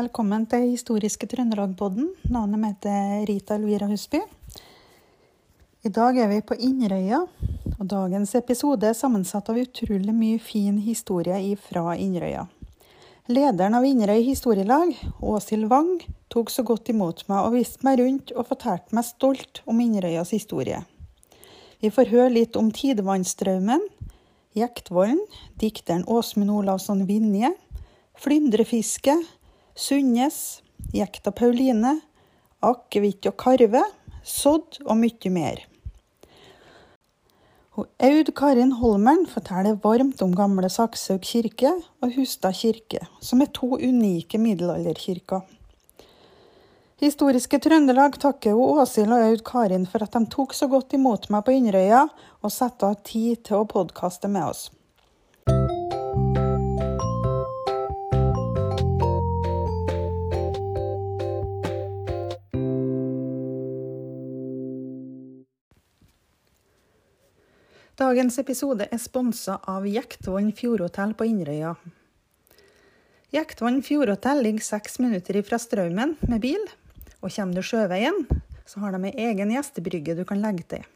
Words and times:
Velkommen 0.00 0.46
til 0.48 0.62
Historiske 0.70 1.26
Trøndelag-podden. 1.28 2.06
Navnet 2.32 2.60
mitt 2.62 2.86
er 2.88 3.26
Rita 3.28 3.58
Elvira 3.58 3.84
Husby. 3.90 4.20
I 5.84 5.90
dag 5.92 6.16
er 6.16 6.28
vi 6.30 6.38
på 6.46 6.56
Inderøya, 6.56 7.18
og 7.74 7.82
dagens 7.90 8.32
episode 8.38 8.86
er 8.88 8.96
sammensatt 8.96 9.50
av 9.52 9.58
utrolig 9.60 10.14
mye 10.16 10.38
fin 10.40 10.78
historie 10.80 11.58
fra 11.60 11.98
Inderøya. 12.00 12.46
Lederen 13.28 13.76
av 13.76 13.84
Inderøy 13.84 14.22
historielag, 14.24 14.94
Åshild 15.20 15.68
Wang, 15.68 15.98
tok 16.32 16.48
så 16.54 16.64
godt 16.64 16.88
imot 16.94 17.26
meg 17.28 17.50
og 17.50 17.58
viste 17.58 17.84
meg 17.84 18.00
rundt 18.00 18.32
og 18.32 18.48
fortalte 18.54 18.96
meg 18.96 19.04
stolt 19.04 19.60
om 19.68 19.82
Inderøyas 19.84 20.32
historie. 20.32 20.78
Vi 21.82 21.90
får 21.92 22.08
høre 22.14 22.30
litt 22.38 22.56
om 22.56 22.70
tidevannsstraumen, 22.72 23.84
Jektvollen, 24.56 25.20
dikteren 25.60 26.06
Åsmund 26.08 26.56
Olavsson 26.56 27.04
Vinje, 27.10 27.52
flyndrefiske, 28.16 29.18
Sundnes, 29.74 30.62
Jekta 30.94 31.32
Pauline, 31.32 32.00
Akevitt 32.60 33.26
og 33.30 33.36
Karve, 33.40 33.82
Sodd 34.26 34.80
og 34.84 34.98
mye 35.00 35.32
mer. 35.32 35.62
Og 37.78 37.86
Aud 38.02 38.32
Karin 38.36 38.74
Holmern 38.76 39.24
forteller 39.30 39.78
varmt 39.80 40.20
om 40.24 40.34
gamle 40.36 40.68
Sakshaug 40.68 41.22
kirke 41.24 41.70
og 42.02 42.12
Hustad 42.16 42.58
kirke, 42.58 43.00
som 43.24 43.40
er 43.40 43.52
to 43.56 43.78
unike 43.78 44.40
middelalderkirker. 44.42 45.46
Historiske 47.00 47.56
Trøndelag 47.64 48.18
takker 48.20 48.58
Åshild 48.60 49.14
og 49.16 49.22
Aud 49.30 49.44
Karin 49.48 49.86
for 49.88 50.04
at 50.04 50.12
de 50.12 50.26
tok 50.28 50.52
så 50.52 50.68
godt 50.68 50.92
imot 50.98 51.30
meg 51.32 51.46
på 51.46 51.54
Inderøya 51.56 52.02
og 52.42 52.52
satte 52.52 52.90
av 52.90 53.00
tid 53.08 53.40
til 53.48 53.62
å 53.62 53.70
podkaste 53.70 54.28
med 54.28 54.50
oss. 54.50 54.66
Dagens 68.00 68.38
episode 68.40 68.86
er 68.88 68.96
sponsa 68.96 69.58
av 69.68 69.84
Jektvann 69.84 70.54
fjordhotell 70.56 71.10
på 71.12 71.26
Inderøya. 71.28 71.74
Jektvann 73.36 73.82
fjordhotell 73.84 74.40
ligger 74.46 74.64
seks 74.64 74.96
minutter 75.04 75.36
fra 75.44 75.58
Straumen 75.60 76.14
med 76.30 76.40
bil, 76.40 76.64
og 77.20 77.34
kommer 77.34 77.60
du 77.60 77.60
sjøveien, 77.60 78.22
så 78.64 78.80
har 78.80 78.96
de 78.96 79.10
ei 79.10 79.26
egen 79.26 79.52
gjestebrygge 79.52 80.16
du 80.16 80.24
kan 80.24 80.40
legge 80.40 80.64
til. 80.72 80.88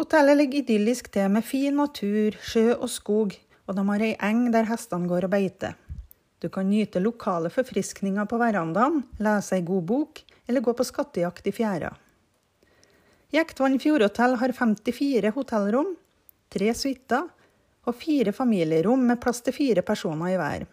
Hotellet 0.00 0.40
ligger 0.40 0.62
idyllisk 0.62 1.12
til 1.12 1.28
med 1.36 1.44
fin 1.44 1.76
natur, 1.76 2.40
sjø 2.40 2.78
og 2.78 2.88
skog, 2.88 3.36
og 3.68 3.76
de 3.76 3.88
har 3.92 4.08
ei 4.08 4.14
eng 4.32 4.46
der 4.56 4.72
hestene 4.72 5.12
går 5.12 5.28
og 5.28 5.36
beiter. 5.36 5.76
Du 6.40 6.48
kan 6.48 6.72
nyte 6.72 7.04
lokale 7.04 7.52
forfriskninger 7.52 8.24
på 8.24 8.40
verandaen, 8.40 9.02
lese 9.20 9.60
ei 9.60 9.70
god 9.74 9.88
bok 9.92 10.24
eller 10.48 10.64
gå 10.64 10.72
på 10.72 10.88
skattejakt 10.88 11.52
i 11.52 11.58
fjæra. 11.60 11.92
Jektvann 13.28 13.74
fjordhotell 13.76 14.38
har 14.40 14.52
54 14.56 15.30
hotellrom, 15.34 15.90
tre 16.48 16.70
suiter 16.72 17.26
og 17.84 17.96
fire 18.00 18.32
familierom 18.32 19.02
med 19.04 19.20
plass 19.20 19.42
til 19.44 19.52
fire 19.52 19.82
personer 19.84 20.32
i 20.32 20.38
hver. 20.40 20.64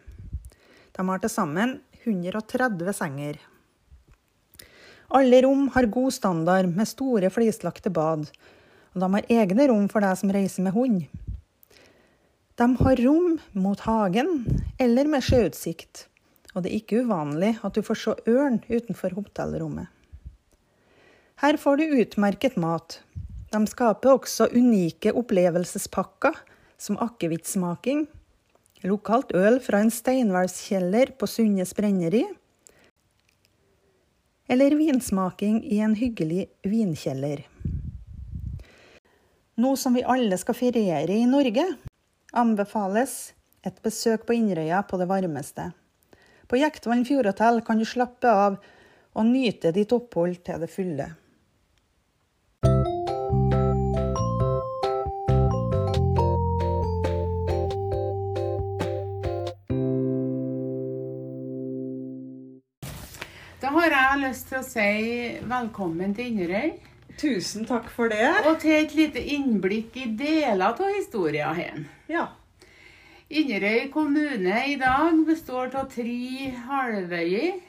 De 0.95 1.03
har 1.09 1.19
til 1.19 1.33
sammen 1.33 1.73
130 2.05 2.93
senger. 2.95 3.41
Alle 5.19 5.41
rom 5.43 5.67
har 5.75 5.89
god 5.91 6.15
standard 6.15 6.69
med 6.71 6.87
store 6.87 7.27
flislagte 7.29 7.91
bad, 7.91 8.23
og 8.95 9.03
de 9.03 9.09
har 9.17 9.27
egne 9.41 9.67
rom 9.73 9.89
for 9.91 10.07
deg 10.07 10.15
som 10.21 10.31
reiser 10.31 10.63
med 10.63 10.75
hund. 10.77 11.03
De 12.55 12.69
har 12.79 13.03
rom 13.03 13.35
mot 13.51 13.83
hagen 13.83 14.31
eller 14.79 15.11
med 15.11 15.27
sjøutsikt, 15.27 16.05
og 16.55 16.63
det 16.63 16.71
er 16.71 16.79
ikke 16.79 17.03
uvanlig 17.03 17.57
at 17.67 17.75
du 17.75 17.83
får 17.83 17.99
se 17.99 18.15
ørn 18.31 18.61
utenfor 18.71 19.19
hotellrommet. 19.19 19.91
Her 21.35 21.57
får 21.57 21.77
du 21.77 21.83
utmerket 21.99 22.55
mat. 22.55 23.01
De 23.51 23.59
skaper 23.67 24.13
også 24.15 24.47
unike 24.55 25.11
opplevelsespakker, 25.11 26.37
som 26.79 26.95
akevittsmaking, 27.03 28.05
lokalt 28.87 29.33
øl 29.35 29.59
fra 29.63 29.81
en 29.83 29.91
steinhvelvskjeller 29.91 31.11
på 31.19 31.27
Sunnes 31.27 31.73
brenneri, 31.75 32.23
eller 34.47 34.77
vinsmaking 34.79 35.59
i 35.65 35.81
en 35.83 35.95
hyggelig 35.99 36.45
vinkjeller. 36.63 37.43
Nå 39.59 39.73
som 39.79 39.95
vi 39.95 40.05
alle 40.07 40.37
skal 40.39 40.55
feriere 40.55 41.15
i 41.15 41.27
Norge, 41.27 41.65
anbefales 42.31 43.33
et 43.65 43.81
besøk 43.83 44.23
på 44.27 44.37
Inderøya 44.37 44.83
på 44.87 44.99
det 45.01 45.09
varmeste. 45.11 45.69
På 46.47 46.59
Jektvann 46.61 47.03
fjordhotell 47.07 47.59
kan 47.65 47.79
du 47.81 47.87
slappe 47.87 48.31
av 48.31 48.59
og 49.15 49.29
nyte 49.31 49.75
ditt 49.75 49.95
opphold 49.95 50.43
til 50.45 50.63
det 50.63 50.71
fulle. 50.71 51.11
Har 63.75 63.91
jeg 63.91 64.19
lyst 64.21 64.45
til 64.47 64.61
å 64.61 64.65
si 64.65 64.91
velkommen 65.51 66.13
til 66.15 66.31
Inderøy. 66.31 66.69
Tusen 67.19 67.65
takk 67.67 67.89
for 67.91 68.11
det. 68.11 68.23
Og 68.47 68.57
til 68.63 68.75
et 68.77 68.93
lite 68.95 69.23
innblikk 69.35 69.97
i 69.99 70.05
deler 70.15 70.69
av 70.69 70.79
historien 70.95 71.55
her. 71.57 71.81
Ja. 72.11 72.29
Inderøy 73.27 73.89
kommune 73.91 74.61
i 74.71 74.77
dag 74.79 75.19
består 75.27 75.75
av 75.75 75.89
tre 75.91 76.53
halvøyer. 76.69 77.59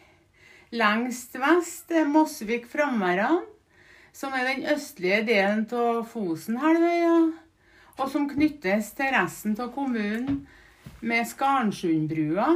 Lengst 0.76 1.34
vest 1.42 1.90
er 1.94 2.06
Mosvik-Framværan, 2.10 3.42
som 4.14 4.34
er 4.34 4.50
den 4.50 4.66
østlige 4.76 5.22
delen 5.26 5.66
av 5.74 6.04
Fosenhalvøya, 6.10 7.18
og 7.96 8.08
som 8.12 8.30
knyttes 8.30 8.92
til 8.98 9.10
resten 9.14 9.58
av 9.58 9.74
kommunen 9.74 10.44
med 11.00 11.26
Skarnsundbrua 11.26 12.50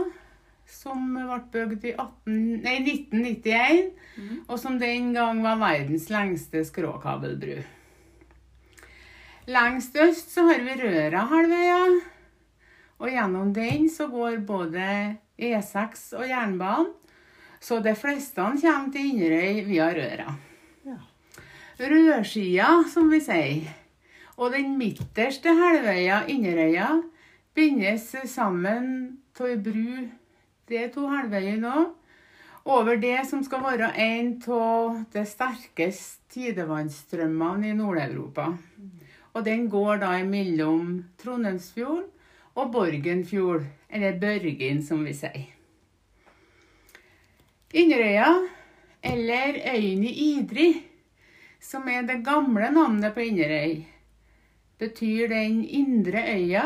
som 0.70 1.12
ble 1.14 1.40
bygd 1.52 1.84
i 1.90 1.92
18, 1.96 2.36
nei, 2.64 2.76
1991, 2.86 3.90
mm. 4.16 4.36
og 4.46 4.56
som 4.62 4.78
den 4.80 5.12
gang 5.16 5.42
var 5.44 5.60
verdens 5.60 6.08
lengste 6.12 6.62
skråkabelbru. 6.68 7.58
Lengst 9.50 9.96
øst 9.98 10.30
så 10.34 10.46
har 10.46 10.62
vi 10.62 10.76
Røra-halvøya, 10.78 11.82
og 13.00 13.10
gjennom 13.10 13.52
den 13.56 13.88
så 13.90 14.06
går 14.12 14.38
både 14.46 14.86
E6 15.40 16.10
og 16.20 16.28
jernbanen, 16.28 16.92
så 17.60 17.80
de 17.84 17.92
fleste 17.96 18.40
kommer 18.40 18.92
til 18.92 19.10
Inderøy 19.10 19.64
via 19.66 19.90
Røra. 19.92 20.34
Ja. 20.86 20.96
Rødsida, 21.80 22.70
som 22.88 23.10
vi 23.12 23.20
sier, 23.20 23.74
og 24.40 24.54
den 24.54 24.78
midterste 24.80 25.52
halvøya, 25.52 26.22
Inderøya, 26.32 26.94
bindes 27.56 28.14
sammen 28.30 28.86
av 29.36 29.48
ei 29.48 29.58
bru 29.60 30.19
det 30.70 30.78
er 30.84 30.92
to 30.94 31.08
halvveier 31.10 31.58
nå. 31.58 31.88
Over 32.70 33.00
det 33.00 33.24
som 33.26 33.42
skal 33.42 33.64
være 33.64 33.90
en 33.98 34.34
av 34.54 35.00
de 35.10 35.24
sterkeste 35.26 36.20
tidevannsstrømmene 36.30 37.72
i 37.72 37.74
Nord-Europa. 37.74 38.52
Og 39.34 39.46
den 39.46 39.66
går 39.72 40.02
da 40.02 40.12
mellom 40.26 41.00
Trondheimsfjorden 41.18 42.06
og 42.58 42.70
Borgenfjord, 42.74 43.64
eller 43.90 44.18
Børgin, 44.22 44.82
som 44.86 45.02
vi 45.06 45.14
sier. 45.16 45.48
Inderøya, 47.70 48.28
eller 49.02 49.58
øyen 49.72 50.04
i 50.06 50.12
Idri, 50.34 50.68
som 51.62 51.88
er 51.88 52.02
det 52.06 52.20
gamle 52.26 52.70
navnet 52.74 53.14
på 53.14 53.24
Inderøy, 53.26 53.80
betyr 54.78 55.30
den 55.30 55.62
indre 55.64 56.22
øya 56.34 56.64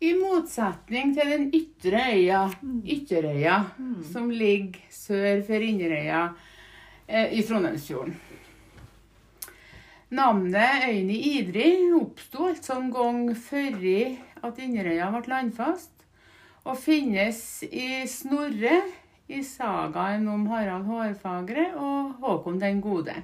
i 0.00 0.12
motsetning 0.14 1.10
til 1.16 1.32
den 1.32 1.48
ytre 1.54 2.02
øya, 2.14 2.44
mm. 2.62 2.82
Ytterøya, 2.86 3.58
mm. 3.78 4.02
som 4.12 4.30
ligger 4.30 4.78
sør 4.94 5.42
for 5.46 5.64
Inderøya 5.64 6.22
eh, 7.08 7.32
i 7.34 7.42
Trondheimsfjorden. 7.42 8.14
Navnet 10.14 10.86
øyen 10.88 11.10
i 11.12 11.18
Idri 11.36 11.66
oppsto 11.98 12.46
altså 12.48 12.78
en 12.78 12.92
gang 12.94 13.24
før 13.36 13.82
at 14.46 14.62
Inderøya 14.62 15.10
ble 15.12 15.34
landfast, 15.34 15.92
og 16.64 16.78
finnes 16.78 17.64
i 17.64 18.06
Snorre 18.08 18.78
i 19.28 19.42
sagaen 19.44 20.24
om 20.28 20.46
Harald 20.48 20.86
Hårfagre 20.88 21.66
og 21.76 22.14
Håkon 22.22 22.60
den 22.60 22.80
gode. 22.84 23.16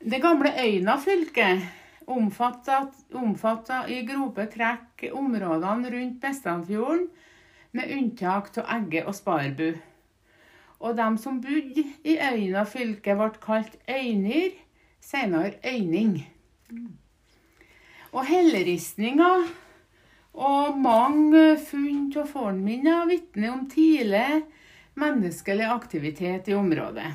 Det 0.00 0.22
gamle 0.22 0.52
Øyna-fylket 0.56 1.79
omfatta 2.08 3.80
i 3.88 4.00
grope 4.08 4.46
trekk 4.52 5.06
områdene 5.12 5.90
rundt 5.92 6.20
Bestandfjorden, 6.22 7.08
med 7.72 7.92
unntak 7.94 8.50
av 8.58 8.66
Egge 8.80 9.04
og 9.06 9.14
Sparbu. 9.14 9.68
Og 10.80 10.96
de 10.96 11.08
som 11.22 11.38
bodde 11.44 11.84
i 12.02 12.16
Øyna 12.18 12.64
fylke, 12.66 13.14
ble 13.14 13.30
kalt 13.42 13.76
øynir, 13.86 14.56
senere 15.00 15.60
øyning. 15.62 16.16
Og 18.12 18.24
helleristninga 18.26 19.30
Og 20.30 20.76
mange 20.78 21.56
funn 21.58 22.12
av 22.14 22.28
fornminner 22.30 23.08
vitner 23.10 23.50
om 23.50 23.64
tidlig 23.70 24.44
menneskelig 25.00 25.66
aktivitet 25.66 26.48
i 26.48 26.54
området. 26.54 27.08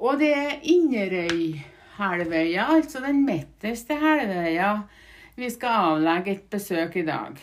Og 0.00 0.18
det 0.18 0.30
er 0.32 0.62
Inderøyhalvøya, 1.94 2.74
altså 2.74 3.00
den 3.00 3.24
midterste 3.24 3.94
halvøya, 3.94 4.82
vi 5.36 5.50
skal 5.50 5.68
avlegge 5.68 6.32
et 6.32 6.50
besøk 6.50 6.96
i 6.96 7.04
dag. 7.04 7.36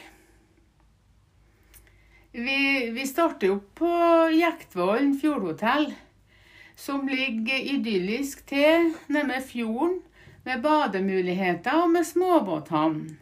Vi, 2.34 2.90
vi 2.92 3.06
starter 3.06 3.52
opp 3.52 3.76
på 3.76 3.92
Jektvollen 4.36 5.18
fjordhotell, 5.20 5.94
som 6.76 7.08
ligger 7.08 7.58
idyllisk 7.58 8.46
til 8.48 8.94
nærme 9.08 9.42
fjorden, 9.42 10.02
med 10.44 10.64
bademuligheter 10.64 11.84
og 11.84 11.92
med 11.92 12.04
småbåthavn. 12.04 13.18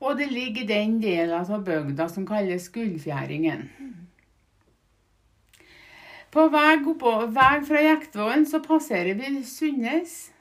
Og 0.00 0.18
det 0.18 0.30
ligger 0.30 0.62
i 0.62 0.66
den 0.66 1.00
delen 1.02 1.34
av 1.34 1.64
bygda 1.64 2.06
som 2.08 2.26
kalles 2.26 2.68
Gullfjæringen. 2.68 3.66
På 6.30 6.48
vei, 6.52 6.76
fra 7.66 7.82
Jektvollen 7.82 8.46
passerer 8.62 9.14
vi 9.18 9.42
Sundnes. 9.42 10.35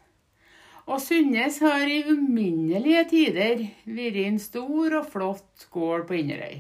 Og 0.86 1.02
Sundnes 1.02 1.58
har 1.66 1.90
i 1.90 2.04
uminnelige 2.06 3.04
tider 3.10 3.62
vært 3.90 4.20
en 4.22 4.36
stor 4.42 5.00
og 5.00 5.08
flott 5.10 5.66
gård 5.74 6.06
på 6.10 6.20
Inderøy. 6.20 6.60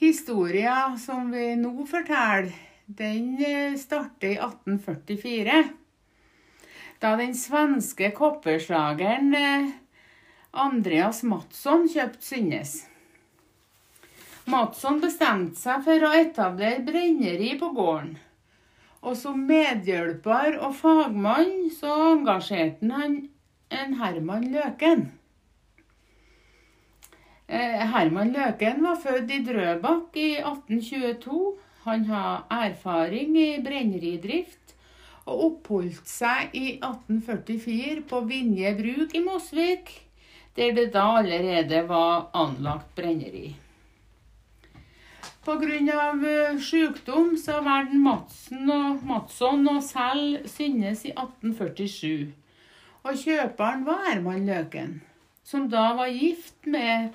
Historia 0.00 0.94
som 1.00 1.28
vi 1.32 1.50
nå 1.60 1.84
forteller, 1.88 2.48
den 2.86 3.36
eh, 3.44 3.76
starter 3.80 4.32
i 4.32 4.38
1844. 4.40 5.60
Da 7.04 7.12
den 7.20 7.36
svenske 7.36 8.10
kopperslageren 8.16 9.30
eh, 9.36 9.70
Andreas 10.64 11.22
Matsson 11.28 11.88
kjøpte 11.92 12.24
Synnes. 12.24 12.74
Matsson 14.48 15.00
bestemte 15.04 15.60
seg 15.60 15.84
for 15.86 16.08
å 16.08 16.12
etablere 16.16 16.84
brenneri 16.88 17.54
på 17.60 17.70
gården. 17.76 18.16
Og 19.04 19.16
som 19.20 19.42
medhjelper 19.48 20.56
og 20.64 20.72
fagmann 20.78 21.68
så 21.76 21.92
engasjerte 22.14 22.88
han 22.88 23.18
en 23.74 23.98
Herman 24.00 24.48
Løken. 24.54 25.10
Eh, 27.44 27.82
Herman 27.92 28.32
Løken 28.32 28.80
var 28.86 28.96
født 29.02 29.32
i 29.34 29.42
Drøbak 29.44 30.16
i 30.16 30.30
1822. 30.40 31.42
Han 31.84 32.06
har 32.08 32.46
erfaring 32.48 33.36
i 33.36 33.50
brenneridrift 33.64 34.72
og 35.24 35.44
oppholdt 35.48 36.08
seg 36.08 36.56
i 36.56 36.78
1844 36.78 38.06
på 38.08 38.22
Vinje 38.30 38.72
bruk 38.78 39.12
i 39.16 39.22
Mosvik 39.24 39.92
der 40.56 40.72
det 40.76 40.92
da 40.94 41.04
allerede 41.18 41.82
var 41.88 42.30
anlagt 42.32 42.94
brenneri. 42.96 43.54
Pga. 45.44 45.66
Eh, 46.28 46.58
sykdom 46.58 47.34
så 47.36 47.60
valgte 47.64 47.98
Madsen 48.00 48.70
og 48.72 49.02
Madsson 49.04 49.66
å 49.68 49.80
selge 49.84 50.48
Synnes 50.48 51.04
i 51.04 51.12
1847. 51.12 52.32
Og 53.04 53.18
kjøperen 53.20 53.84
var 53.84 54.06
Herman 54.06 54.46
Løken, 54.48 54.94
som 55.44 55.68
da 55.68 55.90
var 55.98 56.08
gift 56.08 56.64
med 56.64 57.12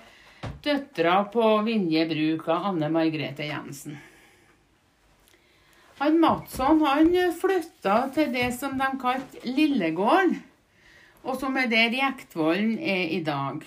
døtra 0.64 1.24
på 1.34 1.48
Vinje 1.66 2.06
bruk 2.12 2.46
av 2.54 2.70
Anne 2.70 2.92
Margrethe 2.94 3.50
Jensen. 3.50 3.98
Han 6.00 6.22
Madsson 6.22 6.86
han 6.86 7.10
flytta 7.36 7.98
til 8.14 8.30
det 8.36 8.52
som 8.60 8.78
de 8.80 8.94
kalte 9.02 9.42
Lillegården 9.44 10.38
og 11.24 11.36
som 11.40 11.58
er 11.60 11.68
der 11.72 11.96
Jektvollen 11.98 12.78
er 12.80 13.10
i 13.16 13.20
dag. 13.26 13.66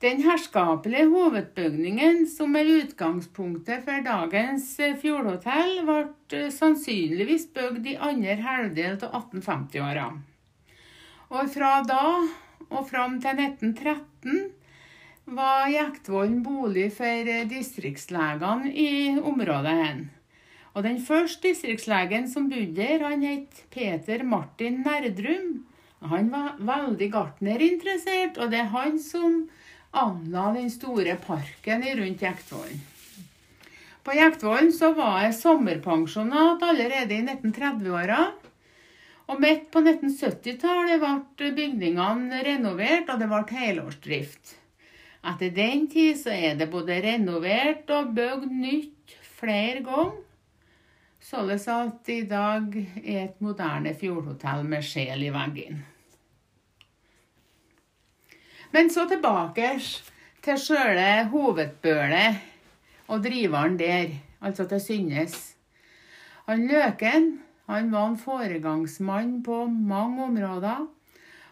Den 0.00 0.22
herskapelige 0.24 1.10
hovedbygningen, 1.12 2.22
som 2.24 2.54
er 2.56 2.68
utgangspunktet 2.78 3.82
for 3.84 4.00
dagens 4.06 4.70
eh, 4.80 4.94
fjordhotell, 4.96 5.82
ble 5.84 5.98
eh, 6.38 6.46
sannsynligvis 6.56 7.50
bygd 7.52 7.90
i 7.90 7.98
andre 8.00 8.38
halvdel 8.40 8.96
av 8.96 9.18
1850-åra. 9.18 10.06
Og 11.36 11.52
fra 11.52 11.74
da 11.84 12.06
og 12.70 12.88
fram 12.88 13.20
til 13.20 13.44
1913 13.44 14.48
var 15.36 15.68
Jektvollen 15.68 16.40
bolig 16.48 16.88
for 16.96 17.28
eh, 17.36 17.44
distriktslegene 17.52 18.72
i 18.72 18.90
området. 19.20 19.78
hen. 19.84 20.02
Og 20.72 20.82
Den 20.88 21.04
første 21.04 21.50
distriktslegen 21.50 22.24
som 22.32 22.48
bodde 22.48 22.72
der, 22.72 23.04
han 23.04 23.20
het 23.20 23.66
Peter 23.68 24.24
Martin 24.24 24.80
Nerdrum. 24.80 25.66
Han 26.00 26.32
var 26.32 26.56
veldig 26.56 27.12
gartnerinteressert, 27.12 28.38
og 28.40 28.48
det 28.48 28.64
er 28.64 28.72
han 28.72 28.96
som 28.96 29.42
anla 29.90 30.52
den 30.52 30.70
store 30.70 31.16
parken 31.16 31.84
rundt 31.96 32.22
Jektvollen. 32.22 32.80
På 34.02 34.14
Jektvollen 34.16 34.72
var 34.96 35.18
jeg 35.26 35.36
sommerpensjonat 35.36 36.62
allerede 36.64 37.14
i 37.14 37.24
1930-åra. 37.24 38.20
Og 39.30 39.42
midt 39.42 39.68
på 39.70 39.82
1970-tallet 39.84 41.02
ble 41.38 41.50
bygningene 41.54 42.40
renovert, 42.42 43.12
og 43.12 43.20
det 43.20 43.28
ble 43.30 43.60
helårsdrift. 43.60 44.56
Etter 45.30 45.52
den 45.54 45.84
tid 45.92 46.16
så 46.18 46.32
er 46.32 46.56
det 46.58 46.70
både 46.72 46.96
renovert 47.04 47.90
og 47.94 48.14
bygd 48.16 48.48
nytt 48.50 49.14
flere 49.38 49.84
ganger. 49.86 50.18
Således 51.20 51.68
at 51.70 52.08
i 52.10 52.22
dag 52.26 52.72
er 53.04 53.26
et 53.28 53.42
moderne 53.44 53.92
fjordhotell 53.94 54.64
med 54.66 54.82
sjel 54.82 55.28
i 55.28 55.30
veggen. 55.30 55.84
Men 58.70 58.90
så 58.90 59.06
tilbake 59.10 59.72
til 60.44 60.58
sjøle 60.62 61.26
hovedbølet 61.32 62.40
og 63.10 63.22
driveren 63.24 63.78
der, 63.78 64.12
altså 64.40 64.68
til 64.70 64.80
Synnes. 64.80 65.38
Han 66.46 66.66
Løken 66.70 67.40
han 67.70 67.92
var 67.92 68.08
en 68.08 68.16
foregangsmann 68.18 69.42
på 69.46 69.64
mange 69.66 70.24
områder. 70.24 70.88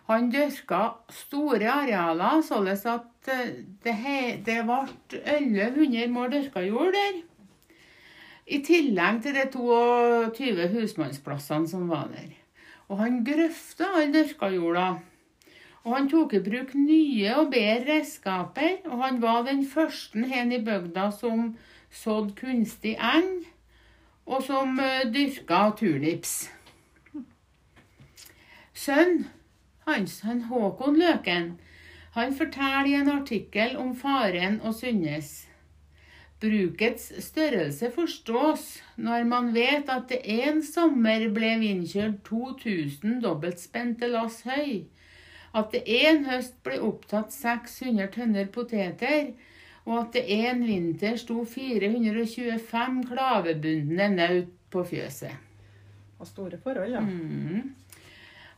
Han 0.09 0.31
dyrka 0.33 0.81
store 1.15 1.69
arealer, 1.71 2.41
således 2.43 2.87
at 2.87 3.29
det, 3.85 3.95
det 4.47 4.57
ble 4.67 4.79
1100 5.21 6.09
mål 6.11 6.33
dyrka 6.33 6.65
jord 6.67 6.97
der. 6.97 7.21
I 8.49 8.59
tillegg 8.67 9.21
til 9.23 9.37
de 9.37 9.45
22 9.53 10.69
husmannsplassene 10.73 11.71
som 11.71 11.87
var 11.93 12.09
der. 12.11 12.33
Og 12.89 12.99
han 13.05 13.21
grøfta 13.23 13.93
all 14.01 14.11
dyrka 14.15 14.51
jorda. 14.57 14.89
Og 15.85 15.95
han 15.97 16.09
tok 16.11 16.35
i 16.35 16.43
bruk 16.45 16.75
nye 16.75 17.35
og 17.39 17.53
bedre 17.55 17.87
redskaper, 17.87 18.81
og 18.87 19.03
han 19.05 19.23
var 19.23 19.45
den 19.47 19.65
første 19.67 20.27
hen 20.27 20.53
i 20.53 20.61
bygda 20.65 21.11
som 21.15 21.57
sådde 21.91 22.35
kunstig 22.41 22.97
eng, 22.99 23.47
og 24.27 24.43
som 24.45 24.79
uh, 24.79 25.07
dyrka 25.15 25.71
turnips. 25.79 26.51
Sønn 28.75 29.27
hans, 29.89 30.21
han 30.21 30.43
Håkon 30.51 30.99
Løken, 31.01 31.55
han 32.13 32.35
forteller 32.35 32.89
i 32.89 32.97
en 32.99 33.11
artikkel 33.11 33.77
om 33.81 33.95
faren 33.97 34.61
og 34.61 34.75
Synnes. 34.75 35.49
Brukets 36.41 37.09
størrelse 37.25 37.91
forstås 37.95 38.67
når 38.97 39.25
man 39.27 39.49
vet 39.55 39.91
at 39.91 40.07
det 40.13 40.21
en 40.39 40.61
sommer 40.63 41.25
ble 41.35 41.51
innkjørt 41.67 42.21
2000 42.29 43.19
dobbeltspente 43.25 44.11
lass 44.13 44.45
høy, 44.47 44.85
at 45.57 45.73
det 45.73 45.83
en 46.05 46.25
høst 46.29 46.59
ble 46.67 46.81
opptatt 46.85 47.33
600 47.33 48.11
tønner 48.15 48.51
poteter, 48.53 49.33
og 49.89 50.03
at 50.03 50.19
det 50.19 50.25
en 50.45 50.63
vinter 50.69 51.17
sto 51.17 51.43
425 51.49 53.03
klavebundne 53.09 54.09
naut 54.13 54.55
på 54.69 54.85
fjøset. 54.91 55.33
Og 56.19 56.29
store 56.29 56.59
forhold, 56.61 56.93
ja. 56.93 57.01
Mm. 57.01 57.75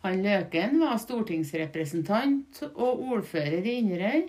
Han 0.00 0.22
Løken 0.24 0.78
var 0.80 0.96
stortingsrepresentant 0.98 2.62
og 2.72 3.02
ordfører 3.12 3.66
i 3.68 3.76
Inderøy. 3.82 4.22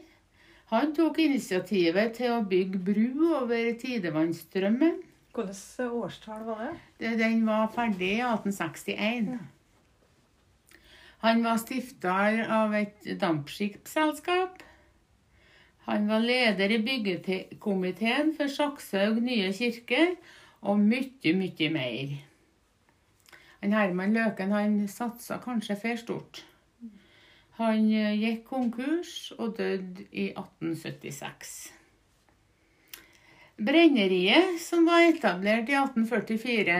Han 0.71 0.91
tok 0.95 1.19
initiativet 1.23 2.13
til 2.19 2.33
å 2.35 2.43
bygge 2.47 2.79
bru 2.91 3.31
over 3.39 3.71
tidevannsstrømmen. 3.79 4.99
Hvilket 5.31 5.87
årstall 5.87 6.43
var 6.43 6.61
det? 6.67 7.15
Den 7.19 7.45
var 7.47 7.71
ferdig 7.71 8.17
i 8.17 8.21
1861. 8.23 9.39
Han 11.21 11.43
var 11.45 11.59
stifter 11.61 12.41
av 12.49 12.73
et 12.73 13.05
dampskipsselskap. 13.21 14.63
Han 15.85 16.07
var 16.09 16.23
leder 16.25 16.71
i 16.73 16.79
byggekomiteen 16.81 18.31
for 18.37 18.49
Sakshaug 18.49 19.19
nye 19.21 19.51
kirke, 19.53 20.15
og 20.61 20.79
mye, 20.81 21.33
mye 21.37 21.69
mer. 21.73 22.15
Han 23.61 23.75
Herman 23.77 24.13
Løken 24.17 24.53
han 24.53 24.79
satsa 24.89 25.37
kanskje 25.43 25.77
for 25.83 26.01
stort. 26.01 26.41
Han 27.61 27.85
eh, 27.93 28.17
gikk 28.17 28.47
konkurs 28.49 29.31
og 29.37 29.59
døde 29.59 30.07
i 30.09 30.31
1876. 30.31 31.51
Brenneriet, 33.61 34.57
som 34.63 34.87
var 34.89 35.05
etablert 35.05 35.69
i 35.69 35.77
1844, 35.77 36.79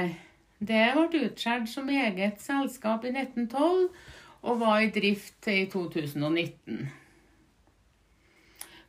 det 0.61 0.81
ble 0.95 1.21
utskjært 1.27 1.69
som 1.69 1.89
eget 1.93 2.41
selskap 2.41 3.05
i 3.05 3.13
1912 3.13 3.91
og 4.41 4.59
var 4.59 4.81
i 4.81 4.89
drift 4.93 5.47
i 5.47 5.65
2019. 5.69 6.89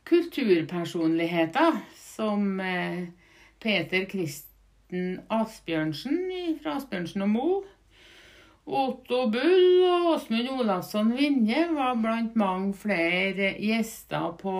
kulturpersonligheter 0.03 1.77
som 1.95 2.59
eh, 2.59 3.05
Peter 3.63 4.05
Kristen 4.11 5.21
Asbjørnsen 5.31 6.19
fra 6.61 6.75
Asbjørnsen 6.77 7.23
og 7.25 7.29
Mo. 7.29 7.47
Otto 8.63 9.25
Bull 9.31 9.83
og 9.83 10.09
Åsmund 10.13 10.49
Olavsson 10.53 11.09
Vinje 11.17 11.65
var 11.75 11.97
blant 11.99 12.35
mange 12.39 12.73
flere 12.79 13.53
gjester 13.59 14.29
på 14.39 14.53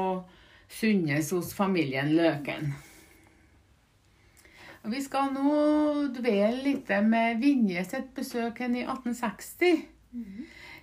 Sunnes 0.67 1.29
hos 1.31 1.53
familien 1.55 2.11
Løken. 2.17 2.73
Vi 4.91 4.99
skal 4.99 5.31
nå 5.31 5.53
dvele 6.17 6.59
litt 6.65 6.91
med 7.07 7.39
Vinje 7.39 7.85
sitt 7.87 8.09
besøk 8.17 8.59
i 8.65 8.67
1860. 8.83 9.85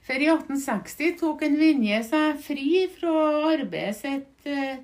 For 0.07 0.17
i 0.17 0.31
1860 0.33 1.19
tok 1.21 1.43
en 1.47 1.59
Vinje 1.61 2.01
seg 2.09 2.41
fri 2.43 2.87
fra 2.95 3.15
arbeidet 3.53 3.99
sitt 3.99 4.49
eh, 4.49 4.81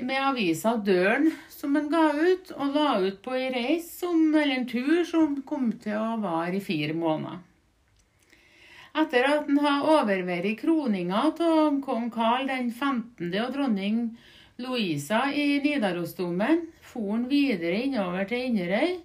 med 0.00 0.18
avisa 0.24 0.76
Døren, 0.80 1.30
som 1.52 1.76
han 1.76 1.90
ga 1.92 2.06
ut, 2.16 2.52
og 2.56 2.74
la 2.74 2.90
ut 3.04 3.20
på 3.24 3.36
ei 3.36 3.50
reis 3.52 3.90
som, 4.00 4.30
eller 4.32 4.56
en 4.56 4.68
tur 4.68 5.04
som 5.04 5.36
kom 5.46 5.68
til 5.82 5.98
å 6.00 6.16
vare 6.22 6.56
i 6.56 6.64
fire 6.64 6.96
måneder. 6.96 7.42
Etter 9.02 9.24
at 9.24 9.46
han 9.48 9.60
har 9.64 9.86
overvært 9.88 10.58
kroninga 10.60 11.22
av 11.30 11.78
kong 11.84 12.10
Karl 12.12 12.48
den 12.48 12.68
15. 12.72 13.30
og 13.40 13.54
dronning 13.54 14.02
Louisa 14.60 15.30
i 15.32 15.60
Nidarosdomen, 15.64 16.66
for 16.84 17.14
han 17.14 17.24
videre 17.30 17.86
innover 17.86 18.28
til 18.28 18.50
Inderøy 18.50 18.98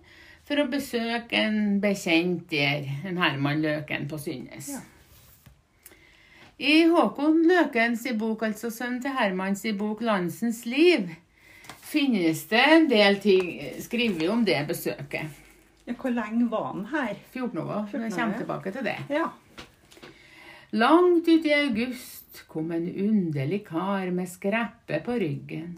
for 0.47 0.59
å 0.59 0.69
besøke 0.71 1.39
en 1.39 1.79
bekjent 1.83 2.47
der, 2.51 2.87
en 3.07 3.19
Herman 3.19 3.63
Løken 3.63 4.07
på 4.11 4.19
Synnes. 4.19 4.75
Ja. 4.75 4.83
I 6.57 6.87
Håkon 6.89 7.43
Løkens 7.45 8.01
bok, 8.17 8.41
altså 8.47 8.71
sønnen 8.73 9.01
til 9.01 9.13
Hermans 9.13 9.61
i 9.69 9.75
bok 9.77 9.99
'Landsens 10.01 10.63
liv', 10.65 11.11
finnes 11.85 12.41
det 12.49 12.63
en 12.65 12.87
del 12.89 13.19
ting 13.21 13.51
skrevet 13.79 14.29
om 14.29 14.41
det 14.45 14.63
besøket. 14.67 15.29
Ja, 15.85 15.93
hvor 15.93 16.09
lenge 16.09 16.49
var 16.49 16.71
han 16.73 16.85
her? 16.85 17.13
14 17.31 17.59
år. 17.59 17.85
14 17.91 18.01
år, 18.01 18.03
Jeg 18.03 18.11
kommer 18.11 18.37
tilbake 18.37 18.71
til 18.71 18.83
det. 18.83 18.97
Ja. 19.09 19.29
Langt 20.71 21.27
ut 21.27 21.45
i 21.45 21.53
august 21.53 22.41
kom 22.47 22.71
en 22.71 22.89
underlig 22.89 23.65
kar 23.67 24.09
med 24.11 24.27
skreppe 24.27 24.99
på 25.05 25.13
ryggen. 25.13 25.77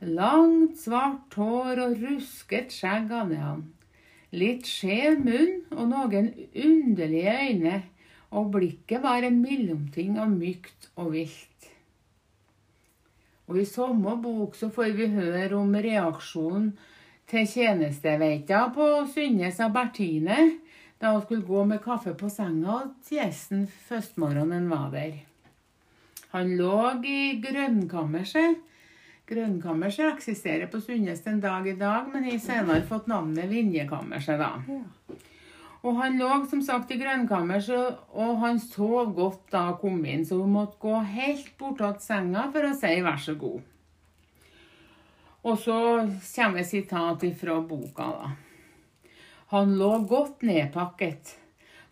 Langt, 0.00 0.76
svart 0.78 1.34
hår 1.34 1.80
og 1.80 1.96
rusket 2.02 2.70
skjegg 2.72 3.08
hadde 3.08 3.40
han. 3.40 3.64
Litt 4.32 4.68
skjev 4.68 5.18
munn 5.24 5.64
og 5.72 5.88
noen 5.88 6.30
underlige 6.52 7.34
øyne, 7.48 7.82
og 8.34 8.50
blikket 8.56 9.02
var 9.04 9.22
en 9.22 9.38
mellomting 9.42 10.18
av 10.20 10.32
mykt 10.32 10.90
og 10.98 11.12
vilt. 11.14 11.68
Og 13.48 13.60
i 13.60 13.66
samme 13.68 14.16
bok 14.22 14.56
så 14.56 14.70
får 14.72 14.94
vi 14.96 15.10
høre 15.12 15.54
om 15.58 15.74
reaksjonen 15.74 16.72
til 17.30 17.46
tjenesteveita 17.48 18.66
på 18.74 18.88
Synnes 19.12 19.60
av 19.64 19.72
Bertine 19.76 20.38
da 21.00 21.12
hun 21.12 21.24
skulle 21.24 21.46
gå 21.46 21.64
med 21.68 21.82
kaffe 21.84 22.14
på 22.16 22.30
senga 22.32 22.80
til 23.04 23.18
gjesten 23.18 23.66
førstmorgenen 23.88 24.70
var 24.70 24.88
der. 24.94 25.18
Han 26.32 26.54
lå 26.58 26.78
i 27.06 27.36
grønnkammerset. 27.42 28.62
Grønnkammerset 29.28 30.08
eksisterer 30.10 30.68
på 30.72 30.80
Sundnes 30.84 31.22
den 31.24 31.38
dag 31.40 31.68
i 31.68 31.76
dag, 31.78 32.08
men 32.12 32.26
har 32.28 32.40
senere 32.42 32.82
fått 32.88 33.06
navnet 33.08 33.48
Vinjekammerset, 33.52 34.40
da. 34.40 34.50
Og 35.84 35.98
han 36.00 36.16
lå 36.16 36.30
som 36.48 36.62
sagt 36.64 36.94
i 36.94 36.96
grønnkammerset, 36.96 37.98
og 38.16 38.38
han 38.40 38.60
sov 38.62 39.12
godt 39.16 39.50
da 39.52 39.66
hun 39.68 39.78
kom 39.82 39.98
inn, 40.08 40.24
så 40.24 40.38
hun 40.40 40.54
måtte 40.56 40.80
gå 40.80 40.96
helt 41.12 41.50
bortåt 41.60 42.00
senga 42.00 42.46
for 42.54 42.64
å 42.64 42.72
si 42.78 42.92
vær 43.04 43.20
så 43.20 43.34
god. 43.36 43.60
Og 45.44 45.58
så 45.60 45.78
kommer 46.24 46.64
sitat 46.64 47.26
ifra 47.28 47.58
boka, 47.60 48.06
da. 48.16 48.30
Han 49.52 49.74
lå 49.76 49.90
godt 50.08 50.40
nedpakket, 50.48 51.34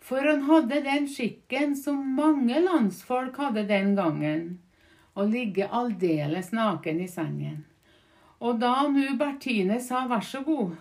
for 0.01 0.25
han 0.25 0.41
hadde 0.49 0.81
den 0.87 1.05
skikken 1.07 1.77
som 1.77 2.01
mange 2.17 2.63
landsfolk 2.65 3.37
hadde 3.37 3.67
den 3.69 3.93
gangen, 3.99 4.47
å 5.13 5.27
ligge 5.29 5.69
aldeles 5.69 6.49
naken 6.51 7.03
i 7.05 7.07
sengen. 7.07 7.61
Og 8.41 8.57
da 8.59 8.87
nu 8.89 9.13
Bertine 9.21 9.77
sa 9.79 10.01
vær 10.09 10.25
så 10.25 10.41
god, 10.43 10.73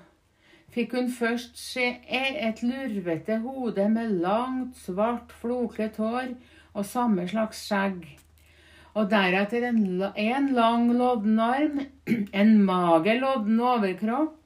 fikk 0.73 0.97
hun 0.97 1.11
først 1.12 1.59
se 1.59 1.85
e- 2.09 2.38
et 2.49 2.62
lurvete 2.64 3.38
hode 3.45 3.88
med 3.93 4.19
langt, 4.25 4.76
svart, 4.81 5.33
floket 5.43 5.99
hår 6.00 6.35
og 6.73 6.87
samme 6.88 7.26
slags 7.29 7.61
skjegg. 7.67 8.07
Og 8.97 9.09
deretter 9.09 9.69
en, 9.69 9.81
en 10.02 10.49
lang, 10.57 10.91
lodden 10.97 11.41
arm, 11.41 11.81
en 12.43 12.52
mager, 12.64 13.21
lodden 13.21 13.61
overkropp 13.61 14.38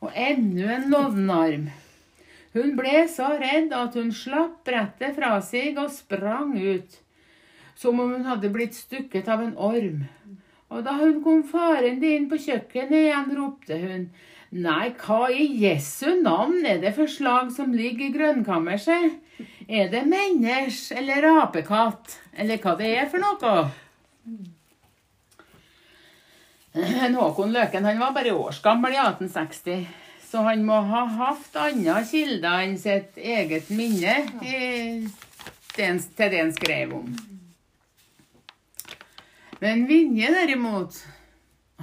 og 0.00 0.12
enda 0.16 0.76
en 0.76 0.88
lodden 0.92 1.30
arm. 1.32 1.68
Hun 2.56 2.72
ble 2.78 3.04
så 3.08 3.28
redd 3.38 3.72
at 3.76 3.94
hun 3.94 4.10
slapp 4.16 4.64
brettet 4.66 5.14
fra 5.14 5.36
seg 5.44 5.76
og 5.78 5.92
sprang 5.94 6.56
ut, 6.56 6.96
som 7.78 8.00
om 8.02 8.16
hun 8.16 8.26
hadde 8.26 8.50
blitt 8.52 8.74
stukket 8.74 9.28
av 9.30 9.44
en 9.44 9.54
orm. 9.54 10.02
Og 10.70 10.82
da 10.86 10.96
hun 10.98 11.20
kom 11.22 11.44
farende 11.46 12.10
inn 12.16 12.26
på 12.30 12.38
kjøkkenet 12.40 12.96
igjen, 13.04 13.30
ropte 13.38 13.78
hun, 13.78 14.08
Nei, 14.50 14.90
hva 14.98 15.28
i 15.30 15.44
Jesu 15.62 16.16
navn 16.24 16.64
er 16.66 16.80
det 16.82 16.90
for 16.96 17.06
slag 17.06 17.52
som 17.54 17.70
ligger 17.70 18.08
i 18.08 18.14
grønnkammerset? 18.16 19.12
Er 19.70 19.86
det 19.92 20.02
mennesk 20.10 20.90
eller 20.98 21.28
apekatt, 21.44 22.16
eller 22.34 22.58
hva 22.58 22.74
det 22.80 22.88
er 22.98 23.06
for 23.12 23.22
noe? 23.22 23.70
Håkon 26.74 27.54
Løken 27.54 27.86
han 27.86 28.02
var 28.02 28.14
bare 28.14 28.34
årsgammel 28.34 28.94
i 28.94 28.98
1860, 28.98 29.86
så 30.26 30.42
han 30.46 30.66
må 30.66 30.80
ha 30.90 31.04
hatt 31.14 31.56
andre 31.58 32.02
kilder 32.10 32.66
enn 32.66 32.76
sitt 32.78 33.18
eget 33.18 33.70
minne 33.70 34.16
til 35.74 35.94
det 36.18 36.34
han 36.34 36.52
skrev 36.54 36.94
om. 36.98 37.14
Men 39.60 39.86
Vinje 39.86 40.30
derimot, 40.34 40.98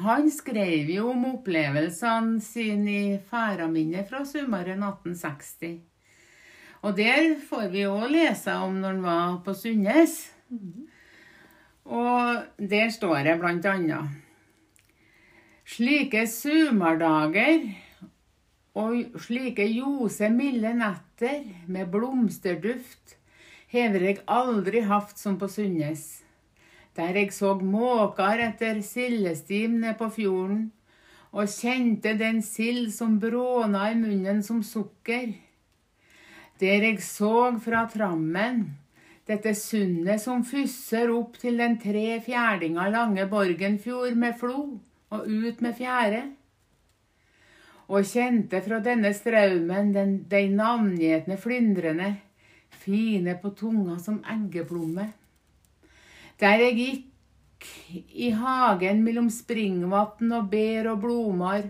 han 0.04 0.30
skrev 0.32 0.89
jo 0.94 1.10
om 1.12 1.25
opplevelsene 1.34 2.42
sine 2.44 2.94
i 2.98 3.18
færaminnet 3.30 4.10
fra 4.10 4.24
sommeren 4.25 4.84
1860. 4.84 5.80
Og 6.86 6.94
der 6.98 7.34
får 7.50 7.68
vi 7.74 7.88
òg 7.89 8.06
lese 8.13 8.54
om 8.62 8.77
når 8.82 8.94
han 8.94 9.04
var 9.06 9.38
på 9.46 9.56
Sunnes. 9.58 10.20
Og 11.88 12.44
der 12.58 12.89
står 12.94 13.24
det 13.25 13.36
blant 13.42 13.66
annet 13.66 14.24
Slike 15.68 16.24
sumardager 16.32 17.66
og 18.77 19.18
slike 19.20 19.66
ljose, 19.68 20.30
milde 20.32 20.72
netter 20.77 21.44
med 21.68 21.89
blomsterduft 21.92 23.18
hever 23.74 24.06
jeg 24.08 24.22
aldri 24.32 24.86
hatt 24.88 25.18
som 25.20 25.36
på 25.42 25.50
Sunnes 25.51 26.06
der 26.98 27.20
jeg 27.22 27.34
så 27.36 27.54
måker 27.62 28.42
etter 28.48 28.82
sildestim 28.82 29.77
ned 29.84 29.98
på 30.00 30.10
fjorden, 30.16 30.72
og 31.32 31.51
kjente 31.51 32.16
den 32.18 32.42
sild 32.42 32.89
som 32.96 33.20
bråna 33.22 33.92
i 33.92 33.98
munnen 34.00 34.42
som 34.44 34.63
sukker. 34.66 35.36
Der 36.58 36.86
jeg 36.88 37.01
så 37.06 37.51
fra 37.62 37.86
trammen 37.92 38.63
dette 39.27 39.51
sundet 39.60 40.22
som 40.24 40.46
fysser 40.48 41.12
opp 41.12 41.36
til 41.42 41.60
den 41.60 41.75
tre 41.82 42.18
fjerdinger 42.24 42.89
lange 42.94 43.27
Borgenfjord 43.30 44.16
med 44.16 44.38
flo 44.39 44.80
og 45.12 45.27
ut 45.27 45.62
med 45.62 45.75
fjære. 45.77 46.24
Og 47.88 48.08
kjente 48.08 48.60
fra 48.63 48.80
denne 48.84 49.13
straumen 49.16 49.94
den, 49.96 50.18
de 50.27 50.48
navngjetne 50.51 51.38
flyndrene, 51.39 52.10
fine 52.84 53.38
på 53.42 53.54
tunga 53.56 53.96
som 54.04 54.20
eggeplomme. 54.27 55.12
Der 56.38 56.62
jeg 56.62 56.77
gikk 56.77 57.67
i 58.13 58.29
hagen 58.38 59.01
mellom 59.06 59.32
springvatn 59.34 60.36
og 60.38 60.51
bær 60.51 60.91
og 60.91 61.01
blomar, 61.01 61.65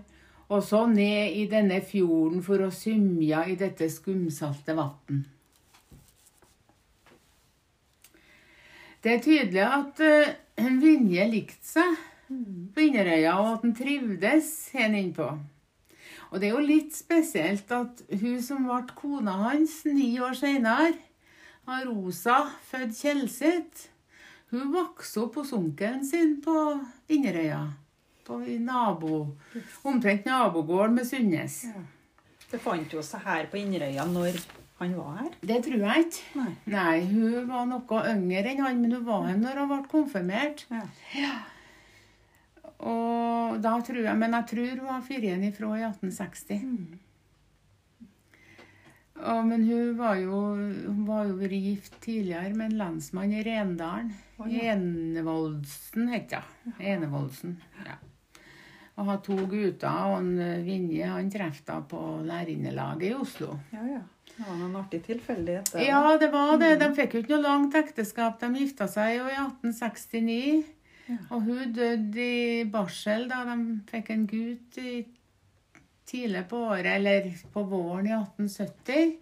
og 0.48 0.64
så 0.64 0.86
ned 0.92 1.36
i 1.40 1.46
denne 1.52 1.80
fjorden 1.84 2.44
for 2.44 2.64
å 2.64 2.72
symja 2.72 3.46
i 3.52 3.56
dette 3.60 3.90
skumsalte 3.92 4.76
vatn. 4.76 5.26
Det 9.04 9.14
er 9.14 9.24
tydelig 9.24 9.64
at 9.64 10.00
uh, 10.04 10.32
en 10.60 10.80
Vinje 10.82 11.28
likte 11.32 11.68
seg 11.68 12.00
på 12.28 12.84
Inderøya, 12.84 13.38
og 13.40 13.52
at 13.54 13.68
han 13.68 13.76
trivdes 13.78 14.50
her 14.76 14.96
innpå. 15.00 15.28
Og 16.28 16.42
det 16.42 16.50
er 16.50 16.58
jo 16.58 16.64
litt 16.66 16.96
spesielt 16.96 17.72
at 17.72 18.02
hun 18.10 18.42
som 18.44 18.66
ble 18.68 18.82
kona 18.98 19.38
hans 19.46 19.80
ni 19.88 20.18
år 20.20 20.36
seinere, 20.36 20.98
Rosa 21.68 22.46
født 22.68 22.96
Kjelseth. 22.96 23.88
Hun 24.54 24.72
vokste 24.72 25.26
opp 25.26 25.42
hos 25.42 25.52
onkelen 25.56 26.06
sin 26.08 26.38
på 26.44 26.56
Inderøya. 27.12 27.66
På 28.28 28.40
nabo, 28.44 29.38
omtrent 29.88 30.26
nabogården 30.28 30.96
med 30.96 31.08
Sunnes. 31.08 31.66
Det 32.52 32.60
fant 32.64 32.94
jo 32.94 33.04
seg 33.04 33.24
her 33.28 33.50
på 33.52 33.60
Inderøya 33.60 34.06
når 34.08 34.40
han 34.80 34.94
var 34.96 35.18
her. 35.20 35.36
Det 35.52 35.58
tror 35.66 35.84
jeg 35.84 36.06
ikke. 36.06 36.24
Nei. 36.38 36.54
Nei, 36.72 36.96
hun 37.10 37.48
var 37.50 37.68
noe 37.68 38.02
yngre 38.14 38.54
enn 38.54 38.64
han, 38.64 38.82
men 38.84 38.96
hun 38.96 39.06
var 39.08 39.28
her 39.28 39.40
når 39.42 39.62
hun 39.64 39.72
ble 39.74 39.80
konfirmert. 39.92 40.64
Ja. 40.72 41.34
Og 42.78 43.58
da 43.64 43.74
tror 43.82 44.04
jeg, 44.06 44.18
Men 44.18 44.36
jeg 44.38 44.48
tror 44.52 44.84
hun 44.84 44.92
har 44.94 45.04
fyrt 45.08 45.28
ifra 45.28 45.74
i 45.80 45.84
1860. 45.88 46.62
Og, 49.18 49.46
men 49.48 49.64
hun 49.66 49.96
var 49.98 50.20
jo 50.22 50.42
hun 50.54 51.06
var 51.08 51.26
jo 51.30 51.38
vært 51.40 51.58
gift 51.58 51.96
tidligere 52.04 52.54
med 52.54 52.72
en 52.72 52.82
lensmann 52.82 53.34
i 53.34 53.44
Rendalen. 53.46 54.12
Oh, 54.38 54.46
ja. 54.52 54.76
Enevoldsen 54.76 56.12
het 56.14 56.36
hun. 56.38 56.76
Enevoldsen. 56.78 57.58
Ja. 57.86 57.98
Og 58.98 59.10
har 59.12 59.18
to 59.26 59.36
gutter, 59.50 60.06
og 60.10 60.20
en 60.24 60.62
Vinje 60.66 61.10
han 61.10 61.28
traff 61.34 61.60
da 61.66 61.80
på 61.86 62.00
lærerinnelaget 62.26 63.12
i 63.12 63.18
Oslo. 63.18 63.58
Ja, 63.74 63.84
ja. 63.98 64.06
Det 64.38 64.46
var 64.46 64.58
noen 64.60 64.78
artig 64.78 65.00
tilfeldighet. 65.06 65.72
Ja, 65.82 66.02
det 66.22 66.30
var 66.34 66.58
det. 66.62 66.76
De 66.82 66.90
fikk 66.98 67.16
jo 67.16 67.22
ikke 67.24 67.34
noe 67.36 67.46
langt 67.46 67.78
ekteskap. 67.78 68.36
De 68.42 68.50
gifta 68.60 68.86
seg 68.92 69.16
jo 69.16 69.30
i 69.32 69.38
1869. 69.38 70.74
Ja. 71.08 71.18
Og 71.32 71.46
hun 71.48 71.72
døde 71.74 72.22
i 72.22 72.66
barsel 72.70 73.26
da 73.32 73.44
de 73.48 73.56
fikk 73.90 74.12
en 74.14 74.26
gutt 74.30 74.78
i, 74.82 75.00
tidlig 76.08 76.46
på 76.50 76.58
året, 76.72 76.86
eller 76.98 77.28
på 77.54 77.64
våren 77.68 78.08
i 78.08 78.14
1870. 78.16 79.16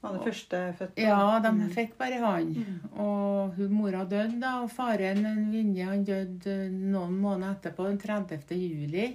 Var 0.00 0.12
det 0.14 0.22
første 0.28 0.58
født? 0.78 0.98
Ja, 1.02 1.40
de 1.42 1.50
Mm. 1.50 1.70
fikk 1.74 1.96
bare 1.98 2.20
han. 2.22 2.52
Og 2.94 3.56
hun 3.56 3.72
mora 3.74 4.04
døde, 4.04 4.38
da, 4.40 4.60
og 4.62 4.70
faren 4.70 5.24
en 5.26 5.50
Vinje 5.50 5.84
han 5.88 6.04
døde 6.06 6.54
noen 6.70 7.16
måneder 7.18 7.56
etterpå, 7.56 7.88
den 7.88 7.98
30. 7.98 8.54
juli 8.54 9.08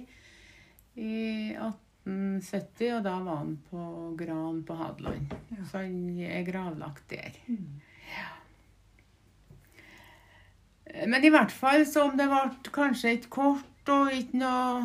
i 0.96 1.54
1870. 1.56 2.92
Og 2.98 3.02
da 3.08 3.14
var 3.24 3.36
han 3.40 3.56
på 3.70 3.86
Gran 4.20 4.60
på 4.62 4.76
Hadeland. 4.76 5.32
Ja. 5.56 5.64
Så 5.70 5.78
han 5.78 6.18
er 6.20 6.44
gravlagt 6.44 7.08
der. 7.08 7.32
Mm. 7.48 7.80
Men 11.06 11.24
i 11.24 11.30
hvert 11.32 11.50
fall 11.50 11.86
så 11.88 12.04
om 12.10 12.16
det 12.18 12.28
ble 12.30 12.42
kanskje 12.74 13.14
et 13.16 13.30
kort 13.32 13.90
og 13.90 14.12
ikke 14.14 14.38
noe 14.38 14.84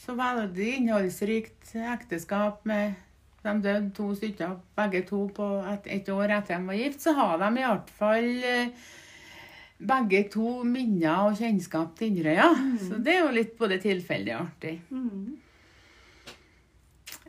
så 0.00 0.16
veldig 0.16 0.72
innholdsrikt 0.78 1.74
ekteskap 1.76 2.64
med 2.68 2.98
De 3.40 3.52
døde 3.64 3.88
to 3.96 4.10
stykker, 4.12 4.58
begge 4.76 5.00
to 5.08 5.22
på 5.32 5.44
et, 5.64 5.86
et 5.88 6.08
år 6.12 6.34
etter 6.36 6.58
de 6.58 6.66
var 6.66 6.76
gift, 6.76 7.00
så 7.00 7.14
har 7.16 7.38
de 7.40 7.46
i 7.56 7.62
hvert 7.64 7.92
fall 7.96 8.26
eh, 8.44 8.88
begge 9.80 10.26
to 10.34 10.58
minner 10.68 11.30
og 11.30 11.38
kjennskap 11.38 11.94
til 11.96 12.10
Inderøya. 12.10 12.50
Så 12.84 12.98
det 13.00 13.14
er 13.14 13.22
jo 13.22 13.30
litt 13.32 13.54
både 13.56 13.78
tilfeldig 13.80 14.34
og 14.36 14.42
artig. 14.42 14.74
Mm. 14.92 15.38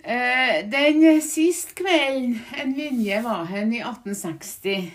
Eh, 0.03 0.57
den 0.67 1.21
siste 1.23 1.77
kvelden 1.79 2.41
en 2.59 2.75
Vinje 2.75 3.21
var 3.23 3.45
hen 3.53 3.71
i 3.77 3.79
1860, 3.79 4.89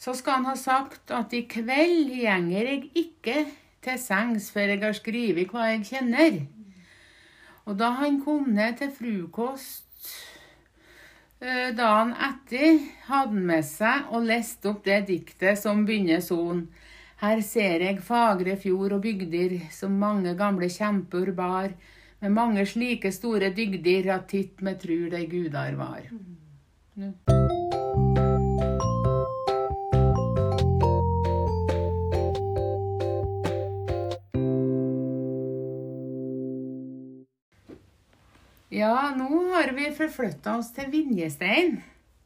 så 0.00 0.14
skal 0.16 0.38
han 0.38 0.48
ha 0.48 0.56
sagt 0.56 1.12
at 1.12 1.36
i 1.36 1.42
kveld 1.50 2.14
gjenger 2.16 2.72
jeg 2.72 2.88
ikke 2.96 3.36
til 3.84 4.00
sengs 4.00 4.48
før 4.54 4.72
jeg 4.72 4.82
har 4.86 4.96
skrevet 4.96 5.52
hva 5.52 5.68
jeg 5.74 5.84
kjenner. 5.90 6.40
Og 7.70 7.78
da 7.78 7.92
han 8.00 8.18
kom 8.24 8.48
ned 8.56 8.80
til 8.80 8.90
frokost 8.90 10.08
eh, 11.38 11.70
dagen 11.78 12.10
etter, 12.18 12.80
hadde 13.06 13.36
han 13.36 13.44
med 13.52 13.66
seg 13.68 14.10
og 14.10 14.26
leste 14.26 14.72
opp 14.72 14.82
det 14.88 15.04
diktet 15.12 15.60
som 15.60 15.84
begynner 15.86 16.24
sånn. 16.24 16.64
Her 17.22 17.44
ser 17.46 17.84
jeg 17.84 18.02
fagre 18.02 18.56
fjord 18.58 18.96
og 18.96 19.04
bygder 19.06 19.54
som 19.76 20.00
mange 20.02 20.34
gamle 20.34 20.70
kjemper 20.72 21.30
bar, 21.36 21.76
med 22.20 22.34
mange 22.34 22.66
slike 22.66 23.14
store 23.14 23.52
dygder 23.56 24.10
at 24.16 24.28
titt 24.34 24.60
med 24.66 24.82
trur 24.82 25.06
de 25.14 25.22
gudar 25.30 25.78
var. 25.78 26.10
Nu. 26.98 27.14
Ja, 38.70 39.14
nå 39.16 39.26
har 39.50 39.72
vi 39.74 39.88
forflytta 39.90 40.52
oss 40.60 40.68
til 40.70 40.92
Vinjestein, 40.92 41.80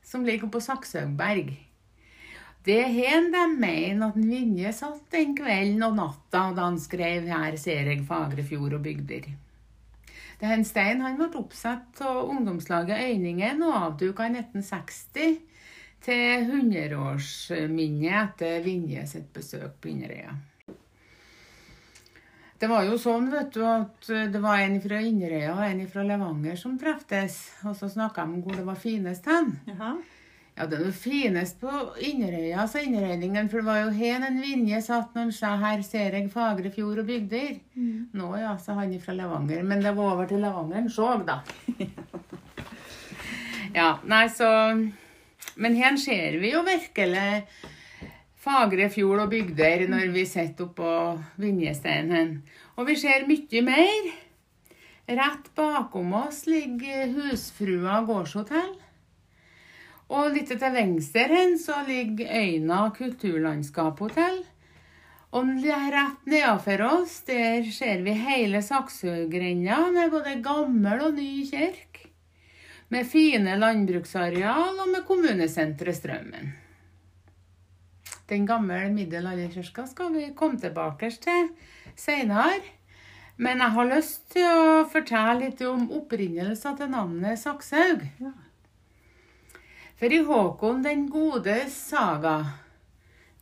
som 0.05 0.27
ligger 0.29 0.51
på 0.53 0.61
Sakshaugberg. 0.61 1.55
Det 2.69 2.77
er 2.83 2.93
her 2.93 3.31
de 3.33 3.45
mener 3.49 4.11
at 4.11 4.19
Vinje 4.19 4.75
satt 4.77 5.07
den 5.13 5.33
kvelden 5.39 5.81
og 5.89 5.97
natta 5.97 6.45
da 6.53 6.67
han 6.69 6.77
skrev 6.81 7.25
'Her 7.25 7.57
ser 7.57 7.89
jeg 7.89 8.05
fagre 8.05 8.45
fjord 8.45 8.77
og 8.77 8.85
bygder'. 8.85 9.33
Det 10.39 10.45
er 10.51 10.53
en 10.53 10.69
stein 10.69 11.01
han 11.01 11.17
ble 11.17 11.33
oppsatt 11.33 12.01
av 12.05 12.29
ungdomslaget 12.29 13.01
Øyningen 13.09 13.63
og 13.63 13.81
avduka 13.81 14.29
i 14.29 14.37
1960 14.37 15.41
til 16.05 16.45
100-årsminnet 16.45 18.21
etter 18.21 18.61
Vinje 18.61 19.07
sitt 19.07 19.33
besøk 19.33 19.81
på 19.81 19.89
Inderøya. 19.89 20.37
Det 22.59 22.69
var 22.71 22.85
jo 22.87 22.97
sånn 23.01 23.27
vet 23.33 23.51
du, 23.57 23.63
at 23.67 24.11
det 24.33 24.41
var 24.41 24.63
en 24.63 24.79
fra 24.81 25.01
Inderøya 25.03 25.57
og 25.57 25.65
en 25.67 25.81
fra 25.91 26.05
Levanger 26.07 26.57
som 26.57 26.77
treftes, 26.81 27.41
og 27.67 27.75
så 27.77 27.91
snakka 27.91 28.25
de 28.25 28.39
om 28.39 28.45
hvor 28.45 28.57
det 28.57 28.67
var 28.69 28.79
finest 28.79 29.27
hen. 29.29 29.57
Jaha. 29.69 29.97
Ja, 30.55 30.69
det 30.71 30.79
var 30.79 30.93
finest 30.95 31.59
på 31.61 31.71
Inderøya, 31.99 32.69
sa 32.71 32.79
innredningen, 32.79 33.49
for 33.51 33.59
det 33.59 33.67
var 33.67 33.81
jo 33.81 33.89
hen 33.97 34.23
en 34.23 34.37
Vinje 34.39 34.79
satt 34.87 35.11
når 35.11 35.25
han 35.25 35.33
sa 35.35 35.57
'her 35.59 35.83
ser 35.83 36.15
jeg 36.15 36.31
fagre 36.31 36.71
fjord 36.71 37.01
og 37.03 37.09
bygder'. 37.09 37.59
Nå 38.15 38.29
ja, 38.39 38.57
sa 38.57 38.75
han 38.75 39.01
fra 39.01 39.15
Levanger, 39.19 39.65
men 39.65 39.83
det 39.83 39.97
var 39.97 40.13
over 40.13 40.27
til 40.27 40.39
Levanger 40.39 40.75
han 40.75 40.89
så, 40.89 41.27
da. 41.27 41.41
ja, 43.81 43.99
nei, 44.05 44.29
så 44.29 44.49
Men 45.57 45.75
her 45.75 45.97
ser 45.97 46.39
vi 46.41 46.51
jo 46.51 46.63
virkelig 46.63 47.47
fagre 48.45 48.91
fjord 48.93 49.25
og 49.25 49.33
bygder 49.33 49.87
når 49.89 50.13
vi 50.15 50.27
sitter 50.29 50.69
oppå 50.69 50.93
Vinjesteinen. 51.41 52.37
Og 52.77 52.89
vi 52.91 52.97
ser 53.01 53.27
mye 53.29 53.63
mer. 53.65 54.09
Rett 55.05 55.51
bakom 55.57 56.13
oss 56.17 56.45
ligger 56.49 57.13
Husfrua 57.13 58.03
gårdshotell. 58.09 58.75
Og 60.15 60.35
litt 60.35 60.51
til 60.53 60.75
venstre 60.75 61.29
hen 61.33 61.55
så 61.61 61.81
ligger 61.89 62.33
Øyna 62.41 62.81
kulturlandskaphotell. 62.97 64.43
Og 65.35 65.49
rett 65.65 66.29
nedenfor 66.31 66.85
oss 66.87 67.17
der 67.27 67.65
ser 67.75 68.05
vi 68.07 68.15
hele 68.15 68.61
Saksøgrenda 68.63 69.81
med 69.95 70.13
både 70.13 70.37
gammel 70.45 71.09
og 71.09 71.17
ny 71.19 71.43
kirke. 71.49 72.11
Med 72.93 73.09
fine 73.09 73.57
landbruksareal 73.59 74.77
og 74.85 74.93
med 74.93 75.03
kommunesenteret 75.09 75.99
Strømmen. 75.99 76.53
Den 78.31 78.47
gamle 78.49 78.89
middelalderkirka 78.95 79.87
skal 79.87 80.15
vi 80.15 80.31
komme 80.37 80.61
tilbake 80.61 81.11
til 81.21 81.51
seinere. 81.97 82.63
Men 83.37 83.61
jeg 83.61 83.75
har 83.75 83.91
lyst 83.91 84.29
til 84.33 84.47
å 84.47 84.85
fortelle 84.89 85.41
litt 85.43 85.63
om 85.67 85.89
opprinnelsen 85.93 86.77
til 86.79 86.93
navnet 86.93 87.41
Sakshaug. 87.41 88.05
Ja. 88.23 88.33
For 89.99 90.13
i 90.13 90.21
Håkon 90.27 90.85
den 90.85 91.09
godes 91.11 91.75
saga 91.91 92.37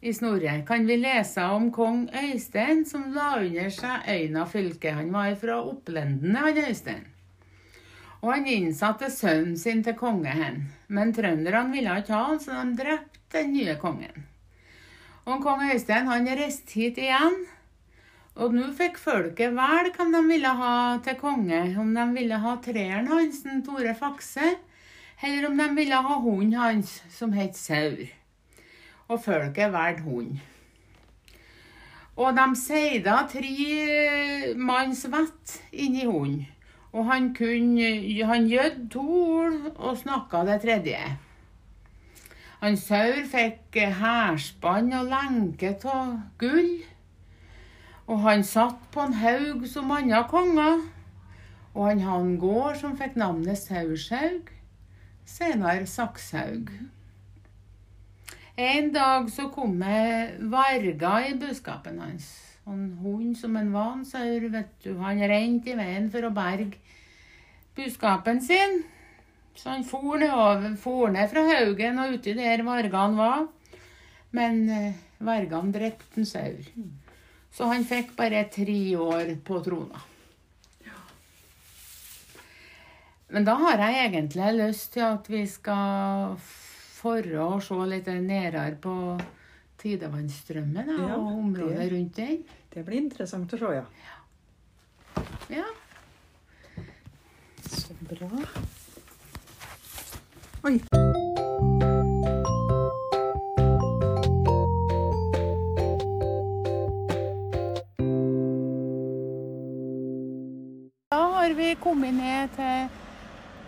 i 0.02 0.10
Snorre 0.16 0.56
kan 0.66 0.86
vi 0.88 0.96
lese 0.98 1.44
om 1.54 1.68
kong 1.72 2.08
Øystein 2.10 2.82
som 2.88 3.12
la 3.14 3.36
under 3.38 3.70
seg 3.70 4.08
Øyna 4.10 4.48
fylke. 4.50 4.96
Han 4.96 5.12
var 5.14 5.36
fra 5.38 5.60
opplendene, 5.62 6.42
han 6.42 6.58
Øystein. 6.58 7.04
Og 8.22 8.32
han 8.32 8.50
innsatte 8.50 9.10
sønnen 9.10 9.56
sin 9.58 9.84
til 9.86 9.94
konge 9.98 10.34
hen. 10.34 10.60
Men 10.88 11.14
trønderne 11.14 11.70
ville 11.74 11.96
ikke 12.02 12.16
ha 12.16 12.26
han, 12.32 12.42
så 12.42 12.58
de 12.58 12.76
drepte 12.82 13.38
den 13.38 13.54
nye 13.54 13.78
kongen. 13.78 14.31
Og 15.24 15.38
kong 15.42 15.60
Øystein 15.70 16.08
han 16.10 16.26
reiste 16.26 16.74
hit 16.74 16.96
igjen. 16.98 17.36
Og 18.42 18.54
nå 18.56 18.70
fikk 18.74 18.96
folket 18.98 19.52
velge 19.54 19.92
hvem 19.94 20.14
de 20.16 20.22
ville 20.26 20.54
ha 20.58 20.74
til 21.04 21.18
konge. 21.20 21.60
Om 21.78 21.92
de 21.94 22.06
ville 22.16 22.38
ha 22.42 22.56
treeren 22.64 23.06
hans, 23.06 23.44
Tore 23.62 23.94
Fakse, 23.94 24.56
eller 25.22 25.46
om 25.50 25.60
de 25.60 25.68
ville 25.76 26.00
ha 26.06 26.16
hunden 26.24 26.56
hans, 26.58 26.96
som 27.10 27.36
het 27.36 27.54
Saur. 27.56 28.08
Og 29.06 29.22
folket 29.22 29.70
valgte 29.70 30.08
hund. 30.08 30.40
Og 32.16 32.34
de 32.36 32.46
seida 32.58 33.22
tre 33.30 34.54
manns 34.58 35.04
vett 35.12 35.58
inni 35.70 36.08
hunden. 36.08 36.48
Og 36.92 37.06
han 37.08 37.30
kunne 37.32 38.24
Han 38.26 38.48
gjød 38.50 38.90
to 38.90 39.00
ord 39.00 39.76
og 39.76 39.96
snakka 39.96 40.42
det 40.44 40.60
tredje. 40.66 40.98
Han 42.62 42.76
Saur 42.78 43.24
fikk 43.26 43.74
hærspann 43.98 44.92
og 44.94 45.08
lenke 45.10 45.72
av 45.90 46.12
gull. 46.38 46.76
Og 48.06 48.20
han 48.22 48.44
satt 48.46 48.84
på 48.94 49.02
en 49.02 49.16
haug 49.18 49.64
som 49.66 49.90
andre 49.90 50.20
konger. 50.30 50.84
Og 51.74 51.88
han 51.88 52.04
hadde 52.04 52.28
en 52.28 52.38
gård 52.38 52.78
som 52.78 52.94
fikk 53.00 53.18
navnet 53.18 53.58
Saurshaug, 53.58 54.52
senere 55.26 55.90
Sakshaug. 55.90 56.70
En 58.62 58.92
dag 58.94 59.30
så 59.32 59.48
kom 59.50 59.78
det 59.80 60.38
varger 60.54 61.30
i 61.32 61.36
buskapen 61.42 61.98
hans. 61.98 62.30
Og 62.62 62.74
En 62.78 62.98
hund 63.02 63.36
som 63.36 63.56
en 63.56 63.72
van 63.74 64.04
saur, 64.04 64.48
vet 64.54 64.70
du. 64.84 64.94
Han 65.02 65.18
rente 65.18 65.72
i 65.72 65.78
veien 65.82 66.10
for 66.14 66.22
å 66.28 66.34
berge 66.36 66.78
buskapen 67.74 68.38
sin. 68.38 68.84
Så 69.54 69.68
han 69.70 69.84
for 69.84 70.16
nedover, 70.18 70.76
for 70.80 71.10
ned 71.12 71.28
fra 71.30 71.42
haugen 71.46 71.98
og 72.02 72.14
uti 72.16 72.32
der 72.38 72.62
vargene 72.66 73.18
var. 73.18 73.46
Men 74.32 74.62
eh, 74.72 74.94
vargene 75.20 75.72
drepte 75.74 76.20
en 76.22 76.26
saur. 76.26 76.64
Så 77.52 77.68
han 77.68 77.84
fikk 77.84 78.14
bare 78.16 78.46
tre 78.50 78.78
år 78.96 79.34
på 79.44 79.60
trona. 79.64 80.00
Men 83.32 83.44
da 83.48 83.54
har 83.56 83.80
jeg 83.80 84.10
egentlig 84.10 84.48
lyst 84.58 84.90
til 84.92 85.04
at 85.06 85.28
vi 85.32 85.44
skal 85.48 86.34
forre 86.42 87.44
og 87.46 87.62
se 87.64 87.78
litt 87.88 88.08
nærmere 88.12 88.74
på 88.80 88.96
tidevannstrømmen 89.82 90.90
da, 90.90 90.98
Ja, 91.08 91.16
og 91.16 91.38
området 91.38 91.78
det- 91.78 91.92
rundt 91.92 92.16
den. 92.16 92.42
Det 92.72 92.84
blir 92.86 93.00
interessant 93.00 93.52
å 93.52 93.58
se, 93.58 93.72
ja. 93.72 93.84
Ja. 95.48 95.64
Så 97.68 97.94
bra. 98.08 98.28
Oi. 100.64 100.78
Da 111.10 111.18
har 111.18 111.50
vi 111.50 111.74
kommet 111.82 112.14
ned 112.14 112.54
til 112.54 112.86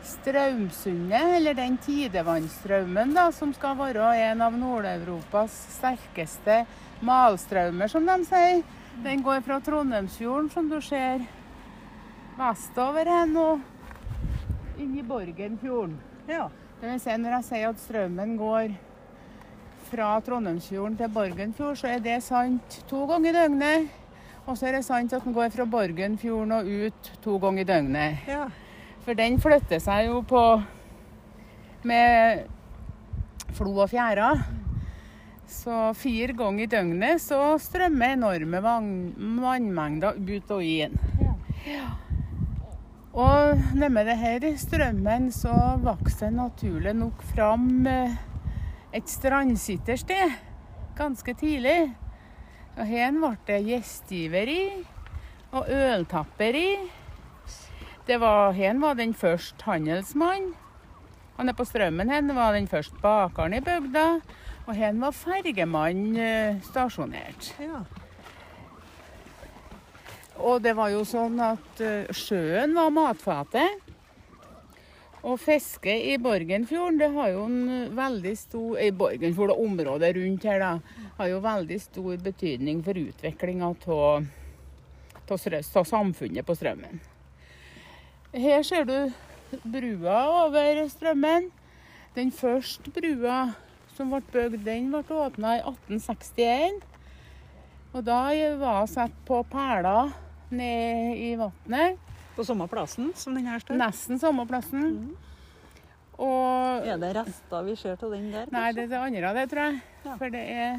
Straumsundet, 0.05 1.35
eller 1.35 1.59
den 1.59 1.81
tidevannsstraumen 1.83 3.15
da, 3.17 3.27
som 3.35 3.51
skal 3.59 3.75
være 3.81 4.15
en 4.31 4.47
av 4.47 4.55
Nord-Europas 4.55 5.51
sterkeste 5.81 6.63
malstraumer, 7.03 7.91
som 7.91 8.07
de 8.07 8.21
sier. 8.29 8.63
Den 9.03 9.27
går 9.27 9.43
fra 9.43 9.59
Trondheimsfjorden, 9.59 10.53
som 10.55 10.71
du 10.71 10.79
ser 10.79 11.27
vestover 12.39 13.17
hen, 13.19 13.35
og 13.35 14.79
inn 14.79 14.95
i 14.95 15.03
Borgenfjorden. 15.03 15.99
Ja. 16.31 16.53
Det 16.85 16.91
vil 16.93 17.01
si, 17.01 17.13
når 17.17 17.33
jeg 17.33 17.45
sier 17.47 17.71
at 17.71 17.79
strømmen 17.81 18.33
går 18.37 18.73
fra 19.89 20.09
Trondheimsfjorden 20.21 20.99
til 20.99 21.09
Borgenfjord, 21.15 21.79
så 21.81 21.95
er 21.95 22.03
det 22.05 22.19
sant 22.21 22.77
to 22.91 23.07
ganger 23.09 23.31
i 23.31 23.33
døgnet. 23.39 23.87
Og 24.45 24.59
så 24.61 24.69
er 24.69 24.77
det 24.77 24.83
sant 24.85 25.15
at 25.17 25.25
den 25.25 25.33
går 25.33 25.49
fra 25.55 25.65
Borgenfjorden 25.65 26.53
og 26.53 26.69
ut 26.69 27.09
to 27.25 27.39
ganger 27.41 27.65
i 27.65 27.71
døgnet. 27.73 28.29
ja. 28.29 28.43
For 29.01 29.17
den 29.17 29.41
flytter 29.41 29.81
seg 29.81 30.11
jo 30.11 30.21
på 30.29 30.45
med 31.89 32.45
flo 33.57 33.73
og 33.79 33.89
fjæra. 33.89 34.35
Så 35.49 35.95
fire 35.97 36.37
ganger 36.37 36.67
i 36.67 36.73
døgnet 36.77 37.25
så 37.25 37.55
strømmer 37.65 38.19
enorme 38.19 38.61
vannmengder 38.61 40.21
ut 40.21 40.53
og 40.53 40.69
inn. 40.69 41.01
Ja. 41.65 41.89
Og 43.15 43.61
med 43.79 44.09
det 44.09 44.17
her 44.19 44.45
strømmen 44.59 45.29
så 45.31 45.55
vokste 45.83 46.27
det 46.27 46.35
naturlig 46.35 46.95
nok 46.99 47.23
fram 47.31 47.87
eh, 47.87 48.17
et 48.95 49.07
strandsittersted 49.11 50.35
ganske 50.99 51.35
tidlig. 51.39 51.95
Og 52.75 52.87
her 52.91 53.15
ble 53.15 53.33
det 53.47 53.61
gjestgiveri 53.69 54.61
og 55.55 55.71
øltapperi. 55.71 56.69
Det 58.05 58.19
var, 58.21 58.53
her 58.53 58.79
var 58.83 58.99
den 58.99 59.15
første 59.15 59.63
handelsmann. 59.63 60.51
Og 61.39 61.47
er 61.47 61.57
på 61.57 61.67
strømmen 61.67 62.11
her 62.11 62.27
var 62.35 62.55
den 62.59 62.67
første 62.71 62.99
bakeren 63.03 63.55
i 63.55 63.63
bygda. 63.63 64.09
Og 64.67 64.75
her 64.75 64.99
var 64.99 65.15
fergemann 65.15 66.17
eh, 66.17 66.63
stasjonert. 66.67 67.55
ja. 67.63 67.85
Og 70.43 70.63
det 70.63 70.75
var 70.75 70.91
jo 70.91 71.05
sånn 71.07 71.39
at 71.43 71.81
eh, 71.83 72.11
sjøen 72.15 72.75
var 72.75 72.91
matfatet. 72.95 73.85
Og 75.25 75.39
fiske 75.41 75.89
i 75.89 76.19
Borgenfjorden, 76.21 76.99
det 77.01 77.09
har 77.15 77.31
jo 77.33 77.47
en 77.49 77.95
veldig 77.97 78.35
stor 78.37 78.81
I 78.83 78.91
Borgenfjord 78.93 79.55
og 79.55 79.63
området 79.65 80.11
rundt 80.19 80.45
her, 80.45 80.61
da, 80.61 80.73
har 81.17 81.31
jo 81.31 81.39
veldig 81.45 81.79
stor 81.81 82.19
betydning 82.27 82.83
for 82.85 82.99
utviklinga 83.01 83.71
av 85.25 85.87
samfunnet 85.89 86.45
på 86.45 86.57
Strømmen. 86.59 87.01
Her 88.35 88.67
ser 88.67 88.85
du 88.85 88.99
brua 89.65 90.19
over 90.45 90.83
Strømmen. 90.93 91.49
Den 92.15 92.31
første 92.35 92.91
brua 92.93 93.55
som 93.97 94.13
ble 94.13 94.21
bygd, 94.29 94.67
den 94.67 94.91
ble 94.93 95.23
åpna 95.25 95.57
i 95.57 95.65
1861. 95.65 96.83
Og 97.95 98.05
da 98.05 98.21
var 98.61 98.83
jeg 98.83 98.93
satt 98.93 99.17
på 99.25 99.41
perler 99.49 100.13
ned 100.57 101.19
i 101.21 101.35
vannet. 101.41 101.99
På 102.35 102.43
samme 102.47 102.67
plassen 102.71 103.13
som 103.15 103.35
den 103.37 103.47
her 103.47 103.63
står? 103.63 103.79
Nesten 103.79 104.19
samme 104.19 104.47
plassen. 104.51 105.15
Og 106.19 106.87
Er 106.87 106.99
det 107.03 107.13
rester 107.17 107.63
vi 107.67 107.75
ser 107.79 107.97
til 107.99 108.11
den 108.15 108.29
der? 108.33 108.47
Nei, 108.55 108.69
det 108.75 108.85
er 108.87 108.91
det 108.93 108.99
andre 109.03 109.29
av 109.31 109.39
det, 109.39 109.45
tror 109.51 109.65
jeg. 109.69 109.81
Ja. 110.05 110.17
For 110.21 110.31
det 110.35 110.43
er 110.51 110.77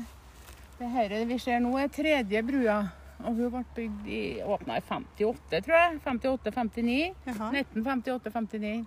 det 0.79 0.89
her 0.91 1.15
vi 1.29 1.37
ser 1.39 1.59
nå, 1.63 1.71
er 1.79 1.87
tredje 1.91 2.41
brua. 2.43 2.77
Og 3.23 3.37
hun 3.37 3.51
ble 3.53 3.61
bygd 3.77 4.07
i, 4.11 4.21
åpna 4.43 4.77
i 4.79 4.83
58, 4.83 5.61
tror 5.63 5.77
jeg. 5.79 5.99
58-59. 6.03 6.95
Jaha. 7.29 7.51
1958-59. 7.61 8.85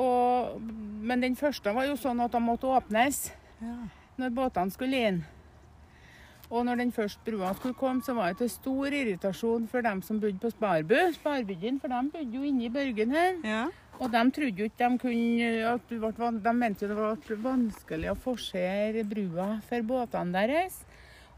Og, 0.00 0.60
men 1.04 1.20
den 1.20 1.36
første 1.36 1.72
var 1.76 1.84
jo 1.90 1.98
sånn 2.00 2.22
at 2.24 2.32
de 2.32 2.40
måtte 2.40 2.70
åpnes 2.72 3.26
Ja. 3.60 3.74
når 4.18 4.32
båtene 4.34 4.72
skulle 4.72 5.02
inn. 5.08 5.20
Og 6.52 6.66
når 6.68 6.82
den 6.82 6.90
første 6.92 7.20
brua 7.24 7.54
skulle 7.56 7.78
komme, 7.78 8.04
så 8.04 8.12
var 8.12 8.32
det 8.32 8.42
til 8.42 8.50
stor 8.52 8.92
irritasjon 8.92 9.64
for 9.72 9.84
dem 9.84 10.02
som 10.04 10.18
bodde 10.20 10.40
på 10.40 10.50
Sparbu. 10.52 10.98
Sparbygden, 11.16 11.78
for 11.80 11.88
de 11.88 12.00
bodde 12.12 12.36
jo 12.36 12.42
inne 12.44 12.66
i 12.66 12.72
Børgen 12.72 13.16
her. 13.16 13.38
ja. 13.44 13.62
Og 14.02 14.10
de 14.10 14.22
trodde 14.34 14.58
jo 14.58 14.66
ikke 14.66 14.88
de 14.88 14.98
kunne 14.98 15.48
at 15.68 15.82
det 15.88 15.98
ble, 16.00 16.30
De 16.42 16.52
mente 16.56 16.88
det 16.88 16.96
ble 16.96 17.36
vanskelig 17.44 18.10
å 18.10 18.18
forsere 18.18 19.04
brua 19.06 19.60
for 19.68 19.86
båtene 19.86 20.34
deres. 20.34 20.80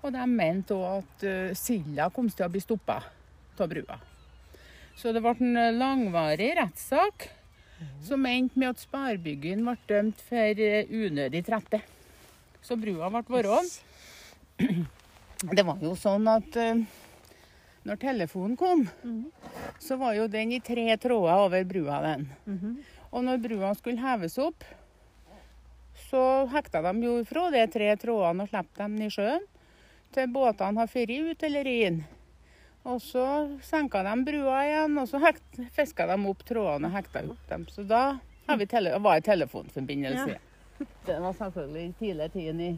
Og 0.01 0.13
de 0.15 0.25
mente 0.31 0.75
òg 0.77 1.03
at 1.03 1.27
uh, 1.29 1.55
silda 1.59 2.09
kom 2.15 2.31
til 2.31 2.47
å 2.47 2.51
bli 2.53 2.63
stoppa 2.63 3.03
av 3.59 3.71
brua. 3.71 3.99
Så 4.97 5.13
det 5.13 5.23
ble 5.23 5.35
en 5.35 5.57
eh, 5.59 5.75
langvarig 5.75 6.53
rettssak 6.59 7.29
som 8.07 8.27
endte 8.29 8.59
med 8.59 8.75
at 8.75 8.83
Sparbyggen 8.83 9.65
ble 9.67 9.75
dømt 9.91 10.21
for 10.29 10.61
eh, 10.63 10.87
unødig 10.89 11.43
trette. 11.47 11.83
Så 12.65 12.79
brua 12.81 13.11
ble 13.13 13.25
værende. 13.29 14.85
Det 15.53 15.65
var 15.67 15.83
jo 15.83 15.93
sånn 15.99 16.29
at 16.31 16.57
eh, 16.57 16.85
når 17.85 18.01
telefonen 18.01 18.57
kom, 18.57 18.87
så 19.83 19.99
var 20.01 20.15
jo 20.17 20.29
den 20.33 20.55
i 20.57 20.61
tre 20.65 20.87
tråder 20.97 21.45
over 21.45 21.65
brua. 21.69 22.01
den. 22.03 22.29
Mhm. 22.47 22.77
Og 23.15 23.23
når 23.23 23.43
brua 23.45 23.75
skulle 23.79 24.01
heves 24.03 24.39
opp, 24.43 24.65
så 26.11 26.47
hekta 26.51 26.81
de 26.83 27.05
jo 27.05 27.21
ifra 27.23 27.51
de 27.55 27.67
tre 27.71 27.93
trådene 27.97 28.43
og 28.43 28.49
slapp 28.51 28.73
dem 28.79 28.97
i 29.03 29.11
sjøen 29.13 29.45
til 30.15 30.31
båtene 30.31 30.79
har 30.79 30.91
feri 30.91 31.21
ut 31.31 31.43
eller 31.43 31.67
inn. 31.71 32.01
Og 32.85 33.01
så 33.01 33.25
senka 33.65 34.03
de 34.05 34.15
brua 34.27 34.59
igjen, 34.67 34.99
og 35.01 35.09
så 35.09 35.21
hekt, 35.23 35.61
fiska 35.73 36.07
de 36.11 36.19
opp 36.29 36.43
trådene 36.45 36.91
og 36.91 36.97
hekta 36.99 37.23
opp 37.31 37.47
dem. 37.49 37.65
Så 37.71 37.87
da 37.89 38.03
har 38.49 38.59
vi 38.61 38.67
tele 38.67 38.99
var 38.99 39.21
det 39.21 39.29
telefonforbindelse. 39.31 40.37
Det 41.07 41.21
var 41.23 41.33
selvfølgelig 41.39 41.95
tidlig 42.01 42.33
tiden 42.33 42.61
i 42.61 42.73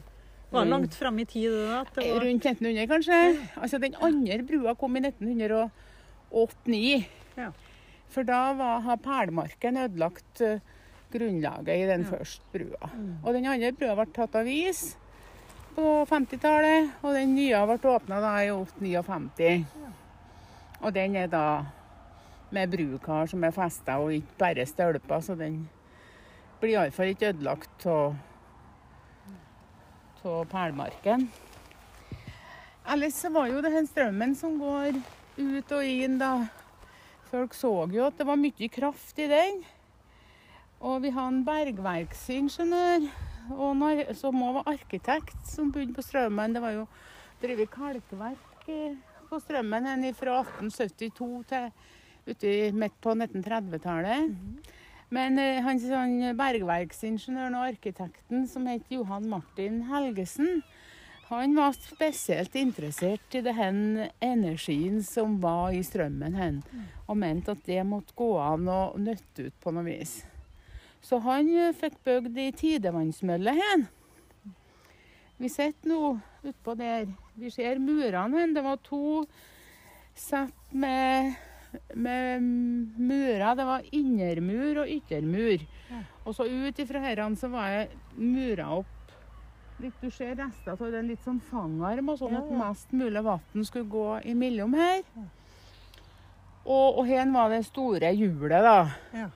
Var 0.51 0.65
det 0.65 0.71
langt 0.71 0.95
fram 0.95 1.19
i 1.19 1.25
tid 1.27 1.51
da? 1.53 1.85
det 1.95 2.13
var... 2.13 2.21
Rundt 2.25 2.47
1900, 2.47 2.87
kanskje. 2.87 3.39
Altså, 3.61 3.79
den 3.83 3.95
andre 4.01 4.39
brua 4.47 4.75
kom 4.79 4.97
i 4.97 5.01
1908-9. 5.01 7.05
Ja. 7.37 7.49
For 8.15 8.23
da 8.27 8.53
var, 8.55 8.81
har 8.87 8.97
Perlemarken 9.03 9.77
ødelagt 9.83 10.41
eh, 10.47 10.61
grunnlaget 11.13 11.83
i 11.83 11.89
den 11.91 12.07
Ja. 12.07 12.11
første 12.13 12.43
brua. 12.53 12.91
Mm. 12.95 13.17
Og 13.25 13.35
den 13.35 13.47
andre 13.51 13.73
brua 13.73 13.97
ble 13.99 14.07
tatt 14.15 14.35
av 14.39 14.47
is 14.49 14.97
på 15.77 15.83
50-tallet, 16.09 16.91
og 17.03 17.15
den 17.19 17.35
nye 17.37 17.65
ble 17.67 17.91
åpna 17.93 18.23
i 18.47 18.51
859. 18.55 19.67
Og 20.81 20.95
den 20.95 21.17
er 21.17 21.27
da 21.27 21.65
med 22.55 22.71
brukar 22.71 23.27
som 23.27 23.43
er 23.45 23.51
festa, 23.51 23.99
og 23.99 24.15
ikke 24.15 24.39
bare 24.39 24.67
stølper, 24.67 25.21
så 25.21 25.35
den 25.37 25.67
blir 26.61 26.77
iallfall 26.77 27.11
ikke 27.13 27.33
ødelagt 27.35 27.87
av 27.91 28.15
av 30.29 30.49
Perlmarken. 30.51 31.29
Ellers 32.87 33.17
så 33.19 33.31
var 33.35 33.49
jo 33.51 33.63
det 33.65 33.73
den 33.75 33.89
strømmen 33.91 34.35
som 34.39 34.59
går 34.61 34.99
ut 35.37 35.73
og 35.75 35.85
inn, 35.85 36.19
da. 36.21 36.47
Folk 37.31 37.57
så 37.59 37.73
jo 37.91 38.05
at 38.07 38.19
det 38.19 38.27
var 38.29 38.39
mye 38.39 38.69
kraft 38.71 39.19
i 39.19 39.27
den. 39.31 39.65
Og 40.87 41.01
vi 41.03 41.11
har 41.11 41.31
en 41.33 41.43
bergverksingeniør 41.47 43.09
ar- 43.51 44.15
som 44.15 44.43
òg 44.43 44.61
var 44.61 44.73
arkitekt, 44.75 45.47
som 45.49 45.73
bodde 45.73 45.95
på 45.97 46.05
Strømmen. 46.05 46.55
Det 46.55 46.63
var 46.63 46.77
jo 46.77 46.87
drevet 47.43 47.71
kalkverk 47.71 48.67
på 49.29 49.41
Strømmen 49.43 50.15
fra 50.15 50.41
1872 50.45 51.45
til 51.49 51.71
uti 52.27 52.73
midt 52.73 53.01
på 53.01 53.15
1930-tallet. 53.15 54.31
Men 55.15 55.39
eh, 55.39 55.63
han, 55.63 55.81
han 55.93 56.39
bergverksingeniøren 56.39 57.55
og 57.59 57.69
arkitekten 57.71 58.47
som 58.51 58.67
het 58.71 58.89
Johan 58.91 59.29
Martin 59.31 59.85
Helgesen, 59.91 60.65
han 61.27 61.57
var 61.57 61.75
spesielt 61.75 62.55
interessert 62.55 63.35
i 63.35 63.41
den 63.43 64.05
energien 64.23 65.01
som 65.03 65.41
var 65.43 65.75
i 65.75 65.81
strømmen 65.83 66.37
hen, 66.39 66.61
og 67.11 67.19
mente 67.19 67.57
at 67.57 67.65
det 67.67 67.81
måtte 67.83 68.15
gå 68.15 68.29
an 68.39 68.69
å 68.71 68.81
nøtte 68.95 69.49
ut 69.49 69.57
på 69.59 69.73
noe 69.75 69.83
vis. 69.89 70.21
Så 71.03 71.19
han 71.23 71.51
eh, 71.51 71.75
fikk 71.75 71.99
bygd 72.07 72.39
ei 72.39 72.53
tidevannsmølle 72.55 73.57
hen. 73.59 73.87
Vi 75.37 75.51
sitter 75.53 75.91
nå 75.91 76.15
utpå 76.47 76.77
der. 76.79 77.11
Vi 77.35 77.51
ser 77.51 77.83
murene 77.83 78.41
hen. 78.41 78.55
Det 78.57 78.63
var 78.65 78.79
to 78.87 79.27
sett 80.17 80.73
med, 80.73 81.35
med 81.95 82.43
murer. 82.99 83.55
Det 83.57 83.65
var 83.69 83.83
innermur 83.93 84.83
og 84.83 84.89
yttermur. 84.93 85.65
Ja. 85.91 86.01
Og 86.27 86.35
så 86.35 86.47
ut 86.49 86.79
ifra 86.83 87.01
herren 87.05 87.37
så 87.37 87.49
var 87.53 87.69
jeg 87.71 87.89
mura 88.17 88.69
opp. 88.81 88.93
Litt, 89.79 89.97
du 90.01 90.09
ser 90.11 90.35
rester 90.39 90.73
av 90.73 90.93
den 90.93 91.09
litt 91.11 91.21
sånn 91.25 91.41
fangarm, 91.51 92.09
og 92.09 92.19
sånn 92.19 92.33
Ja, 92.33 92.41
at 92.41 92.53
mest 92.57 92.93
mulig 92.97 93.23
vann 93.27 93.65
skulle 93.69 93.85
gå 93.93 94.07
imellom 94.25 94.73
her. 94.75 95.03
Og, 96.67 96.99
og 96.99 97.03
her 97.07 97.29
var 97.31 97.53
det 97.53 97.65
store 97.69 98.11
hjulet, 98.17 98.63
da 98.65 98.79
Ja. 99.15 99.29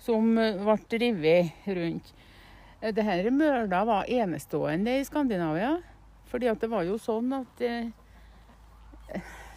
som 0.00 0.36
eh, 0.38 0.56
ble 0.64 0.98
revet 0.98 1.68
rundt. 1.68 2.12
Eh, 2.80 2.92
Det 2.92 3.04
her 3.04 3.28
møla 3.30 3.84
var 3.86 4.04
enestående 4.08 4.96
i 5.00 5.04
Skandinavia. 5.04 5.76
Fordi 6.32 6.48
at 6.50 6.60
det 6.60 6.70
var 6.72 6.82
jo 6.82 6.96
sånn 6.98 7.30
at 7.36 7.60
eh, 7.62 7.92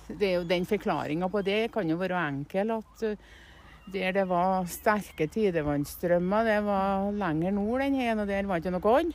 det 0.07 0.27
er 0.29 0.35
jo 0.37 0.43
Den 0.47 0.65
forklaringa 0.65 1.27
på 1.29 1.41
det 1.43 1.71
kan 1.73 1.89
jo 1.89 1.97
være 1.99 2.21
enkel. 2.29 2.71
At 2.79 3.03
eh, 3.03 3.17
der 3.93 4.11
det 4.11 4.27
var 4.27 4.65
sterke 4.67 5.27
tidevannsstrømmer, 5.31 6.43
det 6.47 6.59
var 6.65 7.11
lenger 7.15 7.51
nord 7.55 7.81
enn 7.85 7.95
her, 7.95 8.17
og 8.19 8.27
der 8.27 8.47
var 8.49 8.59
ikke 8.59 8.73
noe 8.75 8.93
ånd. 8.99 9.13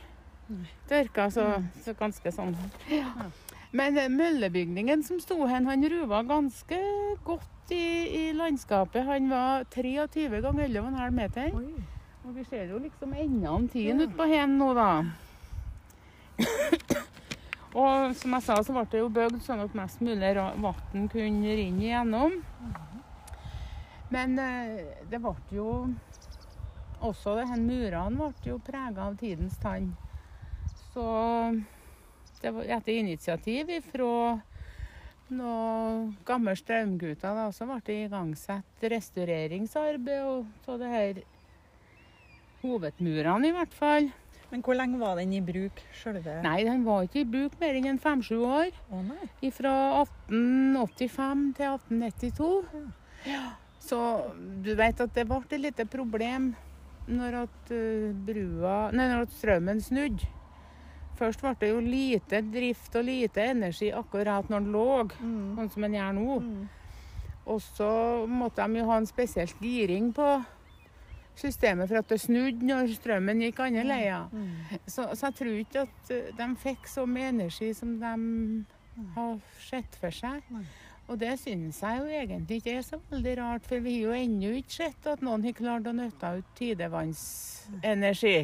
Det 0.89 1.03
virka 1.05 1.29
så, 1.31 1.45
så 1.85 1.93
ganske 1.97 2.31
sånn. 2.33 2.55
Ja. 2.91 3.09
Men 3.73 3.97
eh, 3.97 4.09
møllebygningen 4.09 5.03
som 5.05 5.19
sto 5.21 5.39
hen, 5.49 5.65
han 5.69 5.85
ruva 5.89 6.21
ganske 6.29 6.77
godt 7.25 7.73
i, 7.73 7.85
i 8.19 8.23
landskapet. 8.37 9.05
Han 9.07 9.29
var 9.31 9.65
23 9.73 10.41
ganger 10.43 10.67
11,5 10.67 11.17
meter. 11.17 11.55
Oi. 11.57 11.89
Og 12.23 12.35
vi 12.37 12.43
ser 12.47 12.69
jo 12.71 12.77
liksom 12.79 13.13
endene 13.13 13.67
tiden 13.73 13.99
Ja. 13.99 14.07
utpå 14.07 14.27
hen 14.29 14.57
nå, 14.59 14.69
da. 14.77 14.91
Og 17.73 18.13
som 18.17 18.35
jeg 18.37 18.45
sa, 18.45 18.59
så 18.61 18.73
ble 18.75 18.85
det 18.91 19.01
jo 19.01 19.09
bygd 19.13 19.41
sånn 19.41 19.63
at 19.63 19.77
mest 19.77 20.01
mulig 20.05 20.33
vann 20.37 21.07
kunne 21.09 21.55
renne 21.57 21.85
igjennom. 21.87 22.35
Men 24.13 24.37
eh, 24.37 24.81
det 25.09 25.21
ble 25.23 25.33
jo 25.55 25.69
Også 27.03 27.33
de 27.35 27.47
her 27.49 27.59
murene 27.59 28.29
ble 28.29 28.51
jo 28.53 28.59
prega 28.63 29.09
av 29.09 29.17
tidens 29.19 29.57
tann. 29.59 29.89
Så 30.93 31.03
det 32.39 32.53
var 32.53 32.69
etter 32.77 32.99
initiativ 33.01 33.73
fra 33.89 34.13
noen 35.33 36.13
gamle 36.27 36.53
strømgutter 36.55 37.35
da, 37.35 37.49
så 37.51 37.67
ble 37.67 37.79
det 37.87 37.97
igangsatt 38.05 38.87
restaureringsarbeid 38.93 40.69
av 40.69 40.79
det 40.79 40.91
her 40.93 41.21
hovedmurene 42.61 43.49
i 43.49 43.55
hvert 43.57 43.75
fall. 43.75 44.11
Men 44.53 44.61
hvor 44.61 44.77
lenge 44.77 44.99
var 45.01 45.17
den 45.17 45.31
i 45.33 45.39
bruk, 45.41 45.79
sjølve 45.97 46.35
Nei, 46.45 46.59
den 46.67 46.83
var 46.85 47.07
ikke 47.07 47.23
i 47.23 47.25
bruk 47.25 47.55
mer 47.57 47.73
enn 47.79 47.87
en 47.89 47.97
fem-sju 47.97 48.35
år. 48.45 48.69
Å 48.93 48.99
nei. 49.01 49.49
Fra 49.55 49.71
1885 50.03 51.41
til 51.57 51.71
1892. 51.71 52.83
Ja. 53.25 53.41
Så 53.81 53.97
du 54.63 54.69
vet 54.77 55.01
at 55.01 55.15
det 55.17 55.25
ble 55.27 55.41
et 55.41 55.57
lite 55.59 55.87
problem 55.89 56.51
når 57.09 57.39
at, 57.41 57.71
eh, 57.73 58.13
brua, 58.29 58.91
nei, 58.93 59.09
når 59.09 59.25
at 59.25 59.33
strømmen 59.35 59.81
snudde. 59.83 60.29
Først 61.17 61.41
ble 61.41 61.55
det 61.59 61.69
jo 61.73 61.81
lite 61.83 62.39
drift 62.53 62.95
og 62.95 63.05
lite 63.09 63.43
energi 63.51 63.89
akkurat 63.93 64.47
når 64.49 64.59
den 64.63 64.71
lå, 64.71 65.09
Mm. 65.19 65.55
sånn 65.57 65.71
som 65.71 65.81
den 65.81 65.93
gjør 65.97 66.13
nå. 66.13 66.39
Mm. 66.41 66.69
Og 67.47 67.59
så 67.59 68.25
måtte 68.27 68.65
de 68.67 68.79
jo 68.79 68.85
ha 68.85 68.97
en 68.97 69.05
spesielt 69.05 69.59
giring 69.59 70.13
på 70.13 70.45
systemet 71.39 71.89
for 71.89 72.01
at 72.01 72.11
det 72.11 72.19
snudde 72.21 72.67
når 72.67 72.93
strømmen 72.97 73.41
gikk 73.45 73.63
andre 73.65 73.83
leia. 73.87 74.21
Mm. 74.31 74.79
Så, 74.85 75.07
så 75.13 75.29
jeg 75.29 75.37
tror 75.39 75.59
ikke 75.63 75.85
at 75.87 76.13
eh, 76.13 76.31
de 76.37 76.47
fikk 76.63 76.87
så 76.91 77.05
mye 77.09 77.33
energi 77.33 77.73
som 77.77 77.97
de 78.01 78.15
har 79.15 79.37
sett 79.65 79.97
for 80.01 80.13
seg. 80.13 80.41
Og 81.11 81.19
det 81.19 81.33
syns 81.41 81.81
jeg 81.83 81.99
jo 81.99 82.05
egentlig 82.15 82.61
ikke 82.61 82.77
er 82.77 82.85
så 82.85 82.97
veldig 83.09 83.33
rart, 83.41 83.65
for 83.67 83.83
vi 83.83 83.97
har 83.97 84.05
jo 84.05 84.13
ennå 84.15 84.53
ikke 84.61 84.77
sett 84.77 85.09
at 85.11 85.23
noen 85.25 85.43
har 85.43 85.57
klart 85.57 85.89
å 85.89 85.95
nytte 85.97 86.31
ut 86.39 86.53
tidevannsenergi. 86.59 88.37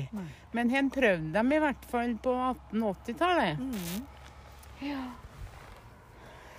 Men 0.57 0.73
hen 0.73 0.91
prøvde 0.91 1.31
dem 1.37 1.55
i 1.55 1.61
hvert 1.63 1.87
fall 1.91 2.17
på 2.19 2.35
1880-tallet. 2.35 3.63
Mm. 3.63 4.03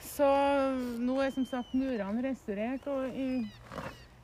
Så 0.08 0.28
nå 1.00 1.18
er 1.24 1.34
som 1.36 1.46
sagt 1.48 1.76
murene 1.76 2.24
restaurert, 2.24 2.88
og 2.88 3.12
i, 3.16 3.44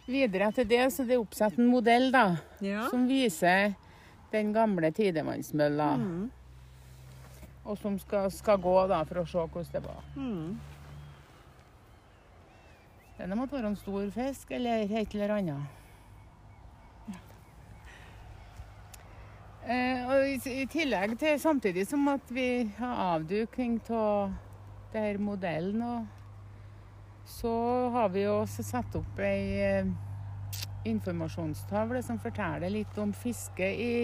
videre 0.06 0.48
etter 0.50 0.64
det 0.68 0.84
så 0.94 1.04
det 1.06 1.16
er 1.16 1.22
oppsatt 1.22 1.58
en 1.58 1.70
modell 1.70 2.10
da, 2.14 2.36
Ja. 2.60 2.88
som 2.90 3.06
viser 3.08 3.74
den 4.32 4.52
gamle 4.52 4.90
tidemannsmølla. 4.92 5.90
Mm. 5.96 6.30
Og 7.66 7.78
som 7.78 7.98
skal, 7.98 8.30
skal 8.30 8.58
gå 8.62 8.76
da 8.86 9.02
for 9.04 9.22
å 9.22 9.26
se 9.26 9.38
hvordan 9.38 9.72
det 9.72 9.82
var. 9.82 10.02
Mm. 10.16 10.58
Det 13.16 13.36
måtte 13.36 13.56
være 13.56 13.72
en 13.72 13.80
stor 13.80 14.10
fisk 14.12 14.50
eller 14.52 14.84
et 14.86 15.14
eller 15.14 15.32
annet. 15.38 15.76
Eh, 19.66 20.02
og 20.06 20.46
i, 20.46 20.66
tillegg 20.70 21.16
til 21.18 21.40
samtidig 21.42 21.88
som 21.90 22.06
at 22.12 22.28
vi 22.30 22.68
har 22.78 23.00
avduking 23.16 23.80
av 23.90 24.36
denne 24.92 25.18
modellen, 25.26 25.82
og 25.82 26.15
så 27.26 27.52
har 27.90 28.08
vi 28.14 28.22
jo 28.22 28.40
også 28.40 28.62
satt 28.62 28.94
opp 28.98 29.18
ei 29.18 29.58
eh, 29.66 29.88
informasjonstavle 30.86 32.02
som 32.06 32.18
forteller 32.22 32.70
litt 32.70 32.98
om 33.02 33.12
fiske 33.14 33.66
i 33.66 33.94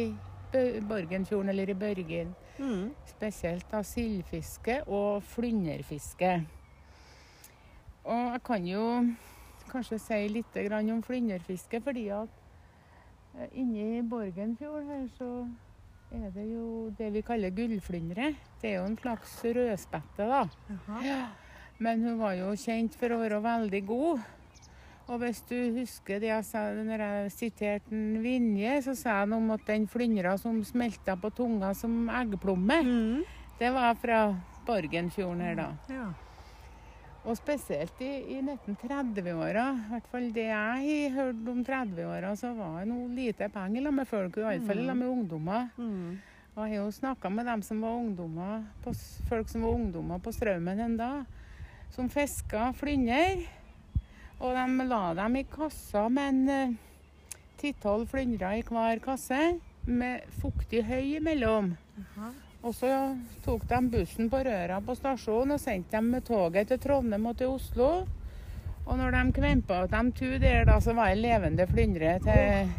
Borgenfjorden 0.52 1.48
eller 1.48 1.70
i 1.70 1.74
Børgin. 1.74 2.34
Mm. 2.58 2.90
Spesielt 3.08 3.70
da 3.70 3.82
sildfiske 3.86 4.82
og 4.86 5.22
flynderfiske. 5.22 6.32
Og 8.04 8.32
jeg 8.34 8.42
kan 8.44 8.66
jo 8.66 8.86
kanskje 9.70 9.98
si 10.02 10.18
litt 10.28 10.56
om 10.72 11.02
flynderfiske, 11.02 11.80
fordi 11.80 12.08
at 12.08 12.28
eh, 13.38 13.48
inni 13.52 14.02
Borgenfjorden 14.02 14.90
her 14.90 15.06
så 15.16 15.30
er 16.12 16.30
det 16.34 16.48
jo 16.50 16.90
det 16.98 17.12
vi 17.14 17.22
kaller 17.22 17.50
gullflyndre. 17.50 18.34
Det 18.60 18.70
er 18.70 18.80
jo 18.80 18.84
en 18.90 18.98
slags 18.98 19.44
rødspette, 19.44 20.26
da. 20.28 20.44
Jaha. 20.68 21.22
Men 21.82 22.02
hun 22.06 22.18
var 22.20 22.36
jo 22.38 22.52
kjent 22.58 22.94
for 22.98 23.10
å 23.16 23.20
være 23.24 23.40
veldig 23.42 23.82
god. 23.88 24.20
Og 25.10 25.18
hvis 25.18 25.40
du 25.48 25.56
husker 25.80 26.20
det 26.22 26.28
jeg 26.30 26.44
sa 26.46 26.60
når 26.78 27.02
jeg 27.02 27.32
siterte 27.34 28.02
Vinje, 28.22 28.76
så 28.86 28.94
sa 28.96 29.16
han 29.24 29.32
om 29.34 29.50
at 29.56 29.64
den 29.66 29.88
flyndra 29.90 30.36
som 30.40 30.60
smelta 30.64 31.16
på 31.18 31.32
tunga 31.34 31.72
som 31.74 32.06
eggplomme, 32.08 32.78
Mm. 32.86 33.24
det 33.58 33.72
var 33.74 33.94
fra 33.98 34.20
Borgenfjorden 34.66 35.40
her, 35.42 35.54
da. 35.58 35.66
Ja. 35.90 36.06
Og 37.24 37.36
spesielt 37.38 38.00
i, 38.02 38.12
i 38.34 38.40
1930-åra, 38.42 39.66
i 39.74 39.90
hvert 39.92 40.06
fall 40.10 40.30
det 40.34 40.46
jeg 40.48 41.10
har 41.12 41.16
hørt 41.18 41.48
om 41.50 41.60
30-åra, 41.66 42.32
så 42.38 42.50
var 42.56 42.80
det 42.84 42.88
noe 42.90 43.08
lite 43.14 43.48
penger 43.54 43.82
sammen 43.84 44.00
med 44.00 44.08
folk, 44.10 44.36
i 44.38 44.42
alle 44.42 44.66
fall 44.66 44.78
Mm. 44.82 44.86
sammen 44.86 44.98
med 44.98 45.12
ungdommer. 45.18 45.68
Mm. 45.78 46.18
Og 46.56 46.66
jeg 46.68 46.78
har 46.78 46.84
jo 46.84 46.90
snakka 46.90 47.30
med 47.30 47.46
dem 47.46 47.62
som 47.62 47.80
var 47.80 47.94
ungdommer, 47.98 48.64
på, 48.84 48.92
folk 49.28 49.48
som 49.48 49.62
var 49.62 49.70
ungdommer 49.78 50.18
på 50.20 50.32
Straumen 50.34 50.80
en 50.80 50.96
dag, 50.96 51.24
som 51.94 52.08
fiska 52.10 52.72
flynder. 52.76 53.44
Og 54.42 54.56
de 54.56 54.86
la 54.88 55.02
dem 55.14 55.36
i 55.38 55.44
kassa 55.46 56.08
med 56.10 56.32
en 56.32 56.78
ti-tolv 57.60 58.08
flyndre 58.10 58.56
i 58.58 58.64
hver 58.66 59.02
kasse, 59.04 59.42
med 59.86 60.24
fuktig 60.42 60.82
høy 60.86 61.18
imellom. 61.18 61.74
Jaha. 61.98 62.32
Og 62.62 62.74
så 62.78 62.88
tok 63.42 63.64
de 63.70 63.78
bussen 63.90 64.28
på 64.30 64.38
Røra 64.46 64.78
på 64.86 64.94
stasjonen 64.94 65.56
og 65.56 65.62
sendte 65.62 65.96
dem 65.96 66.12
med 66.14 66.26
toget 66.26 66.70
til 66.70 66.78
Trondheim 66.82 67.26
og 67.26 67.38
til 67.40 67.54
Oslo. 67.56 67.88
Og 68.82 68.98
når 68.98 69.14
de 69.14 69.22
kvempa 69.34 69.82
ut 69.84 69.94
de 69.94 70.02
to 70.18 70.30
der, 70.42 70.64
da, 70.66 70.78
så 70.82 70.94
var 70.94 71.10
det 71.10 71.22
levende 71.22 71.66
flyndre 71.70 72.16
til 72.22 72.70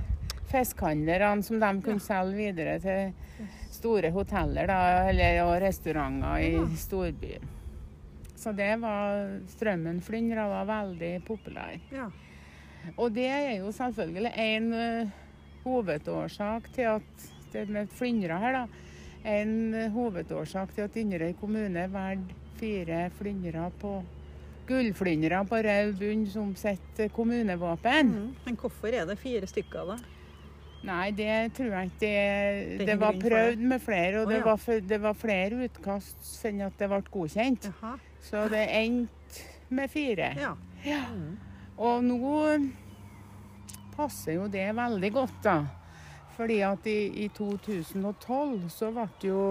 fiskehandlerne 0.52 1.44
som 1.44 1.60
de 1.60 1.74
kunne 1.84 2.04
selge 2.04 2.40
videre 2.40 2.78
til 2.84 3.50
store 3.74 4.12
hoteller 4.16 4.70
da, 4.72 4.80
eller, 5.10 5.42
og 5.48 5.58
restauranter 5.64 6.48
i 6.48 6.80
storbyen. 6.80 7.53
Så 8.44 8.52
det 8.56 8.74
var 8.82 9.38
Strømmen-flyndre 9.54 10.48
var 10.52 10.68
veldig 10.68 11.14
populær. 11.28 11.78
Ja. 11.94 12.10
Og 12.98 13.14
det 13.16 13.30
er 13.32 13.54
jo 13.62 13.72
selvfølgelig 13.72 14.34
en 14.44 14.74
eh, 14.76 15.14
hovedårsak 15.64 16.68
til 16.76 16.90
at 16.98 17.28
det 17.54 17.70
med 17.72 17.92
flyndra 17.96 18.40
her, 18.42 18.58
da. 18.58 18.66
En 19.24 19.92
hovedårsak 19.94 20.74
til 20.76 20.84
at 20.84 20.98
Inderøy 21.00 21.32
kommune 21.40 21.86
valgte 21.94 22.36
fire 22.60 23.06
flyndre 23.16 23.70
på 23.80 24.02
gullflyndre 24.68 25.44
på 25.48 25.60
rød 25.66 25.94
bunn 26.00 26.26
som 26.32 26.56
sitt 26.60 27.00
kommunevåpen. 27.16 28.12
Mm. 28.12 28.28
Men 28.46 28.60
hvorfor 28.60 28.88
er 28.88 29.08
det 29.08 29.18
fire 29.20 29.48
stykker, 29.48 29.94
da? 29.94 29.98
Nei, 30.84 31.12
det 31.16 31.54
tror 31.56 31.72
jeg 31.72 31.92
ikke 31.92 32.00
det, 32.00 32.80
Det 32.80 32.88
det 32.88 32.96
var 33.00 33.20
prøvd 33.20 33.62
med 33.64 33.84
flere, 33.84 34.22
og 34.22 34.28
Å, 34.28 34.32
det, 34.34 34.42
var, 34.44 34.82
det 34.90 35.00
var 35.04 35.14
flere 35.16 35.68
utkast 35.68 36.48
enn 36.50 36.66
at 36.66 36.76
det 36.80 36.90
ble 36.92 37.00
godkjent. 37.12 37.70
Jaha. 37.72 37.94
Så 38.24 38.48
det 38.52 38.64
endte 38.72 39.48
med 39.70 39.92
fire. 39.92 40.34
Ja. 40.40 40.54
Ja. 40.84 41.04
Mm. 41.12 41.38
Og 41.78 42.04
nå 42.04 42.40
passer 43.96 44.38
jo 44.38 44.48
det 44.52 44.68
veldig 44.76 45.12
godt, 45.14 45.40
da. 45.44 45.58
Fordi 46.38 46.60
at 46.66 46.88
i, 46.90 47.00
i 47.26 47.30
2012 47.36 48.70
så 48.74 48.90
ble 48.96 49.08
jo 49.28 49.44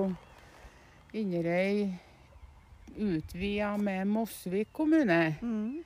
Inderøy 1.13 1.91
utvida 2.97 3.77
med 3.77 4.09
Mosvik 4.09 4.73
kommune. 4.73 5.37
Mm. 5.43 5.83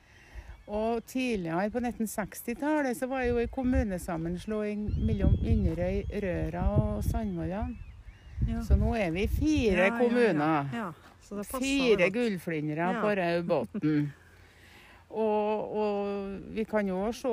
Og 0.67 1.03
tidligere 1.07 1.69
på 1.71 1.79
1960-tallet 1.79 2.97
så 2.97 3.07
var 3.07 3.23
det 3.23 3.29
jo 3.29 3.41
en 3.43 3.51
kommunesammenslåing 3.51 4.87
mellom 5.07 5.35
Inderøy, 5.43 6.01
Røra 6.23 6.63
og 6.75 7.03
Sandvollan. 7.07 7.77
Ja. 8.47 8.61
Så 8.63 8.75
nå 8.79 8.93
er 8.95 9.11
vi 9.15 9.27
fire 9.31 9.87
Ja, 9.87 9.93
kommuner. 9.97 10.67
Ja, 10.73 10.89
Fire 11.27 12.09
gullflyndre 12.09 12.77
Ja. 12.93 13.01
på 13.01 13.15
Raubotn. 13.15 14.11
Og, 15.09 15.77
og 15.77 16.39
vi 16.53 16.63
kan 16.67 16.87
jo 16.87 17.11
se 17.15 17.29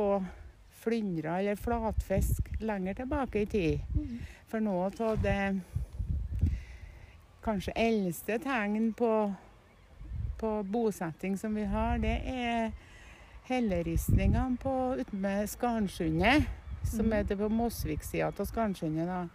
flyndre 0.85 1.39
eller 1.41 1.55
flatfisk 1.59 2.53
lenger 2.61 2.95
tilbake 2.95 3.41
i 3.43 3.47
tid. 3.47 3.79
Mhm. 3.95 4.19
For 4.47 4.61
noe 4.63 4.91
av 5.01 5.17
det 5.23 5.61
kanskje 7.45 7.73
eldste 7.77 8.39
tegn 8.39 8.93
på, 8.97 9.11
på 10.41 10.53
bosetting 10.71 11.35
som 11.39 11.55
vi 11.59 11.65
har, 11.69 11.99
det 11.99 12.15
er 12.31 12.71
helleristningene 13.49 14.57
på 14.63 14.75
med 15.13 15.49
Skarnsundet, 15.51 16.47
som 16.85 17.07
Mhm. 17.07 17.13
er 17.13 17.23
det 17.23 17.39
på 17.39 17.49
Mosvik-sida 17.49 18.27
av 18.39 18.47
Skarnsundet. 18.47 19.29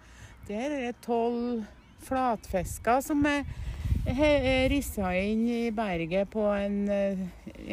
Der 0.48 0.56
er 0.56 0.70
det 0.70 1.02
tolv 1.02 1.66
flatfisker 2.02 3.02
som 3.02 3.26
er 3.26 3.44
rissa 4.14 5.12
inn 5.18 5.48
i 5.48 5.72
berget 5.72 6.30
på 6.34 6.44
en, 6.56 6.90
eh, 6.90 7.18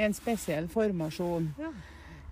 en 0.04 0.14
spesiell 0.14 0.68
formasjon. 0.68 1.50
Ja. 1.58 1.72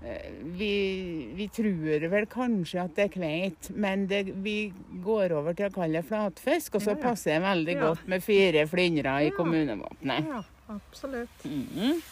Eh, 0.05 0.31
Vi, 0.45 1.29
vi 1.35 1.49
tror 1.49 2.09
vel 2.11 2.27
kanskje 2.27 2.83
at 2.85 2.95
det 2.95 3.05
er 3.05 3.09
kveit, 3.15 3.71
men 3.75 4.07
det, 4.07 4.27
vi 4.45 4.73
går 5.05 5.33
over 5.33 5.55
til 5.55 5.71
å 5.71 5.73
kalle 5.75 6.03
det 6.03 6.09
flatfisk, 6.09 6.75
og 6.77 6.83
så 6.83 6.91
Ja, 6.93 6.97
ja. 6.97 7.03
passer 7.03 7.33
det 7.41 7.43
veldig 7.43 7.75
Ja. 7.75 7.81
godt 7.89 8.09
med 8.09 8.23
fire 8.23 8.67
flyndre 8.67 9.27
i 9.27 9.31
kommunevåpenet. 9.31 10.29
ja, 10.29 10.43
absolutt. 10.69 11.45
Mhm. 11.45 12.03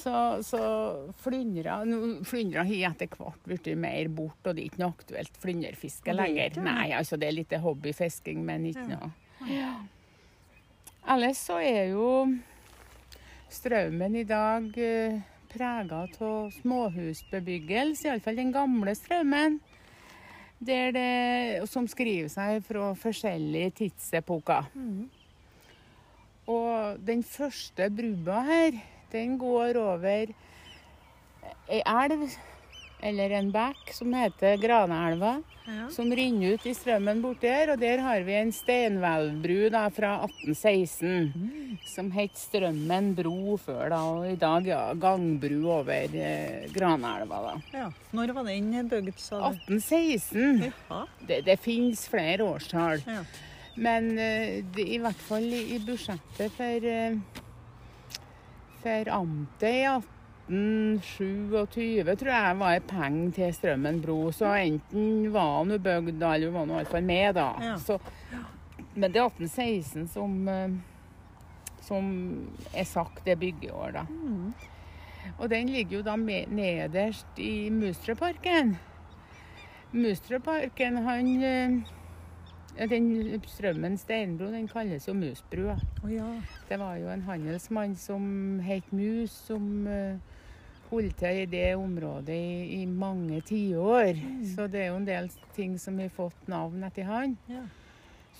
Så, 0.00 0.16
så 0.46 0.60
flyndra 1.20 1.80
Flyndre 2.24 2.64
har 2.64 2.92
etter 2.92 3.10
hvert 3.12 3.40
blitt 3.44 3.66
mer 3.76 4.08
bort, 4.14 4.38
og 4.46 4.54
det 4.56 4.62
er 4.62 4.70
ikke 4.70 4.82
noe 4.82 4.94
aktuelt 4.96 5.40
er 6.14 6.16
lenger. 6.16 6.60
Nei, 6.64 6.90
altså 6.96 7.18
det 7.20 7.28
er 7.28 7.36
litt 7.36 7.56
hobbyfisking, 7.64 8.44
men 8.46 8.70
ikke 8.70 8.86
noe. 8.88 9.10
Ja. 9.50 9.74
Ellers 11.10 11.40
så 11.48 11.58
er 11.64 11.92
jo 11.94 12.08
strømmen 13.50 14.16
i 14.20 14.24
dag 14.28 14.66
uh, 14.76 15.20
prega 15.50 16.04
av 16.04 16.50
småhusbebyggelse, 16.60 18.08
iallfall 18.08 18.38
den 18.38 18.52
gamle 18.54 18.94
strømmen. 18.94 19.58
Det, 20.60 20.92
som 21.72 21.86
skriver 21.88 22.28
seg 22.28 22.60
fra 22.66 22.90
forskjellige 23.00 23.70
tidsepoker. 23.78 24.66
Mm. 24.76 25.06
Og 26.52 27.00
den 27.06 27.22
første 27.24 27.86
brua 27.94 28.42
her, 28.44 28.76
den 29.12 29.38
går 29.40 29.78
over 29.80 30.32
ei 31.70 31.82
elv, 31.86 32.26
eller 33.00 33.32
en 33.38 33.48
bekk, 33.54 33.92
som 33.96 34.12
heter 34.12 34.58
Graneelva. 34.60 35.38
Ja. 35.70 35.86
Som 35.92 36.10
renner 36.16 36.56
ut 36.56 36.64
i 36.66 36.72
strømmen 36.74 37.20
borti 37.22 37.48
her. 37.48 37.70
Og 37.72 37.80
der 37.80 38.02
har 38.02 38.24
vi 38.26 38.34
en 38.36 38.50
steinhvelvbru 38.52 39.70
fra 39.94 40.16
1816. 40.26 41.30
Mm. 41.30 41.76
Som 41.86 42.10
het 42.14 42.36
Strømmen 42.36 43.12
bro 43.16 43.56
før, 43.60 43.84
da. 43.92 44.00
Og 44.10 44.26
i 44.32 44.38
dag 44.40 44.66
ja, 44.66 44.80
gangbru 44.98 45.60
over 45.78 46.16
eh, 46.16 46.66
Graneelva, 46.74 47.42
da. 47.46 47.54
ja. 47.76 47.86
Når 48.16 48.34
var 48.36 48.50
den 48.50 48.88
bygd, 48.90 49.14
sa 49.20 49.38
du? 49.38 49.60
1816. 49.70 50.72
Ja. 50.90 51.04
Det, 51.28 51.44
det 51.46 51.60
finnes 51.62 52.04
flere 52.10 52.50
årstall. 52.50 53.06
ja. 53.06 53.22
Men 53.80 54.10
eh, 54.18 54.64
det, 54.74 54.84
i 54.96 54.98
hvert 55.00 55.20
fall 55.28 55.46
i, 55.46 55.62
i 55.76 55.78
budsjettet 55.80 56.52
for, 56.56 56.84
eh, 56.90 57.14
for 58.82 59.10
amtet 59.14 59.68
i 59.70 59.84
1827, 60.50 62.16
tror 62.16 62.32
jeg, 62.32 62.56
var 62.58 62.74
det 62.74 62.86
penger 62.90 63.34
til 63.36 63.54
Strømmen 63.54 64.00
bro. 64.02 64.18
Så 64.34 64.50
enten 64.58 65.32
var 65.34 65.58
han 65.58 65.70
jo 65.70 65.78
bygd, 65.84 66.22
eller 66.22 66.50
var 66.50 66.64
han 66.64 66.72
i 66.72 66.78
hvert 66.80 66.94
fall 66.94 67.06
med, 67.06 67.34
da. 67.38 67.48
Ja. 67.62 67.76
Så, 67.78 67.98
men 68.94 69.12
det 69.12 69.20
er 69.22 69.30
1816 69.30 70.08
som, 70.10 70.48
eh, 70.48 70.70
som 71.86 72.10
er 72.74 72.88
sagt 72.88 73.24
det 73.26 73.38
byggeår, 73.38 73.90
da. 74.00 74.04
Mm. 74.10 74.52
Og 75.38 75.50
den 75.52 75.70
ligger 75.70 76.00
jo 76.00 76.02
da 76.04 76.16
nederst 76.16 77.38
i 77.38 77.70
Mustreparken. 77.70 78.76
Mustreparken, 79.92 80.96
han 81.06 81.42
eh, 81.44 81.70
ja, 82.78 82.86
Den 82.86 83.40
Strømmen 83.46 83.96
steinbro, 83.98 84.50
den 84.52 84.68
kalles 84.68 85.08
jo 85.08 85.14
Musbrua. 85.14 85.76
Oh, 86.04 86.12
ja. 86.12 86.28
Det 86.68 86.78
var 86.78 86.96
jo 86.96 87.08
en 87.12 87.22
handelsmann 87.26 87.96
som 87.96 88.60
het 88.64 88.92
Mus, 88.92 89.30
som 89.48 89.86
uh, 89.86 90.16
holdt 90.90 91.16
til 91.20 91.42
i 91.42 91.46
det 91.50 91.74
området 91.76 92.34
i, 92.34 92.80
i 92.82 92.86
mange 92.86 93.40
tiår. 93.46 94.16
Så 94.54 94.66
det 94.70 94.80
er 94.84 94.88
jo 94.92 94.96
en 95.02 95.06
del 95.10 95.28
ting 95.56 95.76
som 95.78 95.98
har 95.98 96.08
fått 96.14 96.48
navn 96.48 96.82
etter 96.88 97.04
han. 97.10 97.36
ja. 97.50 97.66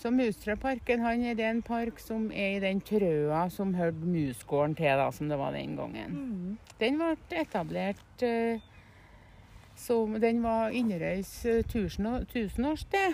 Så 0.01 0.09
Mustraparken 0.09 1.03
han 1.03 1.21
er 1.29 1.35
det 1.37 1.45
en 1.45 1.59
park 1.61 1.99
som 2.01 2.31
er 2.33 2.55
i 2.55 2.61
den 2.63 2.79
trøa 2.81 3.43
som 3.53 3.75
hørte 3.77 4.01
Musgården 4.09 4.73
til, 4.79 4.87
da, 4.97 5.11
som 5.13 5.29
det 5.29 5.37
var 5.37 5.53
den 5.53 5.75
gangen. 5.77 6.15
Mm. 6.15 6.55
Den 6.79 6.97
ble 6.97 7.11
etablert 7.37 8.23
uh, 8.25 8.63
som 9.77 10.15
Den 10.21 10.41
var 10.43 10.73
Inderøys 10.73 11.45
eh, 11.45 11.61
tusen- 11.69 12.25
tusenårssted. 12.33 13.13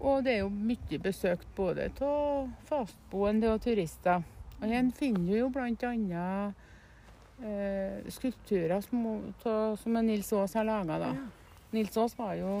Og 0.00 0.24
det 0.24 0.34
er 0.34 0.42
jo 0.42 0.50
mye 0.52 0.98
besøkt 1.02 1.48
både 1.56 1.90
av 2.04 2.48
fastboende 2.68 3.52
og 3.52 3.62
turister. 3.64 4.24
Og 4.60 4.74
en 4.76 4.90
finner 4.92 5.38
jo 5.38 5.48
bl.a. 5.52 6.26
Eh, 7.40 8.10
skulpturer 8.12 8.80
som, 8.84 9.04
to, 9.40 9.52
som 9.80 9.96
Nils 10.04 10.32
Aas 10.36 10.54
har 10.58 10.66
laga. 10.68 10.98
Ja. 11.00 11.14
Nils 11.72 11.96
Aas 11.96 12.16
var 12.18 12.34
jo 12.36 12.58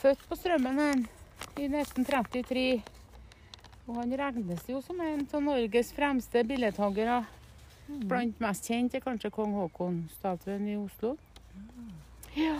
født 0.00 0.24
på 0.28 0.38
Strømmen 0.38 0.80
her, 0.82 1.04
i 1.58 1.68
1933. 1.70 2.66
Og 3.86 3.98
han 4.00 4.14
regnes 4.18 4.64
jo 4.68 4.80
som 4.82 5.00
en 5.04 5.26
av 5.26 5.44
Norges 5.44 5.92
fremste 5.94 6.42
billedhoggere. 6.48 7.22
Mm. 7.84 8.00
Blant 8.08 8.40
mest 8.40 8.70
kjent 8.70 8.96
er 8.96 9.04
kanskje 9.04 9.30
kong 9.34 9.54
Haakon-statuen 9.58 10.70
i 10.72 10.78
Oslo. 10.80 11.14
Ja. 12.34 12.56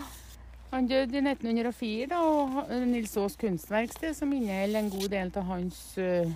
Han 0.75 0.89
døde 0.91 1.15
i 1.15 1.21
1904, 1.23 2.07
da, 2.11 2.17
og 2.19 2.71
Nils 2.89 3.13
Aas 3.17 3.37
kunstverksted, 3.39 4.11
som 4.17 4.33
inneholder 4.35 4.81
en 4.81 4.91
god 4.91 5.07
del 5.13 5.31
av 5.39 5.45
hans 5.47 5.77
uh, 6.01 6.33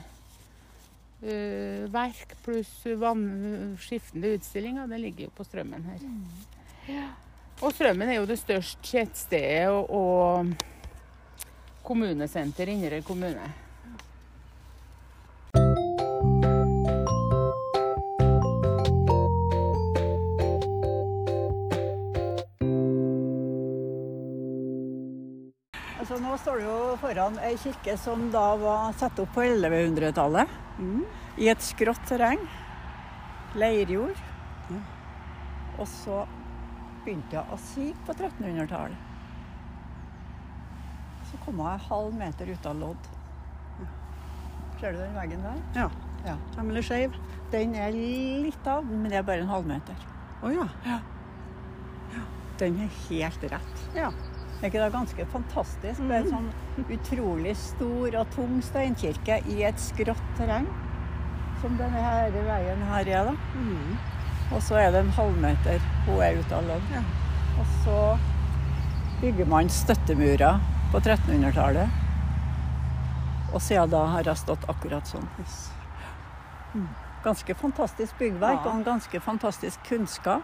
verk, 1.91 2.37
pluss 2.45 2.71
vann- 3.01 3.75
skiftende 3.83 4.31
utstillinger, 4.37 4.87
det 4.87 5.01
ligger 5.03 5.27
jo 5.27 5.33
på 5.35 5.43
Strømmen 5.43 5.83
her. 5.91 6.05
Ja. 6.87 7.09
Og 7.59 7.75
Strømmen 7.75 8.07
er 8.07 8.21
jo 8.21 8.29
det 8.29 8.39
største 8.39 8.79
tettstedet 8.87 9.67
og, 9.73 9.91
og 9.91 11.83
kommunesenter 11.83 12.71
i 12.71 12.77
Inderøy 12.77 13.03
kommune. 13.03 13.49
Altså, 26.09 26.23
nå 26.25 26.37
står 26.41 26.55
du 26.57 26.63
jo 26.65 26.75
foran 26.97 27.35
ei 27.45 27.51
kirke 27.61 27.93
som 28.01 28.23
da 28.33 28.55
var 28.57 28.95
satt 28.97 29.19
opp 29.21 29.29
på 29.35 29.43
1100-tallet. 29.45 30.49
I 31.37 31.49
et 31.51 31.61
skrått 31.61 32.01
terreng. 32.09 32.41
Leirjord. 33.53 34.17
Og 35.77 35.85
så 35.91 36.23
begynte 37.03 37.37
jeg 37.37 37.43
å 37.53 37.59
sige 37.61 37.93
på 38.07 38.15
1300-tallet. 38.15 38.97
Så 41.29 41.37
kom 41.43 41.61
jeg 41.61 41.77
en 41.77 41.85
halv 41.91 42.17
meter 42.23 42.49
ut 42.55 42.65
av 42.71 42.81
lodd. 42.81 43.11
Ser 44.81 44.97
du 44.97 45.03
den 45.03 45.13
veggen 45.13 45.45
der? 45.45 45.61
Ja. 45.77 45.85
Ja. 46.25 46.35
Temmelig 46.57 46.87
skeiv. 46.89 47.21
Den 47.53 47.77
er 47.77 47.93
litt 47.93 48.73
av, 48.73 48.81
men 48.81 49.13
det 49.13 49.21
er 49.21 49.29
bare 49.29 49.45
en 49.45 49.53
halvmeter. 49.53 50.09
Å 50.41 50.55
ja. 50.57 50.67
Den 52.57 52.81
er 52.87 52.99
helt 53.05 53.49
rett. 53.53 53.87
Ja. 53.93 54.09
Er 54.59 54.67
ikke 54.67 54.81
det 54.83 54.91
ganske 54.91 55.25
fantastisk? 55.31 56.01
Er 56.03 56.17
en 56.19 56.31
sånn 56.33 56.49
utrolig 56.91 57.53
stor 57.55 58.17
og 58.19 58.31
tung 58.35 58.57
steinkirke 58.65 59.39
i 59.47 59.61
et 59.69 59.79
skrått 59.79 60.33
terreng. 60.35 60.67
Som 61.61 61.77
denne 61.79 62.01
her 62.03 62.35
veien 62.35 62.83
her 62.89 63.07
er, 63.07 63.29
da. 63.29 63.35
Mm. 63.55 63.95
Og 64.49 64.61
så 64.65 64.79
er 64.81 64.91
det 64.91 65.05
en 65.05 65.15
halvmeter 65.15 65.79
hun 66.07 66.19
er 66.25 66.39
ute 66.41 66.55
av 66.57 66.67
lønn. 66.67 66.91
Ja. 66.91 67.03
Og 67.61 67.73
så 67.85 67.97
bygger 69.21 69.47
man 69.51 69.71
støttemurer 69.71 70.59
på 70.91 70.99
1300-tallet. 71.05 71.89
Og 73.53 73.61
siden 73.63 73.91
da 73.91 74.05
har 74.11 74.27
jeg 74.27 74.43
stått 74.43 74.67
akkurat 74.71 75.07
sånn. 75.07 75.27
Ganske 77.23 77.55
fantastisk 77.57 78.17
byggverk 78.19 78.59
Ja. 78.63 78.69
og 78.69 78.75
en 78.75 78.83
ganske 78.83 79.19
fantastisk 79.23 79.79
kunnskap. 79.87 80.43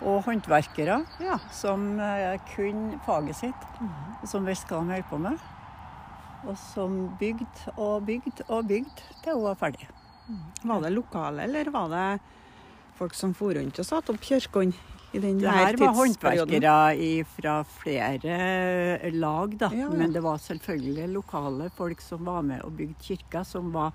Og 0.00 0.22
håndverkere 0.24 1.04
Ja. 1.20 1.38
som 1.52 2.00
eh, 2.00 2.38
kunne 2.54 2.98
faget 3.04 3.36
sitt, 3.36 3.66
mm. 3.80 4.26
som 4.26 4.46
visste 4.48 4.72
hva 4.72 4.84
de 4.84 4.96
holdt 4.96 5.10
på 5.10 5.18
med. 5.20 5.38
Og 6.48 6.56
som 6.56 7.16
bygde 7.20 7.74
og 7.76 8.06
bygde 8.06 8.46
og 8.48 8.68
bygde 8.68 9.08
til 9.22 9.34
hun 9.34 9.44
var 9.44 9.58
ferdig. 9.60 9.88
Var 10.64 10.80
det 10.80 10.92
lokale, 10.94 11.42
eller 11.44 11.70
var 11.74 11.90
det 11.92 12.20
folk 12.96 13.14
som 13.16 13.34
for 13.34 13.56
rundt 13.56 13.78
og 13.80 13.86
satte 13.86 14.12
opp 14.14 14.24
kirkene 14.24 14.72
i 15.12 15.18
den 15.18 15.40
Det 15.40 15.50
her 15.50 15.72
her 15.72 15.78
var 15.80 15.94
håndverkere 15.98 17.24
fra 17.26 17.54
flere 17.66 19.10
lag, 19.12 19.56
da. 19.58 19.70
Ja, 19.74 19.88
ja. 19.88 19.90
Men 19.90 20.12
det 20.14 20.22
var 20.22 20.38
selvfølgelig 20.38 21.08
lokale 21.16 21.70
folk 21.74 22.00
som 22.00 22.24
var 22.24 22.42
med 22.46 22.62
og 22.62 22.76
bygde 22.78 22.94
kirka, 23.02 23.44
som 23.44 23.72
var 23.74 23.92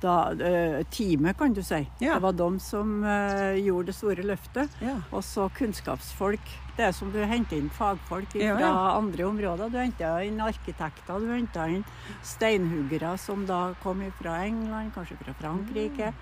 da 0.00 0.30
eh, 0.32 0.82
teamet, 0.94 1.36
kan 1.38 1.52
du 1.56 1.62
si. 1.62 1.80
Ja. 2.00 2.14
Det 2.14 2.22
var 2.22 2.32
de 2.38 2.48
som 2.62 3.02
uh, 3.04 3.56
gjorde 3.58 3.90
det 3.90 3.94
store 3.96 4.22
løftet. 4.26 4.70
Ja. 4.84 4.96
Og 5.10 5.24
så 5.26 5.48
kunnskapsfolk. 5.58 6.52
Det 6.78 6.84
er 6.86 6.92
som 6.94 7.10
du 7.10 7.18
henter 7.26 7.58
inn 7.58 7.70
fagfolk 7.74 8.30
fra 8.36 8.52
Ja, 8.62 8.70
andre 8.94 9.24
områder. 9.26 9.68
Du 9.74 9.78
henter 9.80 10.20
inn 10.22 10.38
arkitekter, 10.40 11.18
du 11.18 11.26
henter 11.32 11.72
inn 11.74 11.84
steinhuggere 12.22 13.16
som 13.18 13.42
da 13.48 13.72
kom 13.82 14.04
fra 14.20 14.36
England, 14.46 14.92
kanskje 14.94 15.18
fra 15.24 15.34
Frankrike, 15.40 16.12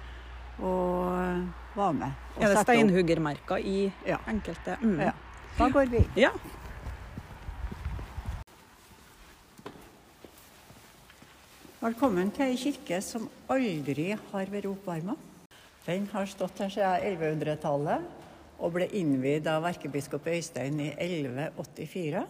og 0.64 1.12
eh, 1.20 1.43
var 1.77 1.93
med. 1.93 2.14
og 2.37 2.43
ja, 2.43 2.49
det 2.49 2.57
er 2.57 2.62
steinhuggermerker 2.64 3.59
i 3.61 3.93
Ja. 4.09 4.16
enkelte? 4.33 4.79
Mm. 4.81 5.01
Ja. 5.11 5.12
Da 5.59 5.68
går 5.68 5.93
vi. 5.93 6.07
Ja. 6.16 6.31
Velkommen 11.77 12.31
til 12.33 12.55
ei 12.55 12.55
kirke 12.57 12.97
som 13.05 13.27
aldri 13.53 14.07
har 14.16 14.49
vært 14.49 14.64
oppvarma. 14.70 15.12
Den 15.85 16.07
har 16.09 16.24
stått 16.24 16.62
her 16.62 16.70
siden 16.72 17.18
1100-tallet 17.20 18.07
og 18.64 18.70
ble 18.72 18.87
innvidd 18.97 19.45
av 19.53 19.66
erkebiskop 19.68 20.24
Øystein 20.33 20.79
i 20.81 20.87
1184. 20.95 22.22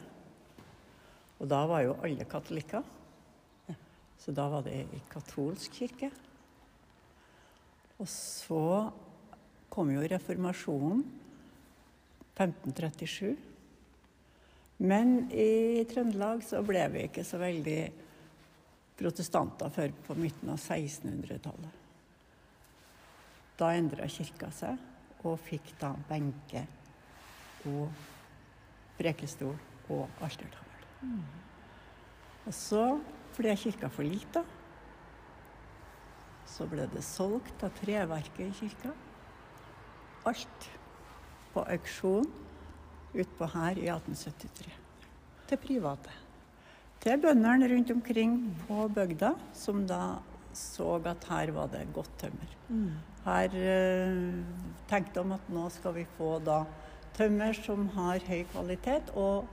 Og 1.38 1.46
da 1.52 1.60
var 1.70 1.84
jo 1.84 1.94
alle 2.02 2.26
katolikker. 2.26 2.82
Så 4.18 4.34
da 4.34 4.48
var 4.50 4.64
det 4.66 4.80
ei 4.80 4.98
katolsk 5.12 5.78
kirke. 5.78 6.08
Og 8.02 8.08
så 8.10 8.64
kom 9.70 9.92
jo 9.94 10.08
reformasjonen 10.10 11.04
1537. 12.34 13.30
Men 14.82 15.30
i 15.30 15.86
Trøndelag 15.86 16.42
så 16.42 16.64
ble 16.66 16.82
vi 16.96 17.06
ikke 17.06 17.24
så 17.30 17.38
veldig 17.38 17.78
protestanter 18.96 19.72
før 19.72 19.92
på 20.06 20.16
midten 20.18 20.52
av 20.52 20.60
1600-tallet. 20.60 21.82
Da 23.56 23.72
endra 23.76 24.08
kirka 24.12 24.50
seg, 24.52 24.76
og 25.26 25.38
fikk 25.42 25.72
da 25.80 25.92
benke 26.08 26.62
og 27.66 27.88
prekestol 28.98 29.56
og 29.92 30.22
altertavle. 30.24 31.14
Og 32.46 32.54
så 32.54 32.84
ble 33.36 33.54
kirka 33.58 33.90
for 33.92 34.06
lita. 34.06 34.44
Så 36.46 36.68
ble 36.70 36.86
det 36.92 37.02
solgt 37.04 37.64
av 37.66 37.74
treverket 37.80 38.44
i 38.46 38.54
kirka. 38.60 38.92
Alt 40.30 40.68
på 41.54 41.64
auksjon 41.64 42.28
utpå 43.16 43.48
her 43.54 43.78
i 43.80 43.88
1873 43.88 44.72
Til 45.46 45.60
private. 45.62 46.25
Til 47.04 47.20
bøndene 47.22 47.68
rundt 47.70 47.90
omkring 47.90 48.38
på 48.66 48.88
bygda, 48.94 49.34
som 49.54 49.84
da 49.86 50.16
så 50.56 50.96
at 51.04 51.26
her 51.28 51.52
var 51.52 51.68
det 51.72 51.84
godt 51.94 52.10
tømmer. 52.18 52.52
Her 53.26 53.56
eh, 53.60 54.44
tenkte 54.88 55.20
de 55.20 55.34
at 55.34 55.48
nå 55.52 55.68
skal 55.74 55.94
vi 55.94 56.06
få 56.16 56.38
da 56.46 56.62
tømmer 57.16 57.52
som 57.52 57.88
har 57.96 58.22
høy 58.28 58.44
kvalitet. 58.52 59.12
Og 59.14 59.46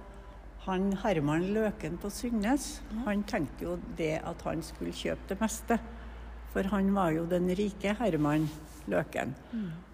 han 0.63 0.93
Herman 1.03 1.49
Løken 1.53 1.97
på 1.99 2.09
Sundnes, 2.09 2.81
han 3.05 3.23
tenkte 3.27 3.65
jo 3.65 3.79
det 3.97 4.21
at 4.23 4.41
han 4.47 4.63
skulle 4.63 4.95
kjøpe 4.95 5.27
det 5.29 5.39
meste. 5.41 5.79
For 6.53 6.69
han 6.69 6.93
var 6.93 7.11
jo 7.15 7.25
den 7.29 7.49
rike 7.57 7.95
Herman 7.99 8.47
Løken. 8.91 9.33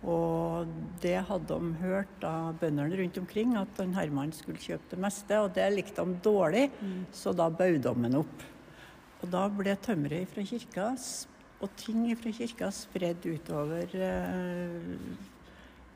Og 0.04 0.70
det 1.04 1.20
hadde 1.30 1.48
de 1.48 1.74
hørt 1.84 2.24
av 2.26 2.56
bøndene 2.60 2.98
rundt 2.98 3.18
omkring, 3.22 3.56
at 3.56 3.70
den 3.78 3.94
Herman 3.94 4.32
skulle 4.34 4.60
kjøpe 4.60 4.96
det 4.96 5.00
meste. 5.00 5.40
Og 5.40 5.54
det 5.56 5.68
likte 5.76 6.06
de 6.06 6.16
dårlig, 6.26 6.70
så 7.14 7.34
da 7.34 7.50
bød 7.50 7.82
de 7.84 7.94
ham 7.94 8.22
opp. 8.24 8.46
Og 9.22 9.30
da 9.30 9.48
ble 9.52 9.76
tømmeret 9.84 10.32
fra 10.32 10.46
kirka 10.48 10.94
og 11.60 11.70
ting 11.76 12.06
fra 12.16 12.32
kirka 12.32 12.70
spredd 12.72 13.26
utover 13.28 13.92
eh, 13.92 14.86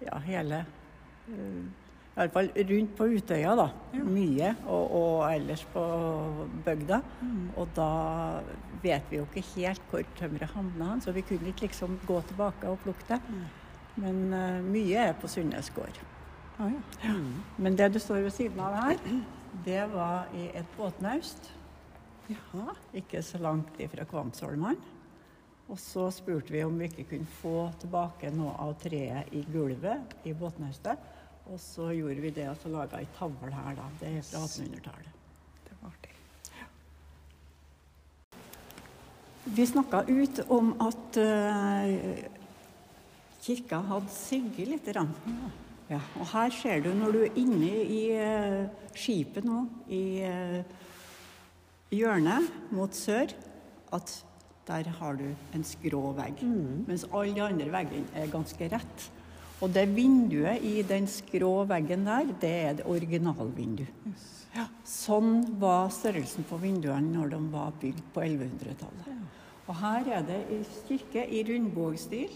ja, 0.03 0.18
hele 0.26 0.66
i 2.14 2.20
alle 2.22 2.30
fall 2.30 2.51
rundt 2.70 2.91
på 2.93 3.07
Utøya, 3.09 3.55
da. 3.57 3.68
Mye. 4.05 4.51
Og, 4.70 4.91
og 4.99 5.34
ellers 5.34 5.64
på 5.74 5.84
bygda. 6.66 6.99
Og 7.57 7.72
da 7.74 7.89
vet 8.84 9.09
vi 9.09 9.18
jo 9.18 9.26
ikke 9.26 9.45
helt 9.55 9.82
hvor 9.89 10.05
tømmeret 10.20 10.53
havna, 10.53 10.99
så 11.01 11.14
vi 11.16 11.24
kunne 11.26 11.49
ikke 11.49 11.66
liksom 11.66 11.97
gå 12.05 12.20
tilbake 12.30 12.70
og 12.70 12.78
plukke 12.84 13.07
det. 13.09 13.20
Men 13.95 14.22
uh, 14.30 14.61
mye 14.61 15.09
er 15.09 15.18
på 15.18 15.30
Sundnes 15.30 15.72
gård. 15.74 15.97
Ah, 16.61 16.70
ja. 17.01 17.16
Men 17.57 17.78
det 17.78 17.89
du 17.93 17.99
står 17.99 18.22
ved 18.28 18.34
siden 18.36 18.61
av 18.61 18.78
her, 18.78 19.01
det 19.66 19.82
var 19.93 20.30
i 20.38 20.51
et 20.53 20.70
båtnaust. 20.78 21.49
Jaha. 22.30 22.78
Ikke 22.93 23.22
så 23.26 23.41
langt 23.41 23.82
ifra 23.82 24.05
Kvamsholmen. 24.05 24.78
Og 25.72 25.80
så 25.80 26.11
spurte 26.14 26.53
vi 26.53 26.61
om 26.64 26.78
vi 26.78 26.91
ikke 26.91 27.07
kunne 27.16 27.38
få 27.39 27.57
tilbake 27.82 28.30
noe 28.36 28.53
av 28.61 28.76
treet 28.82 29.34
i 29.34 29.41
gulvet 29.49 30.14
i 30.28 30.34
båtnaustet. 30.38 30.99
Og 31.52 31.60
så 31.60 31.89
gjorde 31.91 32.22
vi 32.24 32.32
det 32.32 32.46
og 32.50 32.60
så 32.62 32.72
laga 32.72 33.02
ei 33.02 33.08
tavle 33.18 33.52
her, 33.52 33.76
da. 33.76 33.88
Det 34.00 34.10
er 34.10 34.22
fra 34.26 34.44
1800-tallet. 34.48 35.18
Det 35.68 35.76
var 35.82 35.91
artig. 35.91 36.14
Vi 39.58 39.66
snakka 39.68 40.06
ut 40.08 40.39
om 40.56 40.72
at 40.86 41.20
uh, 41.20 42.24
kirka 43.44 43.82
hadde 43.89 44.16
siget 44.16 44.72
lite 44.72 44.96
grann. 44.96 45.12
Ja, 45.89 46.00
og 46.16 46.30
her 46.32 46.54
ser 46.56 46.80
du, 46.86 46.94
når 46.96 47.12
du 47.12 47.20
er 47.26 47.39
inne 47.41 47.74
i 47.84 48.04
uh, 48.16 48.88
skipet 48.96 49.44
nå, 49.46 49.66
i 49.91 50.04
uh, 50.24 50.62
hjørnet 51.94 52.72
mot 52.72 52.96
sør, 52.96 53.36
at 53.94 54.16
der 54.64 54.88
har 54.96 55.20
du 55.20 55.26
en 55.54 55.68
skrå 55.68 56.14
vegg. 56.16 56.39
Mens 56.88 57.04
alle 57.12 57.36
de 57.36 57.44
andre 57.44 57.68
veggene 57.74 58.16
er 58.16 58.32
ganske 58.32 58.70
rett. 58.72 59.10
Og 59.64 59.72
det 59.72 59.86
vinduet 59.95 60.64
i 60.68 60.82
den 60.84 61.05
skrå 61.07 61.64
veggen 61.70 62.03
der, 62.03 62.32
det 62.41 62.55
er 62.68 62.74
det 62.80 62.88
originalvinduet. 62.89 64.24
Ja, 64.53 64.68
sånn 64.86 65.39
var 65.57 65.88
størrelsen 65.93 66.45
på 66.45 66.59
vinduene 66.61 67.14
når 67.16 67.32
de 67.32 67.39
var 67.53 67.72
bygd 67.82 68.03
på 68.14 68.26
1100-tallet. 68.26 69.22
Og 69.64 69.78
her 69.80 70.09
er 70.20 70.26
det 70.28 70.41
i 70.51 70.59
kirke 70.89 71.24
i 71.24 71.39
rundbogstil. 71.47 72.36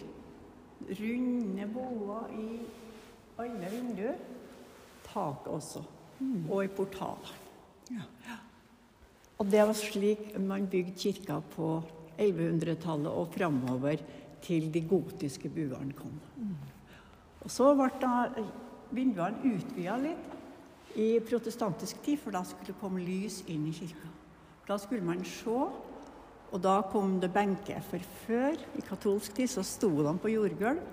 Runde 0.87 1.67
boer 1.73 2.31
i 2.37 2.47
alle 3.43 3.71
vinduer. 3.73 4.15
Taket 5.09 5.51
også. 5.51 5.83
Og 6.47 6.63
i 6.63 6.71
portalene. 6.71 7.43
Og 9.37 9.51
det 9.51 9.67
var 9.67 9.77
slik 9.77 10.31
man 10.41 10.65
bygde 10.71 10.95
kirka 10.97 11.41
på 11.53 11.75
1100-tallet 12.17 13.11
og 13.11 13.29
framover 13.35 14.01
til 14.41 14.71
de 14.73 14.81
gotiske 14.89 15.51
buene 15.53 15.93
kom. 15.97 16.15
Og 17.47 17.51
så 17.53 17.69
ble 17.79 18.43
vinduene 18.91 19.53
utvida 19.55 19.95
litt 20.01 20.97
i 20.99 21.13
protestantisk 21.23 22.01
tid, 22.03 22.19
for 22.19 22.35
da 22.35 22.41
skulle 22.43 22.73
det 22.73 22.81
komme 22.81 22.99
lys 22.99 23.37
inn 23.47 23.69
i 23.69 23.75
kirka. 23.75 24.09
Da 24.67 24.75
skulle 24.81 25.05
man 25.07 25.23
se, 25.23 25.55
og 26.51 26.59
da 26.59 26.81
kom 26.91 27.21
det 27.23 27.29
benker. 27.31 27.79
For 27.87 28.03
før, 28.25 28.59
i 28.75 28.83
katolsk 28.83 29.37
tid, 29.37 29.47
så 29.47 29.63
sto 29.63 29.93
de 29.95 30.11
på 30.19 30.33
jordgulv. 30.33 30.83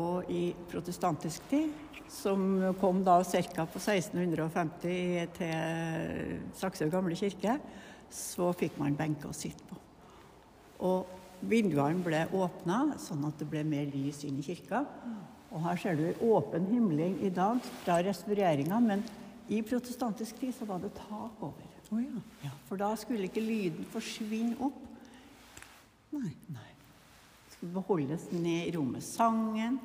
Og 0.00 0.30
i 0.32 0.54
protestantisk 0.70 1.44
tid, 1.50 1.74
som 2.08 2.40
kom 2.80 3.02
da 3.04 3.18
ca. 3.20 3.66
på 3.68 3.80
1650 3.82 5.36
til 5.36 6.38
Saksøy 6.56 6.88
gamle 6.88 7.18
kirke, 7.20 7.58
så 8.08 8.48
fikk 8.56 8.80
man 8.80 8.96
benker 8.96 9.28
å 9.28 9.36
sitte 9.36 9.68
på. 9.68 9.76
Og 10.88 11.44
vinduene 11.44 12.00
ble 12.00 12.24
åpna, 12.32 12.94
sånn 12.96 13.28
at 13.28 13.36
det 13.44 13.50
ble 13.52 13.66
mer 13.68 13.92
lys 13.92 14.24
inn 14.24 14.40
i 14.40 14.48
kirka. 14.48 14.86
Og 15.52 15.60
her 15.66 15.76
ser 15.80 15.98
du 15.98 16.24
åpen 16.32 16.66
himmel 16.72 17.18
i 17.20 17.30
dag 17.32 17.60
fra 17.82 17.98
restaureringa, 18.04 18.78
men 18.80 19.04
i 19.52 19.60
protestantisk 19.66 20.38
tid 20.40 20.54
så 20.56 20.64
var 20.68 20.80
det 20.80 20.94
tak 20.96 21.42
over. 21.44 21.68
Oh, 21.92 22.00
ja. 22.00 22.20
Ja, 22.46 22.50
for 22.64 22.80
da 22.80 22.94
skulle 22.96 23.28
ikke 23.28 23.42
lyden 23.44 23.84
forsvinne 23.92 24.56
opp. 24.64 24.78
Nei. 26.14 26.30
Nei. 26.48 26.70
Det 27.44 27.56
skulle 27.58 27.74
beholdes 27.74 28.24
ned 28.32 28.70
i 28.70 28.72
rommet. 28.72 29.04
Sangen, 29.04 29.76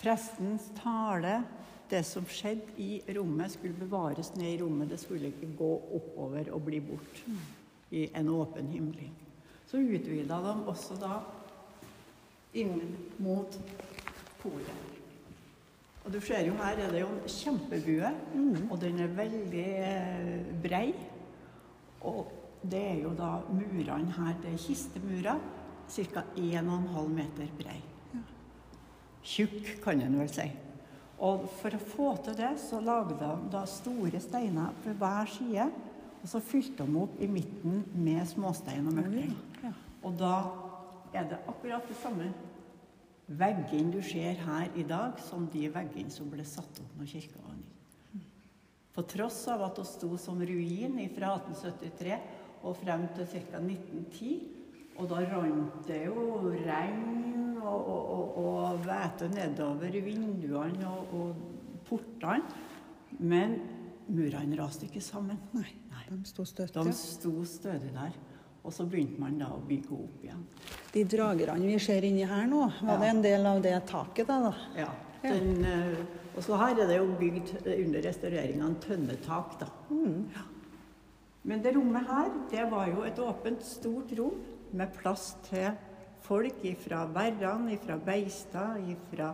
prestens 0.00 0.70
tale, 0.78 1.42
det 1.90 2.00
som 2.08 2.24
skjedde 2.28 2.72
i 2.80 3.02
rommet, 3.16 3.52
skulle 3.52 3.76
bevares 3.76 4.32
ned 4.36 4.54
i 4.54 4.60
rommet. 4.62 4.88
Det 4.88 5.00
skulle 5.02 5.28
ikke 5.34 5.50
gå 5.58 5.70
oppover 5.98 6.48
og 6.56 6.64
bli 6.64 6.80
bort 6.84 7.22
i 7.92 8.06
en 8.16 8.32
åpen 8.32 8.72
himmel. 8.72 9.10
Så 9.68 9.80
utvida 9.84 10.40
de 10.44 10.56
også 10.68 10.96
da 10.96 11.20
inn 12.56 12.80
mot 13.20 13.52
polet. 14.42 14.98
Og 16.04 16.14
du 16.14 16.20
ser 16.24 16.46
jo 16.46 16.54
her 16.56 16.78
er 16.80 16.92
det 16.92 17.02
jo 17.02 17.08
en 17.12 17.28
kjempebue, 17.28 18.10
og 18.70 18.78
den 18.80 19.02
er 19.04 19.10
veldig 19.12 19.64
eh, 19.84 20.52
brei. 20.62 20.86
Og 22.08 22.30
det 22.62 22.80
er 22.80 23.02
jo 23.02 23.10
da 23.18 23.34
murene 23.52 24.14
her. 24.16 24.38
Det 24.42 24.54
er 24.54 24.62
kistemurer. 24.62 25.42
Ca. 25.88 26.22
1,5 26.36 27.12
meter 27.12 27.52
brei. 27.58 27.78
Tjukk, 29.24 29.78
kan 29.84 30.00
en 30.00 30.18
vel 30.20 30.32
si. 30.32 30.48
Og 31.24 31.48
for 31.58 31.74
å 31.74 31.82
få 31.82 32.08
til 32.24 32.36
det, 32.38 32.54
så 32.62 32.80
lagde 32.80 33.16
de 33.18 33.30
da 33.52 33.64
store 33.68 34.20
steiner 34.22 34.76
på 34.84 34.94
hver 35.00 35.32
side. 35.32 35.68
Og 36.22 36.30
så 36.32 36.40
fylte 36.42 36.86
de 36.86 37.00
opp 37.02 37.20
i 37.20 37.28
midten 37.30 37.82
med 37.94 38.24
småstein 38.30 38.88
og 38.88 38.96
mørking. 39.00 39.34
Ja. 39.62 39.72
Og 40.06 40.16
da 40.18 40.34
er 41.12 41.28
det 41.30 41.40
akkurat 41.50 41.84
det 41.88 41.96
samme 42.00 42.30
veggene 43.28 43.92
du 43.92 44.00
ser 44.04 44.38
her 44.46 44.70
i 44.76 44.84
dag, 44.88 45.18
som 45.20 45.46
de 45.52 45.68
veggene 45.72 46.12
som 46.12 46.30
ble 46.32 46.44
satt 46.48 46.80
opp 46.80 46.94
når 46.98 47.10
kirka 47.12 47.42
var 47.44 47.56
ny. 47.58 48.22
På 48.94 49.04
tross 49.06 49.44
av 49.52 49.62
at 49.68 49.76
det 49.78 49.86
sto 49.86 50.16
som 50.18 50.40
ruin 50.42 50.96
fra 51.14 51.34
1873 51.36 52.16
og 52.66 52.78
frem 52.80 53.04
til 53.14 53.28
ca. 53.30 53.60
1910. 53.60 54.32
Og 54.98 55.06
da 55.12 55.20
rant 55.30 55.76
det 55.86 56.00
jo 56.08 56.50
regn 56.64 57.60
og, 57.62 57.90
og, 57.92 58.38
og, 58.42 58.80
væte 58.82 59.28
nedover 59.30 60.00
vinduene 60.02 60.88
og, 60.90 61.12
og 61.14 61.84
portene. 61.86 62.64
Men 63.18 63.54
murene 64.10 64.58
raste 64.58 64.88
ikke 64.88 65.02
sammen. 65.04 65.38
Nei, 65.54 65.68
de 66.08 66.18
sto 66.26 66.44
stødig 66.48 66.88
De 66.88 66.96
der. 67.94 68.18
Og 68.68 68.74
så 68.76 68.84
begynte 68.84 69.16
man 69.22 69.38
da 69.40 69.48
å 69.54 69.62
bygge 69.64 69.94
opp 69.96 70.24
igjen. 70.26 70.42
De 70.92 71.04
dragerne 71.08 71.64
vi 71.64 71.78
ser 71.80 72.04
inni 72.04 72.26
her 72.28 72.44
nå, 72.50 72.66
var 72.84 73.00
det 73.00 73.12
en 73.14 73.22
del 73.24 73.48
av 73.48 73.62
det 73.64 73.72
taket 73.88 74.28
da? 74.28 74.36
da? 74.44 74.50
Ja. 74.76 74.88
Den, 75.22 75.64
eh, 75.64 76.02
og 76.36 76.44
så 76.44 76.58
her 76.60 76.76
er 76.76 76.90
det 76.90 76.98
jo 77.00 77.08
bygd 77.18 77.54
eh, 77.62 77.80
under 77.86 78.04
restaureringa 78.04 78.68
en 78.68 78.76
tønnetak, 78.84 79.56
da. 79.62 79.70
Ja. 80.36 80.44
Men 81.48 81.64
det 81.64 81.72
rommet 81.78 82.04
her, 82.10 82.28
det 82.52 82.68
var 82.68 82.92
jo 82.92 83.06
et 83.08 83.18
åpent, 83.24 83.64
stort 83.64 84.12
rom 84.18 84.36
med 84.76 84.92
plass 84.98 85.30
til 85.48 85.72
folk 86.26 86.60
fra 86.84 87.06
Verran, 87.14 87.70
fra 87.80 87.96
Beistad, 88.04 88.84
fra 89.08 89.32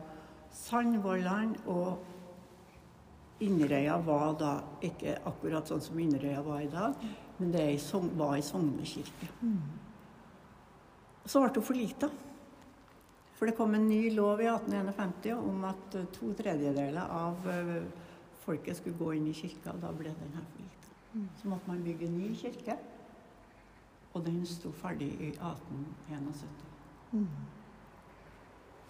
Sandvollan. 0.54 1.56
Og 1.66 1.98
Inderøya 3.42 3.98
var 4.06 4.38
da 4.38 4.52
ikke 4.86 5.18
akkurat 5.26 5.66
sånn 5.66 5.82
som 5.82 5.98
Inderøya 5.98 6.44
var 6.46 6.62
i 6.62 6.70
dag, 6.70 7.02
men 7.38 7.52
det 7.52 7.64
var 8.16 8.36
i 8.36 8.42
Sogne 8.42 8.86
kirke. 8.86 9.28
Så 11.26 11.40
ble 11.40 11.50
hun 11.54 11.66
forlita. 11.66 12.10
For 13.34 13.50
det 13.50 13.56
kom 13.58 13.74
en 13.74 13.88
ny 13.88 14.12
lov 14.14 14.40
i 14.40 14.46
1851 14.46 15.32
om 15.34 15.64
at 15.66 15.96
to 16.14 16.30
tredjedeler 16.38 17.10
av 17.10 17.48
eh, 17.50 17.82
folket 18.44 18.78
skulle 18.78 18.98
gå 18.98 19.14
inn 19.16 19.26
i 19.26 19.34
kirka. 19.34 19.74
Da 19.82 19.90
ble 19.92 20.12
den 20.14 20.36
her 20.36 20.46
forlita. 20.52 20.92
Så 21.40 21.50
måtte 21.50 21.70
man 21.70 21.82
bygge 21.82 22.06
en 22.06 22.18
ny 22.18 22.30
kirke. 22.38 22.78
Og 24.14 24.22
den 24.26 24.44
sto 24.46 24.70
ferdig 24.70 25.10
i 25.18 25.32
1871. 25.34 26.70
Mm. 27.14 27.26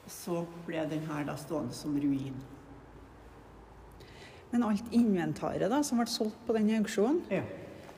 så 0.08 0.46
ble 0.66 0.80
den 0.88 1.02
her 1.08 1.24
da 1.28 1.34
stående 1.36 1.72
som 1.76 1.96
ruin. 2.00 2.36
Men 4.50 4.62
alt 4.64 4.92
inventaret 4.92 5.68
da, 5.72 5.82
som 5.84 6.00
ble 6.00 6.06
solgt 6.08 6.40
på 6.46 6.56
den 6.56 6.70
auksjonen, 6.78 7.22
Ja. 7.32 7.42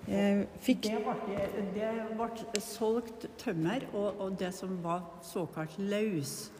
Eh, 0.09 0.45
fikk 0.61 0.83
Det 0.83 1.05
ble, 1.05 1.15
det 1.75 1.91
ble 2.17 2.61
solgt 2.63 3.27
tømmer, 3.39 3.81
og, 3.95 4.21
og 4.21 4.37
det 4.39 4.53
som 4.55 4.83
var 4.83 5.03
såkalt 5.23 5.79
løsøre, 5.79 6.53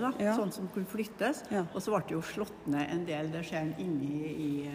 da, 0.00 0.12
Ja. 0.20 0.34
sånn 0.36 0.52
som 0.52 0.68
kunne 0.74 0.86
flyttes. 0.86 1.42
Ja. 1.50 1.64
Og 1.74 1.80
så 1.82 1.90
ble 1.94 2.02
det 2.08 2.14
jo 2.16 2.22
slått 2.22 2.66
ned 2.66 2.90
en 2.90 3.04
del, 3.08 3.30
det 3.32 3.44
skjer 3.48 3.74
inni 3.78 4.28
i, 4.28 4.70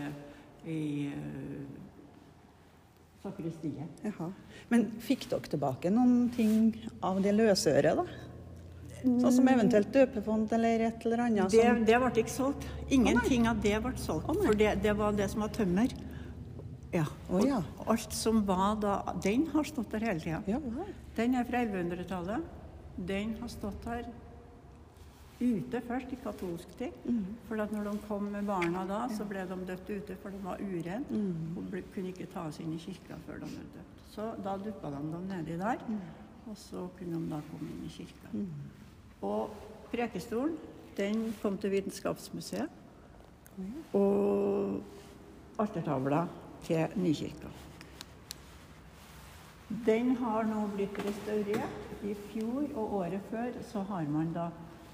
i 0.66 0.70
i 0.74 1.12
sakristiet. 3.24 3.88
Jaha. 4.04 4.30
Men 4.72 4.86
fikk 5.04 5.26
dere 5.32 5.42
tilbake 5.52 5.90
noen 5.92 6.30
ting 6.36 6.74
av 7.04 7.20
det 7.24 7.34
løsøret, 7.36 7.96
da? 8.00 8.06
Sånn 9.04 9.34
som 9.36 9.48
eventuelt 9.52 9.90
døpefond 9.92 10.52
eller 10.56 10.80
et 10.88 11.06
eller 11.06 11.18
annet? 11.26 11.52
Det, 11.52 11.64
som- 11.68 11.84
det 11.86 11.98
ble 12.00 12.10
ikke 12.24 12.32
solgt. 12.32 12.64
Ingenting 12.90 13.48
av 13.48 13.60
det 13.62 13.82
ble 13.84 13.92
solgt, 14.00 14.26
for 14.46 14.54
det, 14.56 14.82
det 14.82 14.94
var 14.96 15.12
det 15.12 15.30
som 15.30 15.42
var 15.42 15.50
tømmer. 15.50 15.88
Ja. 16.94 17.06
Oh, 17.30 17.42
ja. 17.42 17.62
Og 17.80 17.96
alt 17.96 18.14
som 18.14 18.44
var 18.46 18.76
da 18.82 18.98
Den 19.24 19.48
har 19.54 19.66
stått 19.66 19.92
der 19.96 20.06
hele 20.06 20.22
tida. 20.22 20.42
Ja. 20.48 20.60
Den 21.18 21.36
er 21.36 21.48
fra 21.48 21.64
1100-tallet. 21.66 22.44
Den 22.98 23.34
har 23.40 23.50
stått 23.50 23.88
her 23.90 24.06
ute 25.44 25.82
først, 25.82 26.14
i 26.14 26.20
katolsk 26.24 26.76
tid. 26.78 26.94
For 27.48 27.60
at 27.60 27.72
når 27.74 27.90
de 27.90 27.98
kom 28.08 28.30
med 28.32 28.46
barna 28.48 28.86
da, 28.88 29.08
så 29.10 29.26
ble 29.28 29.44
de 29.50 29.58
døpt 29.68 29.90
ute, 29.90 30.16
for 30.22 30.30
de 30.30 30.40
var 30.44 30.62
urene. 30.62 31.04
Og 31.58 31.66
ble, 31.72 31.82
kunne 31.96 32.14
ikke 32.14 32.30
tas 32.32 32.60
inn 32.62 32.74
i 32.76 32.80
kirka 32.80 33.18
før 33.26 33.42
de 33.42 33.50
ble 33.50 33.66
døpt. 33.74 34.06
Så 34.14 34.30
da 34.46 34.54
duppa 34.62 34.92
de 34.94 35.02
dem 35.10 35.26
nedi 35.28 35.58
der, 35.58 35.82
og 36.46 36.58
så 36.58 36.86
kunne 37.00 37.18
de 37.18 37.32
da 37.34 37.42
komme 37.50 37.72
inn 37.74 37.84
i 37.88 37.90
kirka. 37.90 38.30
Og 39.26 39.50
prekestolen, 39.92 40.56
den 40.98 41.34
kom 41.42 41.58
til 41.58 41.74
Vitenskapsmuseet. 41.74 42.70
Og 43.94 44.82
altertavla 45.60 46.28
til 46.68 46.98
Nykirka. 47.00 47.52
Den 49.86 50.16
har 50.20 50.46
nå 50.46 50.68
blitt 50.76 50.98
restaurert. 51.02 51.80
I 52.04 52.14
fjor 52.30 52.66
og 52.76 52.98
året 53.00 53.24
før 53.32 53.54
så 53.70 53.82
har 53.88 54.08
man 54.12 54.34
da 54.36 54.50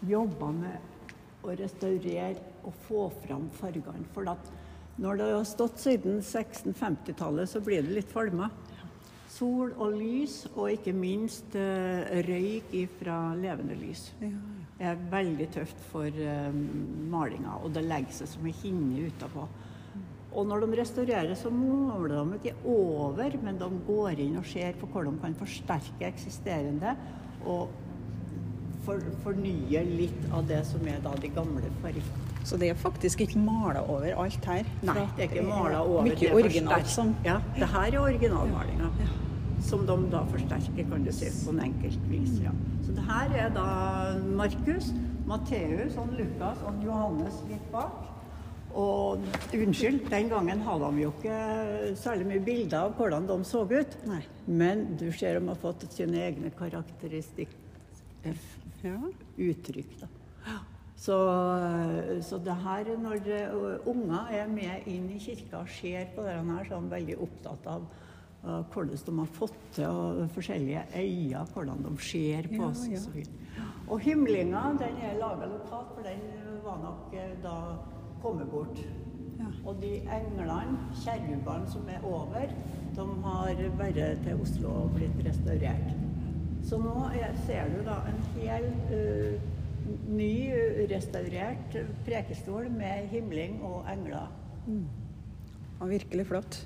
jobba 0.06 0.52
med 0.54 1.44
å 1.44 1.56
restaurere 1.58 2.38
og 2.68 2.76
få 2.86 3.08
fram 3.24 3.48
fargene. 3.60 4.06
For 4.14 4.30
at 4.30 4.52
når 5.00 5.20
det 5.20 5.30
har 5.32 5.48
stått 5.48 5.80
siden 5.82 6.20
1650-tallet, 6.20 7.50
så 7.50 7.62
blir 7.64 7.86
det 7.86 7.96
litt 7.98 8.12
falma. 8.12 8.50
Sol 9.30 9.72
og 9.78 9.94
lys, 9.96 10.42
og 10.56 10.74
ikke 10.74 10.94
minst 10.96 11.56
eh, 11.56 12.20
røyk 12.28 12.74
fra 13.00 13.20
levende 13.40 13.78
lys. 13.80 14.10
Ja, 14.20 14.32
Det 14.80 14.88
er 14.90 15.08
veldig 15.12 15.48
tøft 15.54 15.82
for 15.92 16.08
um, 16.08 16.60
malinga, 17.12 17.58
og 17.64 17.74
det 17.76 17.84
legger 17.84 18.16
seg 18.22 18.32
som 18.32 18.46
en 18.48 18.60
hinne 18.62 19.08
utapå. 19.08 19.48
Og 20.30 20.46
når 20.46 20.66
de 20.66 20.78
restaurerer, 20.78 21.34
så 21.36 21.50
måler 21.50 22.20
de 22.20 22.38
ikke 22.38 22.56
over, 22.70 23.38
men 23.44 23.58
de 23.58 23.70
går 23.88 24.22
inn 24.22 24.38
og 24.38 24.46
ser 24.46 24.78
på 24.78 24.90
hvordan 24.92 25.16
de 25.18 25.24
kan 25.24 25.38
forsterke 25.40 26.06
eksisterende 26.06 26.94
og 27.50 27.72
for, 28.86 29.02
fornye 29.24 29.82
litt 29.90 30.28
av 30.34 30.46
det 30.50 30.62
som 30.70 30.86
er 30.90 31.00
da 31.04 31.16
de 31.22 31.32
gamle 31.34 31.72
fargene. 31.82 32.26
Så 32.48 32.58
det 32.58 32.70
er 32.72 32.78
faktisk 32.80 33.22
ikke 33.26 33.42
mala 33.42 33.82
over 33.84 34.14
alt 34.24 34.46
her? 34.48 34.70
Nei, 34.88 35.02
det 35.18 35.26
er 35.26 35.28
ikke 35.28 35.48
mala 35.48 35.82
over. 35.84 36.08
det 36.08 36.16
Mye 36.16 36.30
er 36.30 36.38
originalt 36.40 36.90
som 36.90 37.12
Ja, 37.26 37.40
det 37.58 37.68
her 37.74 37.90
er 37.90 38.00
originalmalinga. 38.00 38.90
Som 39.66 39.84
de 39.90 39.98
da 40.14 40.22
forsterker, 40.32 40.86
kan 40.88 41.04
du 41.04 41.12
si, 41.12 41.28
på 41.44 41.52
en 41.52 41.60
enkelt 41.66 42.06
vis. 42.10 42.38
Ja. 42.46 42.54
Så 42.86 42.96
det 42.96 43.04
her 43.10 43.36
er 43.44 43.50
da 43.54 43.66
Markus, 44.40 44.94
Matteus 45.28 46.00
Lukas 46.16 46.64
og 46.66 46.80
Johannes 46.86 47.44
litt 47.50 47.68
bak. 47.74 48.19
Og 48.78 49.24
unnskyld, 49.56 50.04
den 50.12 50.30
gangen 50.30 50.62
hadde 50.62 50.90
de 50.94 51.02
jo 51.04 51.12
ikke 51.16 51.38
særlig 51.98 52.28
mye 52.30 52.44
bilder 52.46 52.84
av 52.86 52.94
hvordan 53.00 53.26
de 53.30 53.38
så 53.50 53.64
ut. 53.66 53.96
Nei. 54.06 54.22
Men 54.46 54.84
du 55.00 55.08
ser 55.12 55.40
de 55.40 55.48
har 55.50 55.58
fått 55.62 55.88
sine 55.94 56.22
egne 56.28 56.52
karakteristikker, 56.60 57.58
Ja. 58.84 58.96
uttrykk. 59.38 59.96
Da. 60.02 60.08
Så, 61.00 61.16
så 62.28 62.38
det 62.44 62.56
her, 62.64 62.90
når 63.00 63.28
eh, 63.32 63.88
unger 63.88 64.30
er 64.36 64.48
med 64.52 64.88
inn 64.92 65.10
i 65.16 65.20
kirka 65.20 65.62
og 65.64 65.70
ser 65.72 66.10
på 66.16 66.24
det 66.28 66.34
her, 66.36 66.66
så 66.68 66.76
er 66.76 66.82
de 66.84 66.92
veldig 66.94 67.16
opptatt 67.24 67.68
av 67.72 67.86
eh, 68.44 68.64
hvordan 68.74 69.04
de 69.06 69.16
har 69.22 69.30
fått 69.38 69.62
til 69.78 69.86
og 69.88 70.26
forskjellige 70.36 70.84
øyne, 71.00 71.46
hvordan 71.54 71.86
de 71.88 71.94
ser 72.04 72.50
på 72.52 72.66
oss. 72.68 72.84
ja. 72.92 73.00
ja. 73.58 73.70
og 73.88 74.00
himlinga 74.04 74.66
den 74.80 75.00
er 75.08 75.16
laga 75.22 75.48
lokalt, 75.48 75.96
for 75.96 76.04
den 76.04 76.20
var 76.68 76.84
nok 76.84 77.16
eh, 77.16 77.32
da 77.44 77.56
kommet 78.22 78.50
bort. 78.52 78.82
Ja. 79.40 79.50
Og 79.66 79.80
de 79.82 79.96
englene, 80.04 80.80
kjerubene 81.04 81.72
som 81.72 81.90
er 81.92 82.04
over, 82.08 82.52
de 82.96 83.06
har 83.24 83.62
bare 83.80 84.10
til 84.24 84.42
Oslo 84.42 84.90
blitt 84.96 85.22
restaurert. 85.26 85.94
Så 86.68 86.78
nå 86.82 86.96
er, 87.16 87.32
ser 87.46 87.70
du 87.72 87.80
da 87.88 88.02
en 88.10 88.20
hel 88.36 88.68
uh, 88.92 89.40
ny, 90.10 90.34
restaurert 90.92 91.78
prekestol 92.06 92.68
med 92.74 93.08
himling 93.14 93.62
og 93.64 93.88
engler. 93.94 94.28
Og 95.80 95.90
virkelig 95.90 96.28
flott. 96.28 96.60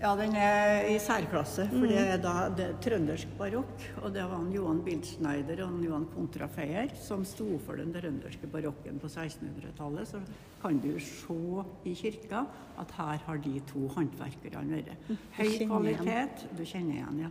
Ja, 0.00 0.14
den 0.16 0.32
er 0.32 0.86
i 0.88 0.94
særklasse, 0.96 1.66
for 1.68 1.84
det 1.84 1.98
er 2.00 2.20
da 2.22 2.46
det 2.56 2.64
er 2.64 2.76
trøndersk 2.80 3.34
barokk. 3.36 3.82
Og 4.00 4.14
det 4.14 4.22
var 4.24 4.38
han 4.38 4.46
Johan 4.54 4.78
Bildschneider 4.86 5.58
og 5.60 5.74
han 5.74 5.82
Johan 5.84 6.06
Kontrafeier 6.14 6.94
som 6.96 7.20
sto 7.28 7.58
for 7.66 7.76
den 7.76 7.92
trønderske 7.92 8.48
barokken 8.48 8.96
på 9.02 9.10
1600-tallet. 9.10 10.08
Så 10.08 10.22
kan 10.62 10.78
du 10.80 10.94
se 11.04 11.36
i 11.84 11.92
kirka 11.98 12.46
at 12.80 12.94
her 12.96 13.20
har 13.26 13.42
de 13.44 13.52
to 13.68 13.90
håndverkerne 13.92 14.80
vært. 14.80 15.12
Høy 15.36 15.52
kvalitet, 15.66 16.08
igjen. 16.08 16.56
du 16.56 16.64
kjenner 16.64 16.96
igjen, 16.96 17.20
ja. 17.20 17.30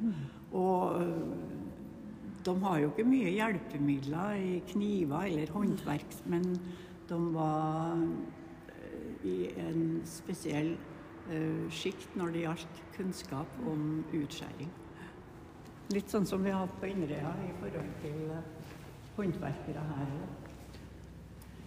Og 0.53 1.01
øh, 1.01 1.33
de 2.45 2.55
har 2.67 2.77
jo 2.83 2.93
ikke 2.93 3.07
mye 3.09 3.33
hjelpemidler 3.33 4.45
i 4.45 4.61
kniver 4.69 5.25
eller 5.25 5.57
håndverk, 5.57 6.21
men 6.29 6.45
de 7.09 7.19
var 7.33 7.97
øh, 7.97 9.25
i 9.25 9.49
en 9.65 10.01
spesiell 10.05 10.75
sjikt 11.69 12.15
når 12.17 12.31
det 12.33 12.45
gjaldt 12.45 12.79
kunnskap 12.95 13.57
om 13.69 14.03
utskjæring. 14.17 14.71
Litt 15.93 16.11
sånn 16.11 16.27
som 16.29 16.43
vi 16.45 16.51
har 16.53 16.67
hatt 16.67 16.75
på 16.81 16.85
Inderøya 16.85 17.31
i 17.47 17.53
forhold 17.57 17.93
til 18.03 18.17
eh, 18.29 18.73
håndverkere 19.15 19.85
her. 19.89 20.11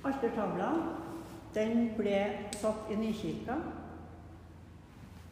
Altertavla 0.07 0.69
den 1.57 1.89
ble 1.97 2.21
satt 2.55 2.93
i 2.93 2.99
Nykirka. 3.01 3.57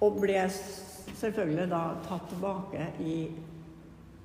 Og 0.01 0.19
ble 0.19 0.41
selvfølgelig 0.49 1.69
da 1.71 1.81
tatt 2.07 2.27
tilbake 2.33 2.89
i 3.05 3.15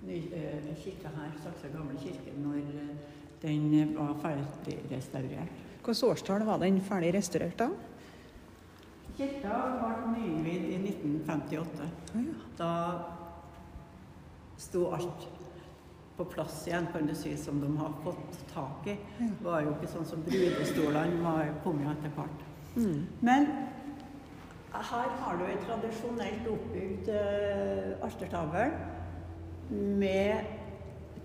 eh, 0.08 0.72
kirka 0.82 1.12
her, 1.14 1.34
Saksa 1.44 1.70
gamle 1.74 2.00
kirke, 2.02 2.34
når 2.40 2.62
eh, 2.64 2.92
den 3.44 3.94
var 3.98 4.16
ferdig 4.24 4.80
restaurert. 4.90 5.62
Hvilket 5.86 6.08
årstall 6.10 6.46
var 6.48 6.64
den 6.64 6.82
ferdig 6.82 7.14
restaurert 7.20 7.60
da? 7.60 7.70
Kirka 9.16 9.60
ble 9.80 10.12
nyinnvidd 10.12 10.66
i 10.74 10.78
1958. 10.92 11.86
Da 12.58 12.72
sto 14.60 14.90
alt 14.96 15.28
på 16.18 16.26
plass 16.32 16.66
igjen, 16.68 16.88
kan 16.92 17.08
du 17.08 17.16
si, 17.16 17.38
som 17.38 17.62
de 17.62 17.70
har 17.78 17.96
fått 18.04 18.42
tak 18.54 18.88
i. 18.92 18.98
Det 19.20 19.44
var 19.44 19.64
jo 19.64 19.72
ikke 19.76 19.92
sånn 19.92 20.08
som 20.08 20.24
brudestolene 20.28 21.24
var 21.24 21.56
kommet 21.64 21.92
etter 21.94 22.14
hvert. 22.16 22.46
Mm. 22.76 23.02
Men 23.24 23.50
her 24.76 25.10
har 25.22 25.40
du 25.40 25.48
en 25.48 25.64
tradisjonelt 25.64 26.48
oppbygd 26.52 27.10
uh, 27.16 28.06
altertavle 28.06 28.68
med 29.72 30.54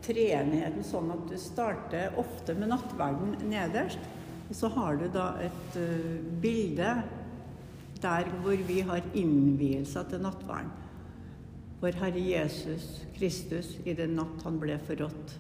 treenigheten 0.07 0.87
sånn 0.87 1.11
at 1.13 1.27
du 1.29 1.37
starter 1.39 2.15
ofte 2.19 2.55
med 2.59 2.71
nattverden 2.71 3.35
nederst. 3.51 4.03
Og 4.51 4.59
så 4.59 4.71
har 4.75 4.99
du 4.99 5.09
da 5.15 5.33
et 5.43 5.79
uh, 5.79 6.19
bilde 6.43 6.95
der 8.03 8.31
hvor 8.43 8.63
vi 8.69 8.81
har 8.87 9.03
innvielser 9.15 10.07
til 10.11 10.23
nattverden. 10.25 10.71
Vår 11.81 11.97
Herre 11.97 12.21
Jesus 12.21 13.07
Kristus, 13.17 13.73
i 13.89 13.95
den 13.97 14.19
natt 14.19 14.43
han 14.45 14.59
ble 14.61 14.77
forrådt, 14.85 15.37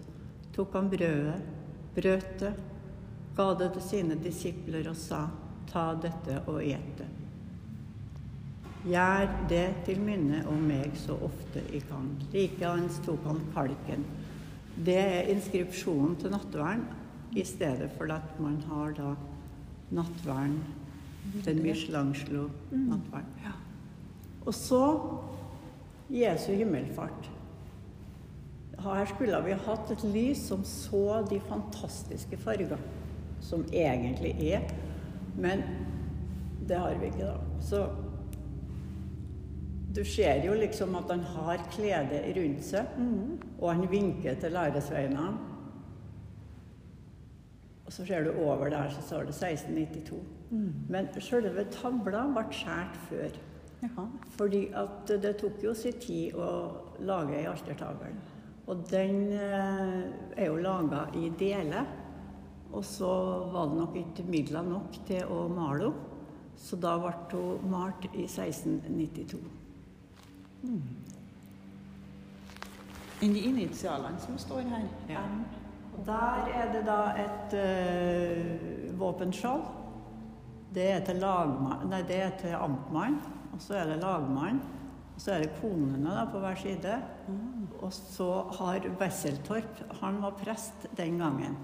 tok 0.56 0.76
han 0.78 0.88
brødet, 0.92 1.42
brøt 1.96 2.30
det, 2.40 2.52
ga 3.36 3.48
det 3.60 3.72
til 3.74 3.84
sine 3.84 4.16
disipler 4.20 4.88
og 4.88 4.96
sa, 4.96 5.26
ta 5.70 5.90
dette 6.00 6.40
og 6.48 6.62
et 6.64 6.94
det. 6.98 7.08
Gjør 8.88 9.28
det 9.50 9.66
til 9.84 10.00
minne 10.00 10.40
om 10.48 10.62
meg 10.64 10.96
så 10.96 11.18
ofte 11.20 11.60
I 11.76 11.82
kan. 11.84 12.08
Likeens 12.32 13.02
tok 13.04 13.26
han 13.28 13.42
kalken. 13.52 14.06
Det 14.80 14.96
er 14.96 15.28
inskripsjonen 15.34 16.16
til 16.16 16.32
nattverden, 16.32 16.86
i 17.36 17.44
stedet 17.46 17.90
for 17.98 18.10
at 18.10 18.40
man 18.42 18.56
har 18.70 18.94
da 18.96 19.10
nattverden, 19.94 20.56
den 21.44 21.62
mislangslo 21.62 22.48
nattverden. 22.70 23.34
Ja. 23.44 23.52
Og 24.46 24.54
så 24.54 24.84
Jesu 26.10 26.52
himmelfart. 26.52 27.30
Her 28.80 29.04
skulle 29.06 29.42
vi 29.44 29.56
hatt 29.66 29.90
et 29.92 30.04
lys 30.08 30.46
som 30.48 30.64
så 30.64 31.20
de 31.30 31.40
fantastiske 31.44 32.38
farger 32.40 32.80
som 33.40 33.64
egentlig 33.72 34.32
er, 34.52 34.64
men 35.36 35.62
det 36.68 36.78
har 36.78 36.96
vi 37.00 37.10
ikke, 37.10 37.28
da. 37.28 37.36
Så 37.60 37.84
du 39.96 40.04
ser 40.04 40.44
jo 40.46 40.54
liksom 40.54 40.94
at 40.94 41.10
han 41.10 41.22
har 41.34 41.62
kledet 41.72 42.24
rundt 42.36 42.64
seg, 42.64 42.98
og 43.58 43.72
han 43.74 43.90
vinker 43.90 44.34
til 44.40 44.52
læresveinene. 44.52 45.30
Og 47.86 47.92
så 47.92 48.06
ser 48.06 48.24
du 48.24 48.30
over 48.44 48.70
der, 48.70 48.88
så 48.88 49.02
står 49.02 49.26
det 49.28 49.34
1692. 49.34 50.39
Men 50.50 51.08
selve 51.22 51.64
tavla 51.70 52.24
ble 52.34 52.44
skåret 52.54 53.00
før. 53.08 53.38
Jaha. 53.80 54.04
Fordi 54.36 54.66
at 54.76 55.12
det 55.22 55.36
tok 55.40 55.62
jo 55.64 55.72
sin 55.74 55.96
tid 56.02 56.36
å 56.36 56.50
lage 57.06 57.38
ei 57.38 57.46
altertavle. 57.48 58.10
Og 58.70 58.84
den 58.90 59.32
eh, 59.32 60.02
er 60.36 60.50
jo 60.50 60.60
laga 60.60 61.06
i 61.16 61.30
deler. 61.38 61.88
Og 62.72 62.84
så 62.86 63.10
var 63.50 63.70
det 63.70 63.80
nok 63.80 63.96
ikke 63.98 64.26
midler 64.30 64.62
nok 64.66 65.00
til 65.08 65.24
å 65.26 65.46
male 65.50 65.90
henne. 65.90 66.06
Så 66.60 66.76
da 66.76 66.98
ble 67.00 67.14
hun 67.32 67.70
malt 67.72 68.04
i 68.12 68.26
1692. 68.26 69.38
Mm. 70.60 70.82
de 73.20 73.40
initialene 73.48 74.20
som 74.20 74.36
står 74.38 74.68
her? 74.68 74.84
Ja. 75.08 75.22
Der 76.04 76.50
er 76.52 76.72
det 76.72 76.82
da 76.84 76.98
et 77.16 77.56
uh, 77.56 79.00
våpenskjold. 79.00 79.79
Det 80.70 80.86
er 80.86 81.00
til 81.06 81.18
nei, 81.22 82.02
det 82.06 82.18
er 82.22 82.36
til 82.38 82.54
amtmann, 82.54 83.18
og 83.50 83.62
så 83.62 83.80
er 83.80 83.90
det 83.90 84.02
lagmann. 84.02 84.60
Og 85.14 85.24
så 85.24 85.34
er 85.34 85.42
det 85.44 85.56
konene 85.58 86.14
da, 86.14 86.22
på 86.30 86.40
hver 86.40 86.56
side. 86.56 86.94
Og 87.80 87.90
så 87.92 88.28
har 88.56 88.86
Wesseltorp 89.00 89.82
Han 90.00 90.22
var 90.22 90.38
prest 90.38 90.86
den 90.96 91.18
gangen. 91.20 91.58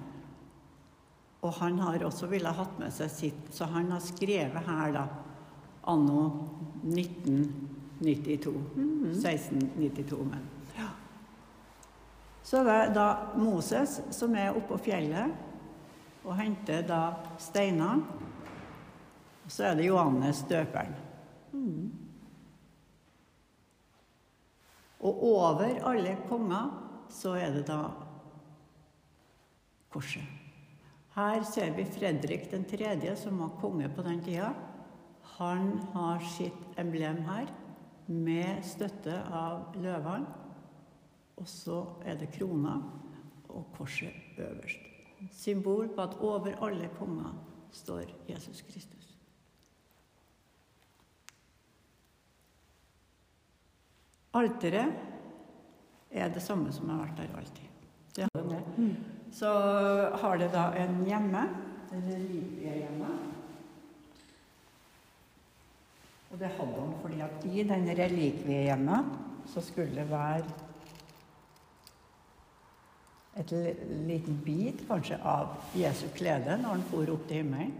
Og 1.41 1.55
han 1.61 1.79
har 1.79 2.05
også 2.05 2.27
ville 2.29 2.53
hatt 2.53 2.79
med 2.81 2.93
seg 2.93 3.11
sitt, 3.13 3.49
så 3.55 3.69
han 3.71 3.93
har 3.95 4.03
skrevet 4.03 4.67
her 4.67 4.93
da 4.97 5.07
anno 5.87 6.27
1992. 6.91 8.55
1692, 9.15 10.25
men. 10.27 10.45
Ja. 10.77 10.91
Så 12.43 12.65
det 12.67 12.75
er 12.75 12.95
da 12.95 13.09
Moses 13.39 14.01
som 14.15 14.35
er 14.37 14.53
oppe 14.53 14.75
på 14.75 14.83
fjellet 14.91 16.27
og 16.27 16.35
henter 16.41 16.83
da 16.87 17.03
steinene. 17.41 18.26
Og 19.47 19.53
så 19.55 19.69
er 19.69 19.77
det 19.79 19.87
Johannes 19.87 20.43
døperen. 20.51 20.97
Og 25.07 25.23
over 25.23 25.69
alle 25.87 26.17
konger 26.29 26.73
så 27.13 27.37
er 27.39 27.53
det 27.55 27.67
da 27.69 27.79
korset. 29.93 30.25
Her 31.15 31.45
ser 31.49 31.71
vi 31.77 31.85
Fredrik 31.89 32.51
3., 32.51 33.15
som 33.17 33.39
var 33.41 33.55
konge 33.61 33.89
på 33.89 34.03
den 34.03 34.19
tida. 34.25 34.51
Han 35.39 35.79
har 35.95 36.21
sitt 36.21 36.79
emblem 36.79 37.23
her, 37.29 37.47
med 38.07 38.63
støtte 38.65 39.15
av 39.33 39.77
løvene. 39.79 40.27
Og 41.37 41.49
så 41.49 41.83
er 42.05 42.19
det 42.19 42.33
krona 42.35 42.77
og 43.49 43.67
korset 43.77 44.39
øverst. 44.39 44.81
Symbol 45.33 45.89
på 45.89 46.03
at 46.03 46.19
over 46.21 46.57
alle 46.65 46.89
konger 46.99 47.35
står 47.73 48.13
Jesus 48.29 48.63
Kristus. 48.63 49.06
Alteret 54.37 56.13
er 56.17 56.33
det 56.33 56.43
samme 56.45 56.73
som 56.75 56.91
har 56.93 57.05
vært 57.05 57.23
der 57.23 57.39
alltid. 57.39 57.73
Har 58.17 58.45
det. 58.51 58.61
Så 59.37 59.49
har 60.21 60.39
det 60.41 60.51
da 60.53 60.69
en 60.81 61.01
hjemme, 61.05 61.43
det 61.91 62.03
relikviehjemmet. 62.07 63.33
Og 66.31 66.39
det 66.41 66.53
hadde 66.59 66.79
han 66.81 66.95
fordi 67.03 67.21
at 67.25 67.45
i 67.49 67.65
denne 67.65 67.97
relikviehjemmet 67.97 69.13
så 69.53 69.63
skulle 69.65 69.95
det 69.95 70.09
være 70.11 70.45
et 73.37 73.53
liten 74.09 74.39
bit 74.45 74.81
kanskje 74.89 75.19
av 75.21 75.53
Jesu 75.77 76.07
klede 76.17 76.57
når 76.61 76.79
han 76.79 76.87
for 76.91 77.13
opp 77.13 77.29
til 77.29 77.43
himmelen. 77.43 77.75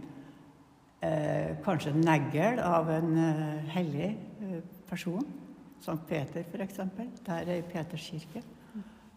Eh, 1.05 1.57
kanskje 1.65 1.93
en 1.93 2.01
negl 2.05 2.61
av 2.61 2.89
en 2.89 3.11
eh, 3.21 3.67
hellig 3.75 4.07
eh, 4.41 4.61
person. 4.89 5.25
Sankt 5.81 6.07
Peter, 6.07 6.43
f.eks. 6.43 6.79
Der 7.25 7.33
er 7.33 7.61
Peters 7.61 8.09
kirke. 8.09 8.43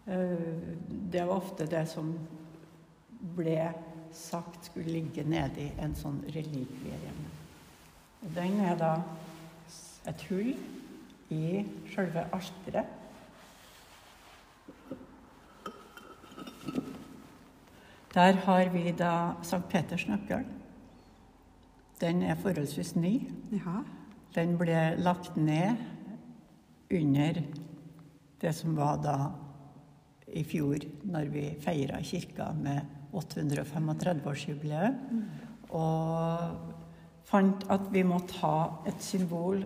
Eh, 0.07 0.39
det 1.13 1.27
var 1.27 1.37
ofte 1.37 1.67
det 1.67 1.87
som 1.89 2.13
ble 3.37 3.73
sagt 4.13 4.71
skulle 4.71 4.91
ligge 4.91 5.25
nedi 5.29 5.71
en 5.79 5.95
sånn 5.95 6.23
relikviehjemme. 6.35 7.29
Den 8.35 8.61
er 8.65 8.79
da 8.81 8.95
et 10.11 10.25
hull 10.29 10.55
i 11.31 11.63
selve 11.95 12.27
alteret. 12.35 12.97
Der 18.11 18.33
har 18.33 18.69
vi 18.75 18.91
da 18.99 19.37
Sankt 19.47 19.69
Peters 19.71 20.09
nøkkel. 20.09 20.43
Den 22.01 22.23
er 22.23 22.35
forholdsvis 22.35 22.97
ny. 22.97 23.15
Den 24.35 24.57
ble 24.59 24.81
lagt 24.99 25.37
ned 25.37 25.79
under 26.91 27.43
det 28.41 28.53
som 28.57 28.77
var 28.77 28.97
da 29.05 29.17
i 30.31 30.45
fjor, 30.47 30.79
når 31.11 31.29
vi 31.33 31.45
feira 31.63 31.99
kirka 32.07 32.53
med 32.57 32.81
835-årsjubileet. 33.17 34.95
Og 35.77 36.39
fant 37.31 37.67
at 37.71 37.81
vi 37.93 38.03
måtte 38.07 38.39
ha 38.41 38.59
et 38.89 39.03
symbol 39.05 39.65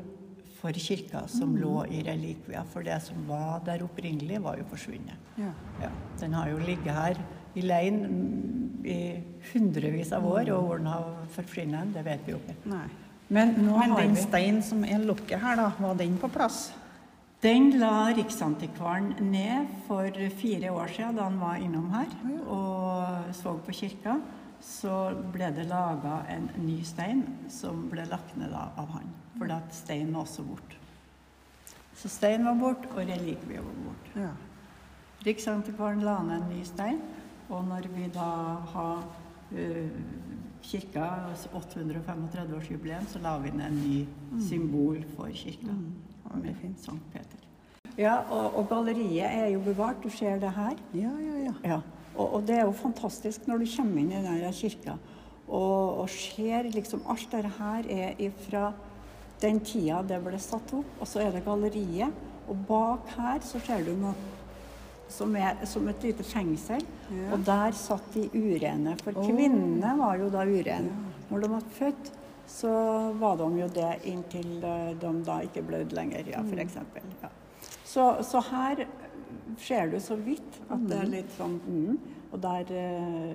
for 0.59 0.73
kirka 0.81 1.27
som 1.29 1.57
lå 1.61 1.85
i 1.93 2.03
relikvia. 2.07 2.65
For 2.73 2.81
det 2.87 3.03
som 3.05 3.17
var 3.29 3.61
der 3.67 3.85
opprinnelig, 3.85 4.43
var 4.43 4.57
jo 4.59 4.65
forsvunnet. 4.71 5.17
Ja. 5.37 5.53
Ja, 5.83 5.91
den 6.21 6.33
har 6.37 6.49
jo 6.49 6.59
ligget 6.65 6.95
her 6.97 7.21
i 7.55 7.61
lein 7.63 7.99
mm, 8.05 8.85
i 8.89 9.01
hundrevis 9.53 10.13
av 10.17 10.25
år, 10.27 10.51
og 10.57 10.63
hvor 10.67 10.81
den 10.81 10.89
har 10.91 11.05
forsvunnet, 11.37 11.93
det 11.95 12.05
vet 12.07 12.25
vi 12.27 12.33
jo 12.33 12.39
ikke. 12.41 12.57
Nei. 12.73 12.87
Men 13.29 13.55
Men 13.57 13.69
har 13.73 14.01
den 14.01 14.17
vi 14.17 14.23
steinen 14.23 14.63
som 14.63 14.85
er 14.85 15.05
lokket 15.05 15.41
her, 15.41 15.57
da, 15.57 15.71
var 15.79 15.95
den 16.01 16.19
på 16.21 16.29
plass? 16.33 16.73
Den 17.45 17.75
la 17.77 18.07
Riksantikvaren 18.17 19.11
ned 19.21 19.67
for 19.85 20.09
fire 20.33 20.71
år 20.73 20.87
siden, 20.89 21.17
da 21.19 21.27
han 21.27 21.35
var 21.37 21.59
innom 21.61 21.91
her 21.93 22.13
og 22.49 23.35
så 23.37 23.53
på 23.67 23.75
kirka. 23.77 24.15
Så 24.65 25.13
ble 25.35 25.51
det 25.53 25.67
laga 25.69 26.23
en 26.33 26.47
ny 26.65 26.79
stein 26.89 27.21
som 27.53 27.83
ble 27.91 28.07
lagt 28.09 28.33
ned 28.41 28.49
da 28.49 28.71
av 28.81 28.89
han. 28.95 29.11
For 29.37 29.53
at 29.53 29.77
steinen 29.77 30.15
var 30.17 30.25
også 30.25 30.47
borte. 30.47 30.79
Så 32.01 32.09
steinen 32.09 32.49
var 32.49 32.57
borte, 32.63 32.89
og 32.95 33.05
relikviet 33.13 33.61
var 33.61 33.77
borte. 33.91 34.25
Ja. 34.25 34.33
Riksantikvaren 35.27 36.01
la 36.01 36.17
ned 36.25 36.39
en 36.39 36.49
ny 36.49 36.65
stein, 36.65 37.03
og 37.51 37.69
når 37.69 37.91
vi 37.93 38.09
da 38.15 38.31
har 38.73 39.05
uh, 39.53 40.01
kirka 40.65 41.13
835-årsjubileum, 41.53 43.05
så 43.13 43.21
la 43.21 43.37
vi 43.45 43.53
ned 43.53 43.69
en 43.69 43.79
ny 43.85 44.41
symbol 44.49 45.05
for 45.13 45.29
kirka. 45.45 45.77
Med 46.43 46.79
Sankt 46.83 47.07
Peter. 47.13 47.41
Ja, 47.99 48.17
og, 48.31 48.57
og 48.59 48.69
galleriet 48.69 49.27
er 49.29 49.51
jo 49.53 49.61
bevart. 49.63 50.03
Du 50.03 50.11
ser 50.11 50.41
det 50.43 50.51
her. 50.57 50.79
Ja, 50.95 51.13
ja, 51.23 51.35
ja. 51.45 51.55
Ja, 51.65 51.81
og, 52.17 52.35
og 52.35 52.47
det 52.47 52.59
er 52.59 52.65
jo 52.65 52.73
fantastisk 52.73 53.47
når 53.47 53.63
du 53.63 53.69
kommer 53.77 54.03
inn 54.03 54.11
i 54.13 54.23
den 54.25 54.57
kirka 54.57 54.99
og, 55.49 56.01
og 56.01 56.11
ser 56.11 56.71
liksom 56.73 57.05
alt 57.11 57.27
dette 57.33 57.51
her 57.59 57.89
er 57.93 58.31
fra 58.47 58.69
den 59.43 59.61
tida 59.65 60.01
det 60.07 60.21
ble 60.25 60.39
satt 60.41 60.73
opp, 60.77 60.95
og 61.01 61.09
så 61.09 61.25
er 61.25 61.35
det 61.35 61.45
galleriet. 61.45 62.23
Og 62.49 62.57
bak 62.69 63.09
her 63.17 63.41
så 63.45 63.61
ser 63.65 63.85
du 63.85 63.93
noe 63.97 64.15
som 65.13 65.35
er 65.37 65.61
som 65.69 65.87
et 65.89 66.03
lite 66.05 66.25
fengsel, 66.27 66.83
og 67.33 67.45
der 67.47 67.77
satt 67.77 68.07
de 68.17 68.25
urene. 68.33 68.97
For 69.05 69.17
kvinnene 69.17 69.93
var 70.01 70.19
jo 70.21 70.31
da 70.33 70.45
urene. 70.49 70.93
Når 71.31 71.45
de 71.45 71.51
var 71.53 71.67
født, 71.77 72.11
så 72.47 72.73
var 73.21 73.39
de 73.41 73.49
jo 73.61 73.69
det 73.75 73.93
inntil 74.11 74.65
eh, 74.65 74.93
de 75.01 75.13
da 75.27 75.41
ikke 75.47 75.65
blødde 75.67 75.97
lenger, 75.97 76.29
ja, 76.35 76.43
for 76.45 76.61
eksempel. 76.63 77.07
Ja. 77.23 77.31
Så, 77.85 78.07
så 78.27 78.43
her 78.51 78.85
ser 79.59 79.91
du 79.93 79.99
så 80.03 80.17
vidt 80.19 80.61
at 80.73 80.85
det 80.89 80.99
er 80.99 81.11
litt 81.11 81.33
sånn 81.37 81.57
mm, 81.63 81.99
Og 82.35 82.41
der 82.43 82.71
eh, 82.75 83.35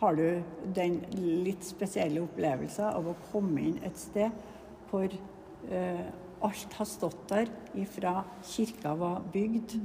har 0.00 0.16
du 0.16 0.42
den 0.76 0.98
litt 1.44 1.64
spesielle 1.64 2.22
opplevelsen 2.24 2.88
av 2.88 3.08
å 3.08 3.16
komme 3.30 3.64
inn 3.68 3.78
et 3.84 3.98
sted 4.00 4.32
hvor 4.90 5.08
eh, 5.08 6.06
alt 6.40 6.76
har 6.78 6.88
stått 6.88 7.26
der 7.28 7.50
ifra 7.78 8.22
kirka 8.44 8.94
var 8.98 9.20
bygd 9.32 9.76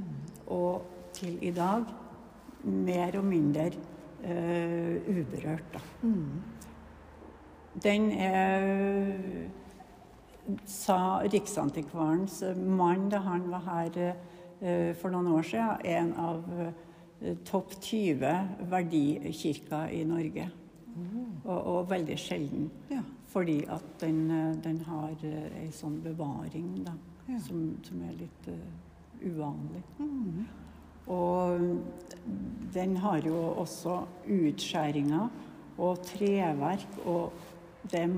og 0.52 0.86
til 1.16 1.36
i 1.44 1.52
dag, 1.54 1.88
mer 2.64 3.16
og 3.20 3.24
mindre 3.28 3.70
eh, 4.24 4.96
uberørt. 5.08 5.68
Da. 5.72 5.82
Den 7.82 8.10
er 8.12 9.50
sa 10.66 11.22
Riksantikvarens 11.26 12.42
mann 12.56 13.08
da 13.10 13.18
han 13.24 13.48
var 13.50 13.64
her 13.66 13.96
eh, 14.60 14.92
for 14.98 15.10
noen 15.10 15.32
år 15.34 15.46
siden, 15.46 15.82
en 15.84 16.12
av 16.22 16.44
eh, 16.62 17.34
topp 17.46 17.74
20 17.80 18.68
verdikirker 18.70 19.90
i 19.92 20.04
Norge. 20.06 20.48
Og, 21.44 21.58
og 21.58 21.90
veldig 21.90 22.16
sjelden. 22.16 22.70
Ja. 22.88 23.02
Fordi 23.28 23.58
at 23.68 23.88
den, 24.00 24.30
eh, 24.30 24.54
den 24.64 24.80
har 24.86 25.26
ei 25.26 25.68
sånn 25.74 25.98
bevaring 26.04 26.70
da, 26.86 26.94
som, 27.44 27.66
som 27.84 28.04
er 28.06 28.14
litt 28.16 28.48
uh, 28.48 28.54
uvanlig. 29.26 29.82
Og 31.12 31.66
den 32.74 32.96
har 33.02 33.26
jo 33.26 33.36
også 33.60 33.98
utskjæringer 34.38 35.28
og 35.76 36.00
treverk, 36.06 36.96
og 37.04 37.34
det 37.90 38.02
er 38.02 38.10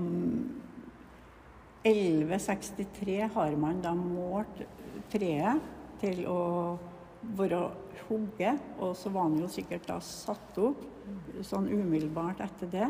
1163 1.89 3.29
har 3.35 3.57
man 3.57 3.83
da 3.83 3.95
målt 3.97 4.63
treet 5.13 5.61
til 6.01 6.25
å 6.29 6.41
være 7.39 7.61
hugget, 8.07 8.63
og 8.79 8.97
så 8.97 9.11
var 9.15 9.29
den 9.31 9.43
jo 9.43 9.51
sikkert 9.51 9.89
da 9.89 9.99
satt 10.05 10.59
opp 10.63 10.85
sånn 11.47 11.69
umiddelbart 11.71 12.41
etter 12.45 12.71
det. 12.73 12.89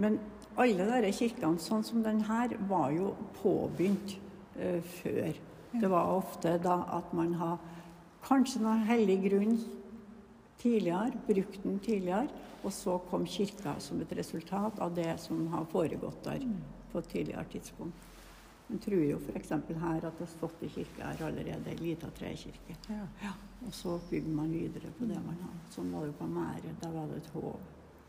Men 0.00 0.18
alle 0.60 0.86
disse 1.04 1.26
kirkene, 1.26 1.60
sånn 1.60 1.84
som 1.84 2.02
den 2.04 2.22
her, 2.28 2.54
var 2.68 2.92
jo 2.94 3.12
påbegynt 3.40 4.16
eh, 4.58 4.80
før. 5.00 5.32
Det 5.72 5.88
var 5.88 6.16
ofte 6.18 6.58
da 6.62 6.82
at 6.98 7.12
man 7.16 7.34
har 7.40 7.60
kanskje 8.26 8.60
noen 8.62 8.84
hellig 8.88 9.18
grunn 9.24 9.56
tidligere, 10.62 11.10
brukte 11.26 11.62
den 11.66 11.78
tidligere, 11.82 12.28
og 12.62 12.72
så 12.72 12.96
kom 13.10 13.26
kirka 13.26 13.74
som 13.82 14.00
et 14.00 14.14
resultat 14.16 14.78
av 14.82 14.94
det 14.94 15.16
som 15.20 15.46
har 15.52 15.66
foregått 15.72 16.24
der 16.24 16.46
på 16.92 17.02
et 17.02 17.12
tidligere 17.16 17.44
tidspunkt. 17.52 18.08
Man 18.72 18.78
tror 18.80 19.02
jo 19.04 19.18
f.eks. 19.18 19.50
her 19.50 20.04
at 20.06 20.14
det 20.16 20.24
har 20.24 20.30
stått 20.32 20.62
i 20.64 20.68
kirke 20.72 21.04
her 21.04 21.26
allerede, 21.26 21.74
ei 21.74 21.80
lita 21.80 22.08
trekirke. 22.16 22.76
Ja. 22.88 23.32
Og 23.66 23.74
så 23.76 23.98
bygger 24.08 24.32
man 24.32 24.52
videre 24.54 24.92
på 24.96 25.08
det 25.10 25.18
man 25.20 25.36
har. 25.42 25.58
Sånn 25.74 25.90
var 25.92 26.06
det 26.08 26.14
på 26.16 26.28
Mære. 26.30 26.72
Der 26.80 26.94
var 26.94 27.10
det 27.10 27.18
et 27.20 27.28
hov. 27.34 27.58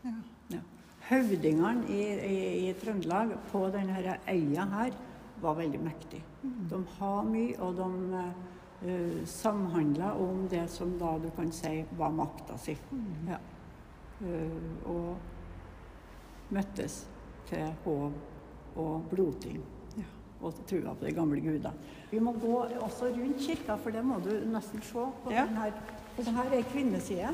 Ja. 0.06 0.14
Ja. 0.54 0.62
Høvdingene 1.10 1.89
i, 1.91 2.04
i, 2.30 2.38
i 2.70 2.72
Trøndelag 2.80 3.34
på 3.51 3.66
denne 3.74 4.16
øya 4.30 4.68
her 4.78 4.95
var 5.43 5.60
veldig 5.60 5.82
mektige. 5.84 6.24
De 6.72 6.80
har 6.95 7.28
mye, 7.28 7.58
og 7.60 7.76
de 7.82 8.24
uh, 8.86 9.26
samhandla 9.26 10.14
om 10.14 10.48
det 10.52 10.68
som 10.72 10.98
da 11.00 11.18
du 11.24 11.30
kan 11.36 11.52
si 11.52 11.86
var 11.98 12.12
makta 12.12 12.58
si. 12.58 12.78
Ja. 13.30 13.40
Uh, 14.24 14.90
og 14.90 15.16
møttes 16.54 17.04
til 17.50 17.72
hov 17.86 18.12
og 18.76 19.02
blodting. 19.12 19.64
Og 20.44 20.54
trua 20.68 20.92
på 21.00 21.06
de 21.06 21.12
gamle 21.16 21.40
gudene. 21.40 21.72
Vi 22.12 22.20
må 22.20 22.34
gå 22.36 22.58
også 22.84 23.08
rundt 23.16 23.40
kirka, 23.40 23.78
for 23.80 23.96
det 23.96 24.02
må 24.04 24.18
du 24.20 24.34
nesten 24.52 24.82
se. 24.84 25.06
på 25.24 25.32
Ja. 25.32 25.46
den 25.46 25.56
her. 25.58 25.72
Og 26.18 26.24
så 26.26 26.32
her 26.32 26.58
er 26.58 26.64
kvinnesida. 26.64 27.30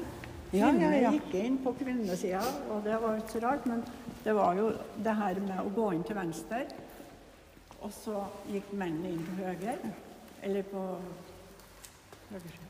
Ja, 0.53 0.57
ja, 0.57 0.69
Kvinnene 0.71 0.99
ja. 1.01 1.11
gikk 1.11 1.33
inn 1.33 1.57
på 1.63 1.73
kvinnesida, 1.77 2.41
og 2.69 2.83
det 2.83 3.01
var 3.01 3.17
ikke 3.17 3.31
så 3.31 3.39
rart, 3.39 3.65
men 3.65 3.83
det 4.23 4.35
var 4.35 4.53
jo 4.57 4.71
det 5.03 5.15
her 5.15 5.39
med 5.39 5.59
å 5.61 5.73
gå 5.75 5.91
inn 5.93 6.03
til 6.03 6.15
venstre, 6.15 6.63
og 7.81 7.91
så 7.93 8.23
gikk 8.49 8.71
mennene 8.73 9.09
inn 9.09 9.25
til 9.25 9.43
høyre, 9.45 9.75
eller 10.43 10.63
på 10.71 10.85
høyresida. 12.29 12.67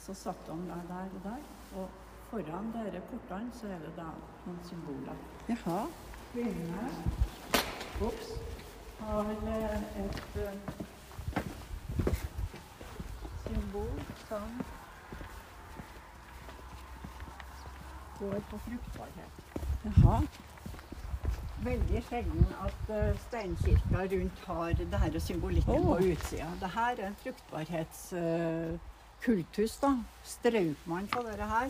Så 0.00 0.14
satt 0.14 0.48
han 0.48 0.62
der, 0.68 0.82
der 0.88 1.08
og 1.14 1.24
der, 1.24 1.42
og 1.80 1.88
foran 2.30 2.72
dere 2.72 3.00
portene 3.10 3.52
så 3.52 3.66
er 3.66 3.82
det 3.84 3.92
da 3.96 4.06
noen 4.46 4.60
symboler. 4.68 5.18
Jaha. 5.48 5.82
Kvinnene 6.32 6.88
Ops. 8.00 8.28
Har 9.00 9.30
eh, 9.30 10.04
et 10.04 10.22
uh, 10.36 10.52
symbol 13.46 14.02
som 14.28 14.60
går 18.18 18.40
på 18.50 18.58
fruktbarhet. 18.58 19.32
Jaha. 19.84 20.20
Veldig 21.60 22.00
sjelden 22.08 22.46
at 22.64 22.88
uh, 22.88 23.12
steinkirka 23.26 24.06
rundt 24.14 24.38
har 24.46 24.70
det 24.80 24.98
her 25.02 25.18
symbolikken 25.20 25.74
oh. 25.74 25.82
på 25.90 25.96
utsida. 26.14 26.48
Det 26.60 26.70
her 26.72 26.92
er 26.96 27.06
en 27.10 27.20
fruktbarhetskultus. 27.20 29.72
da. 29.82 29.90
Strøk 30.24 30.86
man 30.88 31.06
på 31.12 31.20
dette 31.26 31.46
her, 31.50 31.68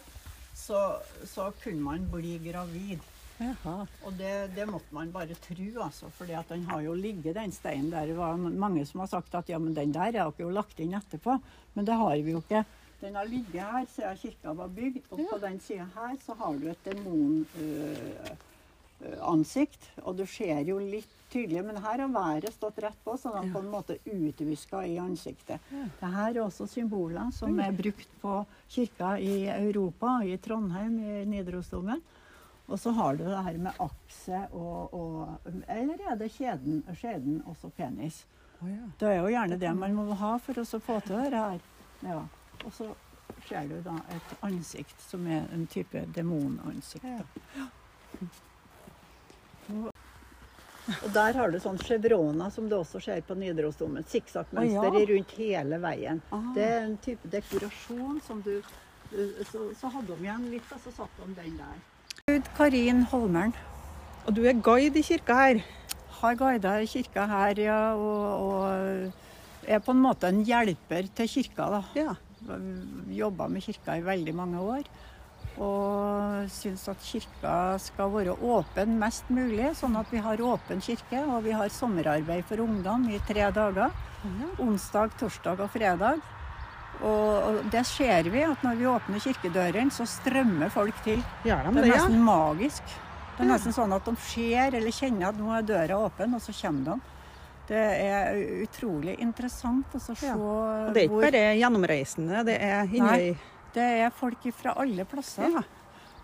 så, 0.55 0.95
så 1.27 1.51
kunne 1.65 1.83
man 1.83 2.11
bli 2.13 2.39
gravid. 2.45 2.99
Jaha. 3.41 3.87
Og 4.05 4.13
det, 4.19 4.51
det 4.55 4.67
måtte 4.69 4.95
man 4.95 5.13
bare 5.13 5.35
tro, 5.35 5.83
altså. 5.83 6.09
For 6.15 6.25
den 6.29 6.65
har 6.69 6.81
jo 6.85 6.95
ligget, 6.95 7.35
den 7.35 7.53
steinen 7.53 7.91
der. 7.91 8.07
Det 8.07 8.17
var 8.17 8.37
mange 8.37 8.87
som 8.87 9.01
har 9.01 9.07
sagt 9.11 9.35
at 9.35 9.49
ja, 9.49 9.59
men 9.59 9.77
den 9.77 9.95
der 9.95 10.01
er 10.01 10.13
dere 10.13 10.33
jo 10.39 10.51
lagt 10.55 10.79
inn 10.79 10.95
etterpå. 10.95 11.39
Men 11.75 11.87
det 11.87 11.95
har 11.95 12.17
vi 12.21 12.31
jo 12.31 12.39
ikke. 12.45 12.65
Den 13.01 13.15
har 13.17 13.25
ligget 13.25 13.63
her 13.63 13.87
siden 13.89 14.17
kirka 14.17 14.53
var 14.53 14.69
bygd, 14.69 15.05
og 15.11 15.21
på 15.33 15.39
den 15.41 15.61
sida 15.61 15.87
her 15.95 16.17
så 16.21 16.35
har 16.37 16.53
du 16.61 16.69
et 16.69 16.87
demonansikt. 19.01 19.91
og 20.03 20.17
du 20.17 20.27
ser 20.27 20.61
jo 20.67 20.79
litt 20.79 21.09
tydelig, 21.31 21.65
men 21.65 21.77
her 21.77 21.99
har 21.99 22.09
været 22.09 22.53
stått 22.53 22.79
rett 22.79 23.05
på, 23.05 23.17
så 23.17 23.31
de 23.41 23.53
på 23.53 23.59
en 23.59 23.71
måte 23.71 23.97
utviska 24.05 24.85
i 24.87 24.99
ansiktet. 24.99 25.61
Dette 25.71 26.07
er 26.07 26.41
også 26.43 26.67
symboler 26.67 27.31
som 27.33 27.59
er 27.61 27.73
brukt 27.73 28.11
på 28.21 28.45
kirka 28.69 29.19
i 29.19 29.47
Europa, 29.47 30.23
i 30.25 30.37
Trondheim, 30.39 30.99
i 30.99 31.25
Nidarosdomen. 31.27 32.01
Og 32.67 32.79
så 32.79 32.91
har 32.91 33.17
du 33.17 33.25
det 33.25 33.43
her 33.43 33.59
med 33.59 33.73
akse 33.79 34.45
og, 34.53 34.95
og 34.95 35.49
Eller 35.67 35.99
er 36.11 36.17
det 36.17 36.31
kjeden, 36.31 36.85
skjeden 36.95 37.43
og 37.47 37.57
så 37.57 37.69
penis? 37.69 38.25
Oh, 38.61 38.69
ja. 38.71 38.91
Det 38.99 39.09
er 39.09 39.17
jo 39.19 39.33
gjerne 39.33 39.59
det 39.59 39.73
man 39.75 39.95
må 39.95 40.15
ha 40.15 40.37
for 40.39 40.61
å 40.61 40.65
få 40.79 41.01
til 41.07 41.17
det 41.17 41.41
her. 41.41 41.59
Ja. 42.07 42.21
Og 42.65 42.73
så 42.77 42.93
ser 43.49 43.67
du 43.67 43.81
da 43.83 43.97
et 44.15 44.37
ansikt 44.47 45.03
som 45.03 45.27
er 45.27 45.49
en 45.55 45.67
type 45.67 46.05
demonansikt. 46.15 47.07
Ja. 47.57 47.67
Og 50.91 51.11
der 51.15 51.37
har 51.39 51.53
du 51.53 51.59
sånn 51.63 51.79
chevrona 51.79 52.49
som 52.51 52.67
du 52.69 52.75
også 52.81 53.01
ser 53.05 53.21
på 53.27 53.37
Nidarosdomen. 53.39 54.07
Sikksakkmønster 54.11 54.97
ja. 54.99 55.03
rundt 55.13 55.35
hele 55.39 55.79
veien. 55.83 56.23
Ah. 56.35 56.49
Det 56.57 56.67
er 56.67 56.81
en 56.83 56.97
type 57.05 57.31
dekorasjon 57.31 58.19
som 58.27 58.41
du 58.47 58.57
så, 59.51 59.65
så 59.75 59.91
hadde 59.91 60.15
de 60.15 60.27
igjen 60.27 60.47
litt, 60.53 60.67
og 60.71 60.83
så 60.85 60.93
satte 60.95 61.27
de 61.27 61.35
den 61.35 61.59
der. 61.59 61.79
Gud 62.29 62.51
Karin 62.57 63.03
Holmern. 63.11 63.55
Og 64.27 64.37
du 64.37 64.45
er 64.47 64.59
guide 64.63 65.01
i 65.01 65.05
kirka 65.07 65.37
her. 65.39 65.63
Har 66.21 66.37
guida 66.39 66.77
i 66.83 66.89
kirka 66.91 67.27
her, 67.27 67.59
ja. 67.65 67.81
Og, 67.97 68.45
og 68.47 69.67
er 69.67 69.83
på 69.83 69.95
en 69.95 70.03
måte 70.05 70.31
en 70.31 70.43
hjelper 70.47 71.09
til 71.17 71.31
kirka, 71.31 71.71
da. 71.75 71.83
Ja. 71.99 72.15
Jobba 73.11 73.49
med 73.51 73.65
kirka 73.67 73.99
i 73.99 74.05
veldig 74.07 74.35
mange 74.37 74.63
år. 74.63 74.91
Og 75.61 76.49
syns 76.49 76.87
at 76.89 77.03
kirka 77.05 77.55
skal 77.83 78.13
være 78.15 78.33
åpen 78.33 78.95
mest 79.01 79.29
mulig, 79.29 79.75
sånn 79.77 79.99
at 80.01 80.09
vi 80.13 80.23
har 80.25 80.41
åpen 80.41 80.81
kirke. 80.81 81.21
Og 81.29 81.45
vi 81.45 81.53
har 81.53 81.73
sommerarbeid 81.75 82.47
for 82.49 82.65
ungdom 82.65 83.09
i 83.13 83.21
tre 83.29 83.51
dager. 83.53 83.93
Onsdag, 84.61 85.17
torsdag 85.21 85.61
og 85.61 85.73
fredag. 85.73 86.23
Og, 87.01 87.61
det 87.73 87.85
ser 87.89 88.29
vi, 88.29 88.43
at 88.45 88.65
når 88.65 88.77
vi 88.77 88.89
åpner 88.91 89.23
kirkedørene, 89.25 89.93
så 89.95 90.05
strømmer 90.09 90.73
folk 90.73 90.97
til. 91.05 91.23
De 91.45 91.51
Det 91.51 91.73
det, 91.75 91.85
er 91.85 91.87
ja? 91.87 91.95
nesten 91.95 92.25
magisk. 92.25 92.83
Det 93.37 93.47
er 93.47 93.53
nesten 93.55 93.73
sånn 93.73 93.93
at 93.97 94.05
de 94.05 94.13
ser 94.21 94.75
eller 94.77 94.93
kjenner 94.93 95.31
at 95.31 95.39
nå 95.39 95.49
er 95.57 95.65
døra 95.65 95.97
åpen, 96.05 96.35
og 96.37 96.43
så 96.45 96.53
kommer 96.53 96.85
de. 96.91 97.17
Det 97.71 97.85
er 98.03 98.37
utrolig 98.67 99.15
interessant 99.23 99.95
å 99.95 100.01
se 100.03 100.15
Ja. 100.27 100.35
Og 100.35 100.93
det 100.93 101.05
er 101.05 101.09
ikke 101.09 101.23
bare 101.23 101.43
gjennomreisende, 101.57 102.45
det 102.45 102.59
er 102.61 102.85
inni. 102.85 103.37
Det 103.75 103.91
er 104.05 104.15
folk 104.15 104.47
fra 104.57 104.75
alle 104.83 105.07
plasser. 105.09 105.51
Ja. 105.61 105.63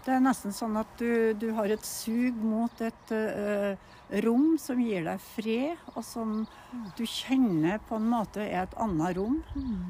Det 0.07 0.15
er 0.15 0.23
nesten 0.23 0.55
sånn 0.55 0.77
at 0.79 0.91
du, 1.01 1.35
du 1.35 1.49
har 1.57 1.73
et 1.75 1.87
sug 1.87 2.37
mot 2.39 2.81
et 2.85 3.11
uh, 3.11 3.75
rom 4.23 4.53
som 4.63 4.79
gir 4.79 5.03
deg 5.03 5.23
fred, 5.33 5.81
og 5.97 6.05
som 6.07 6.37
du 6.95 7.03
kjenner 7.11 7.81
på 7.89 7.99
en 7.99 8.07
måte 8.13 8.45
er 8.45 8.61
et 8.63 8.77
annet 8.79 9.17
rom. 9.19 9.41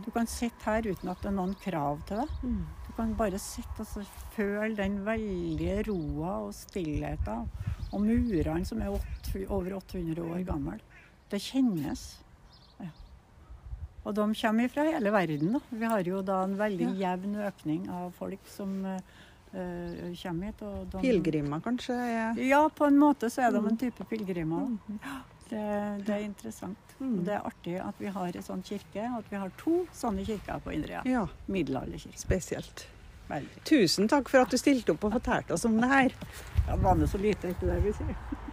Du 0.06 0.08
kan 0.14 0.28
sitte 0.30 0.64
her 0.64 0.88
uten 0.88 1.12
at 1.12 1.20
det 1.20 1.28
er 1.28 1.36
noen 1.36 1.52
krav 1.60 2.00
til 2.08 2.22
deg. 2.22 2.32
Du 2.86 2.90
kan 2.96 3.12
bare 3.18 3.40
sitte 3.42 3.84
og 3.84 4.08
føle 4.32 4.72
den 4.78 5.02
veldige 5.04 5.82
roa 5.90 6.38
og 6.46 6.54
stillheten. 6.56 7.50
Og 7.92 8.00
murene 8.00 8.64
som 8.64 8.80
er 8.80 8.96
åtte, 8.96 9.44
over 9.52 9.76
800 9.82 10.24
år 10.24 10.46
gamle. 10.48 10.78
Det 11.28 11.42
kjennes. 11.44 12.08
Ja. 14.06 14.10
Og 14.10 14.14
de 14.14 14.26
kommer 14.38 14.68
fra 14.70 14.84
hele 14.86 15.10
verden. 15.10 15.52
Da. 15.56 15.60
Vi 15.70 15.84
har 15.90 16.06
jo 16.06 16.22
da 16.22 16.42
en 16.46 16.56
veldig 16.58 16.92
jevn 16.94 17.38
økning 17.42 17.88
av 17.90 18.12
folk 18.14 18.46
som 18.46 18.76
eh, 18.86 19.00
kommer 20.22 20.52
hit. 20.52 20.60
De, 20.92 21.00
Pilegrimer 21.00 21.62
kanskje 21.64 21.96
er 21.96 22.38
Ja, 22.46 22.68
på 22.70 22.86
en 22.86 22.98
måte 23.02 23.30
så 23.30 23.48
er 23.48 23.56
de 23.56 23.64
en 23.66 23.80
type 23.80 24.06
pilegrimer. 24.06 24.68
Mm. 24.88 25.00
Det, 25.48 25.62
det 26.06 26.14
er 26.14 26.24
interessant. 26.24 26.94
Og 27.00 27.22
det 27.26 27.34
er 27.36 27.46
artig 27.46 27.76
at 27.82 27.98
vi 28.00 28.10
har 28.14 28.36
en 28.38 28.46
sånn 28.46 28.62
kirke, 28.66 29.04
at 29.18 29.26
vi 29.30 29.38
har 29.38 29.50
to 29.60 29.84
sånne 29.94 30.24
kirker 30.26 30.62
på 30.64 30.74
Indre. 30.74 31.02
Ja, 31.06 31.26
Middelalderkirke. 31.50 32.18
spesielt. 32.18 32.86
Veldig. 33.26 33.62
Tusen 33.66 34.06
takk 34.06 34.30
for 34.30 34.46
at 34.46 34.52
du 34.54 34.58
stilte 34.58 34.94
opp 34.94 35.04
og 35.08 35.16
fortalte 35.18 35.54
oss 35.54 35.66
om 35.66 35.80
det 35.82 35.90
her. 35.90 36.14
Ja, 36.68 36.76
var 36.78 36.94
nå 36.98 37.08
så 37.10 37.18
lite 37.18 37.50
ikke 37.50 37.66
det 37.72 37.80
vi 37.82 37.94
sier? 37.98 38.44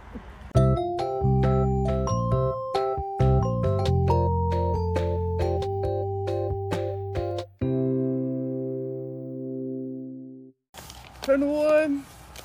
For 11.34 11.40
nå 11.42 11.54
eh, 11.66 11.94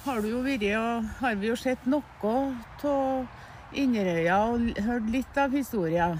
har, 0.01 0.23
og 0.25 1.09
har 1.19 1.35
vi 1.37 1.49
jo 1.51 1.55
sett 1.61 1.83
noe 1.85 2.29
av 2.89 3.75
Inderøya 3.77 4.37
og 4.49 4.79
hørt 4.81 5.09
litt 5.13 5.35
av 5.37 5.53
historien. 5.53 6.15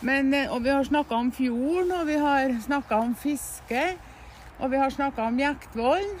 Men, 0.00 0.30
eh, 0.32 0.48
og 0.48 0.62
vi 0.64 0.70
har 0.72 0.86
snakka 0.88 1.18
om 1.18 1.28
fjorden, 1.36 1.90
og 1.92 2.06
vi 2.08 2.16
har 2.16 2.54
snakka 2.64 3.00
om 3.04 3.12
fiske, 3.12 3.82
og 4.56 4.72
vi 4.72 4.80
har 4.80 4.94
snakka 4.94 5.26
om 5.28 5.36
Jektvollen. 5.42 6.14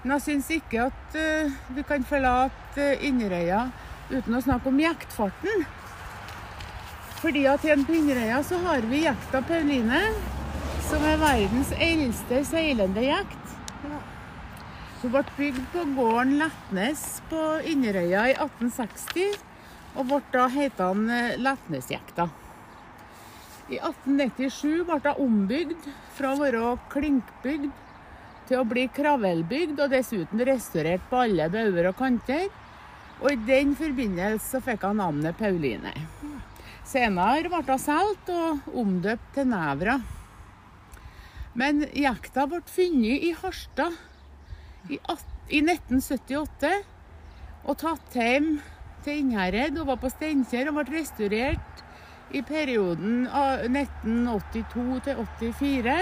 Men 0.00 0.14
jeg 0.14 0.24
syns 0.24 0.48
ikke 0.56 0.86
at 0.86 1.18
uh, 1.20 1.58
vi 1.76 1.84
kan 1.84 2.06
forlate 2.08 2.80
eh, 2.80 3.04
Inderøya 3.10 3.66
uten 4.08 4.38
å 4.38 4.40
snakke 4.40 4.72
om 4.72 4.80
jektfarten. 4.80 5.66
Fordi 7.20 7.44
at 7.52 7.68
igjen 7.68 7.84
på 7.84 7.98
Inderøya 7.98 8.40
så 8.48 8.62
har 8.64 8.88
vi 8.88 9.04
jekta 9.04 9.44
Pauline, 9.44 10.00
som 10.88 11.04
er 11.04 11.20
verdens 11.20 11.76
eldste 11.76 12.40
seilende 12.48 13.04
jekt. 13.04 13.39
Hun 15.00 15.14
ble 15.14 15.20
bygd 15.32 15.60
på 15.72 15.82
gården 15.96 16.34
Letnes 16.36 17.02
på 17.30 17.40
Inderøya 17.64 18.26
i 18.28 18.32
1860, 18.34 19.38
og 19.96 20.10
ble 20.10 20.18
da 20.34 20.42
hetende 20.52 21.20
eh, 21.30 21.38
Letnesjekta. 21.40 22.26
I 23.72 23.78
1897 23.78 24.82
ble 24.84 24.98
hun 25.06 25.22
ombygd 25.24 25.86
fra 26.18 26.34
å 26.34 26.40
være 26.42 26.74
klinkbygd 26.92 27.70
til 28.50 28.60
å 28.60 28.66
bli 28.68 28.84
kravelbygd, 28.92 29.80
og 29.80 29.94
dessuten 29.94 30.44
restaurert 30.44 31.08
på 31.08 31.22
alle 31.22 31.48
bauger 31.48 31.88
og 31.94 31.96
kanter. 31.96 32.50
Og 33.22 33.32
i 33.32 33.40
den 33.48 33.72
forbindelse 33.80 34.60
fikk 34.68 34.84
hun 34.84 35.00
navnet 35.00 35.40
Pauline. 35.40 35.94
Senere 36.84 37.48
ble 37.48 37.64
hun 37.64 37.80
solgt 37.86 38.34
og 38.36 38.68
omdøpt 38.84 39.32
til 39.38 39.48
Nevra. 39.48 39.96
Men 41.56 41.86
jekta 41.96 42.44
ble 42.52 42.60
funnet 42.68 43.30
i 43.30 43.32
Harstad 43.40 43.96
i, 44.88 44.98
1978 45.60 46.70
og 47.68 47.76
tatt 47.80 48.16
hjem 48.16 48.54
til 49.04 49.22
Innherred 49.22 49.78
og 49.80 49.90
var 49.90 50.00
på 50.00 50.10
Steinkjer 50.12 50.70
og 50.70 50.78
ble 50.78 51.00
restaurert 51.00 51.84
i 52.30 52.42
perioden 52.46 53.24
av 53.26 53.66
1982 53.66 55.00
til 55.06 55.24
84. 55.36 55.96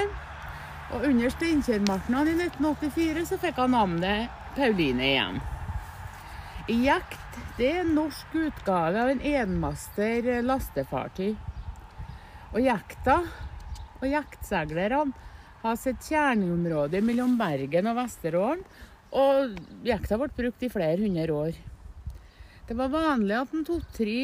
Og 0.89 1.05
under 1.11 1.33
Steinkjermarknaden 1.33 2.41
i 2.41 2.49
1984 2.49 3.27
så 3.33 3.41
fikk 3.41 3.61
han 3.63 3.75
navnet 3.77 4.35
Pauline 4.57 5.09
igjen. 5.09 5.41
Jekt 6.69 7.39
det 7.59 7.69
er 7.73 7.81
en 7.83 7.95
norsk 7.97 8.35
utgave 8.39 9.01
av 9.03 9.11
en 9.11 9.23
enmaster 9.25 10.29
lastefartøy. 10.45 11.33
Og 12.53 12.61
jekta 12.63 13.17
og 13.99 14.07
jektseilerne 14.07 15.28
har 15.63 15.77
sitt 15.81 16.05
kjerneområde 16.07 17.01
mellom 17.03 17.35
Bergen 17.41 17.91
og 17.91 17.99
Vesterålen, 17.99 18.63
og 19.09 19.57
jekta 19.89 20.19
ble 20.21 20.29
brukt 20.37 20.63
i 20.63 20.71
flere 20.73 21.01
hundre 21.01 21.35
år. 21.35 21.59
Det 22.69 22.77
var 22.77 22.93
vanlig 22.93 23.37
at 23.39 23.55
to-tre 23.65 24.19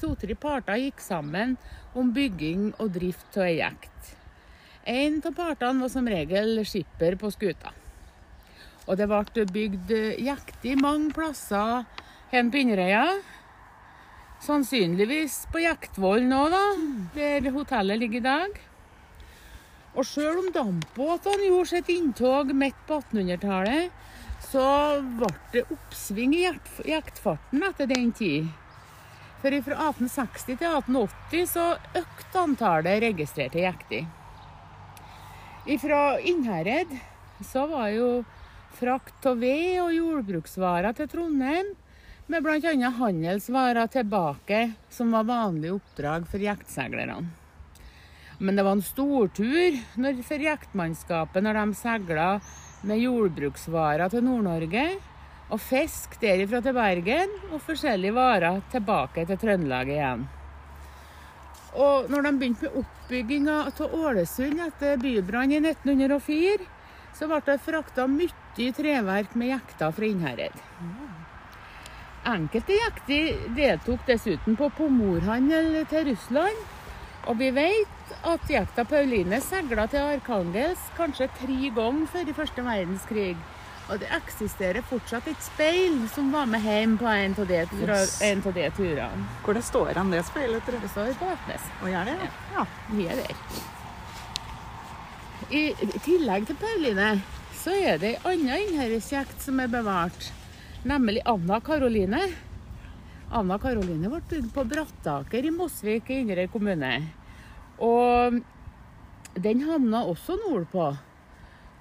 to-tre 0.00 0.34
parter 0.34 0.80
gikk 0.82 1.00
sammen 1.00 1.54
om 1.94 2.10
bygging 2.12 2.72
og 2.78 2.90
drift 2.96 3.38
av 3.38 3.46
ei 3.46 3.60
jekt. 3.60 4.14
En 4.88 5.20
av 5.22 5.34
partene 5.36 5.84
var 5.84 5.92
som 5.92 6.08
regel 6.10 6.64
skipper 6.66 7.16
på 7.20 7.30
skuta. 7.30 7.72
Og 8.88 8.96
det 8.98 9.06
ble 9.08 9.44
bygd 9.52 9.92
jekter 10.24 10.80
mange 10.80 11.12
plasser 11.14 11.84
hen 12.32 12.50
på 12.50 12.62
Inderøya. 12.64 13.04
Sannsynligvis 14.42 15.44
på 15.52 15.62
Jektvollen 15.62 16.32
òg, 16.32 16.54
da, 16.54 16.64
der 17.14 17.50
hotellet 17.52 18.00
ligger 18.00 18.20
i 18.20 18.26
dag. 18.26 18.60
Og 19.98 20.06
sjøl 20.06 20.44
om 20.44 20.52
dampbåtene 20.54 21.48
gjorde 21.48 21.72
sitt 21.72 21.88
inntog 21.90 22.52
midt 22.54 22.78
på 22.86 23.00
1800-tallet, 23.02 23.90
så 24.46 24.66
ble 25.18 25.30
det 25.50 25.64
oppsving 25.74 26.36
i 26.38 26.44
jaktfarten 26.92 27.64
etter 27.66 27.90
den 27.90 28.12
tid. 28.14 28.46
For 29.42 29.54
fra 29.66 29.88
1860 29.90 30.44
til 30.46 30.68
1880 30.70 31.50
så 31.50 31.64
økte 31.98 32.44
antallet 32.44 33.02
registrerte 33.08 33.64
jekter. 33.64 34.06
Fra 35.82 36.00
Innherred 36.22 36.94
så 37.44 37.66
var 37.70 37.90
jo 37.92 38.08
frakt 38.78 39.26
av 39.26 39.42
ved 39.42 39.80
og 39.82 39.92
jordbruksvarer 39.96 40.94
til 40.94 41.10
Trondheim, 41.10 41.74
med 42.28 42.44
bl.a. 42.44 42.90
handelsvarer 43.00 43.90
tilbake, 43.90 44.62
som 44.92 45.10
var 45.16 45.26
vanlig 45.26 45.74
oppdrag 45.74 46.26
for 46.30 46.44
jektseilerne. 46.44 47.22
Men 48.38 48.56
det 48.56 48.62
var 48.62 48.76
en 48.76 48.84
stortur 48.86 49.78
når, 49.98 50.22
for 50.26 50.46
jektmannskapet 50.46 51.42
når 51.42 51.58
de 51.58 51.78
seila 51.78 52.28
med 52.86 53.02
jordbruksvarer 53.02 54.12
til 54.12 54.22
Nord-Norge, 54.22 54.84
og 55.48 55.60
fisk 55.64 56.18
derifra 56.22 56.60
til 56.62 56.76
Bergen, 56.76 57.32
og 57.50 57.62
forskjellige 57.64 58.14
varer 58.14 58.60
tilbake 58.70 59.24
til 59.26 59.40
Trøndelag 59.40 59.90
igjen. 59.90 60.26
Og 61.78 62.08
når 62.12 62.24
de 62.24 62.32
begynte 62.38 62.68
med 62.68 62.80
oppbygginga 62.82 63.56
av 63.68 63.94
Ålesund 63.98 64.60
etter 64.68 65.00
bybrannen 65.02 65.66
i 65.66 65.72
1904, 65.72 66.68
så 67.18 67.26
ble 67.26 67.40
det 67.46 67.58
frakta 67.64 68.06
mye 68.10 68.72
treverk 68.74 69.34
med 69.38 69.52
jekter 69.54 69.94
fra 69.94 70.06
Innherred. 70.06 70.56
Enkelte 72.28 72.76
jekter 72.76 73.46
deltok 73.56 74.04
dessuten 74.06 74.58
på 74.58 74.68
pomorhandel 74.76 75.80
til 75.90 76.10
Russland. 76.12 76.77
Og 77.28 77.36
vi 77.36 77.50
vet 77.52 78.12
at 78.24 78.48
jekta 78.48 78.86
Pauline 78.88 79.38
seila 79.44 79.84
til 79.90 80.14
Arkhangelsk 80.14 80.94
kanskje 80.96 81.28
tre 81.36 81.70
ganger 81.76 82.08
før 82.08 82.30
i 82.30 82.36
første 82.36 82.64
verdenskrig. 82.64 83.36
Og 83.88 84.00
det 84.00 84.08
eksisterer 84.12 84.84
fortsatt 84.84 85.28
et 85.28 85.44
speil 85.44 86.02
som 86.12 86.32
var 86.32 86.48
med 86.48 86.64
hjem 86.64 86.96
på 87.00 87.08
en 87.08 87.36
av 87.40 87.48
de, 87.48 87.60
de 87.68 88.66
turene. 88.76 89.26
Hvor 89.44 89.56
det 89.56 89.64
står 89.64 89.92
han 89.96 90.12
det 90.12 90.24
speilet, 90.28 90.64
tror 90.64 90.76
jeg. 90.76 90.84
Det 90.84 90.92
står 90.92 91.14
på 91.20 91.28
Vatnes. 91.28 91.68
Og 91.82 91.92
gjør 91.92 92.10
det, 92.10 92.16
ja. 92.56 92.66
Vi 92.92 93.06
er 93.08 93.22
der. 93.22 93.44
I 95.48 95.62
tillegg 96.04 96.48
til 96.48 96.60
Pauline, 96.60 97.12
så 97.56 97.72
er 97.76 98.00
det 98.00 98.16
ei 98.18 98.34
anna 98.34 98.58
innherredsjekt 98.60 99.40
som 99.44 99.60
er 99.64 99.72
bevart. 99.72 100.32
Nemlig 100.88 101.24
Anna 101.28 101.60
Karoline. 101.64 102.26
Anna 103.28 103.58
Karoline 103.60 104.08
ble 104.08 104.22
bygd 104.30 104.52
på 104.54 104.64
Brattaker 104.64 105.44
i 105.44 105.52
Mosvik 105.52 106.08
i 106.08 106.22
Inderøy 106.22 106.48
kommune. 106.52 106.92
Og 107.84 108.38
den 109.36 109.60
havna 109.68 110.06
også 110.08 110.38
nordpå. 110.40 110.86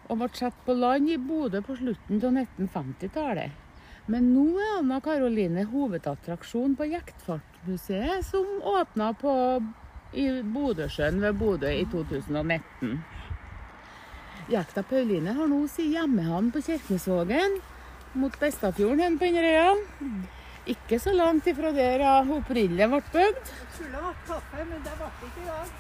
Og 0.08 0.20
ble 0.20 0.28
satt 0.36 0.60
på 0.66 0.76
land 0.76 1.08
i 1.12 1.16
Bodø 1.20 1.62
på 1.64 1.78
slutten 1.80 2.20
av 2.20 2.36
1950-tallet. 2.44 3.64
Men 4.12 4.30
nå 4.32 4.46
er 4.60 4.78
Anna 4.78 5.00
Karoline 5.04 5.66
hovedattraksjon 5.68 6.78
på 6.80 6.88
Jektfartmuseet, 6.92 8.24
som 8.28 8.46
åpna 8.64 9.12
på 9.20 9.34
i 10.16 10.30
Bodøsjøen 10.44 11.20
ved 11.24 11.40
Bodø 11.40 11.72
i 11.72 11.84
2019. 11.92 13.00
Jekta 14.52 14.84
Pauline 14.88 15.36
har 15.36 15.52
nå 15.52 15.66
sin 15.72 15.92
hjemmehavn 15.96 16.54
på 16.56 16.64
Kirkenesvågen, 16.64 17.60
mot 18.16 18.40
Bestafjorden 18.40 19.20
på 19.20 19.28
Inderøya. 19.28 19.76
Ikke 20.68 21.00
så 21.00 21.14
langt 21.16 21.48
ifra 21.48 21.72
der 21.76 22.04
jeg 22.04 22.32
opprinnelig 22.38 22.90
ble 22.92 23.02
bygd. 23.14 23.52
Skulle 23.76 24.02
hatt 24.04 24.24
kaffe, 24.28 24.66
men 24.68 24.84
det 24.84 24.96
ble 25.00 25.12
ikke 25.30 25.44
i 25.44 25.48
dag. 25.48 25.76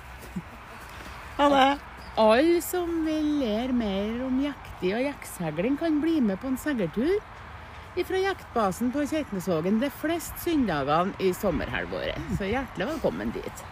Ha 1.38 1.48
det. 1.54 1.70
Alle 2.18 2.62
som 2.66 2.94
vil 3.06 3.28
lære 3.44 3.74
mer 3.78 4.24
om 4.26 4.40
jekting 4.42 4.96
og 4.98 5.04
jektsegling, 5.06 5.76
kan 5.78 6.00
bli 6.02 6.16
med 6.22 6.40
på 6.42 6.50
en 6.50 6.58
seiltur 6.58 7.20
fra 8.08 8.20
jektbasen 8.22 8.92
på 8.94 9.06
Kjeitnesvågen 9.10 9.80
de 9.82 9.90
fleste 10.02 10.38
søndagene 10.44 11.16
i 11.24 11.32
sommerhalvåret. 11.34 12.18
Så 12.38 12.46
hjertelig 12.50 12.88
velkommen 12.92 13.34
dit. 13.34 13.64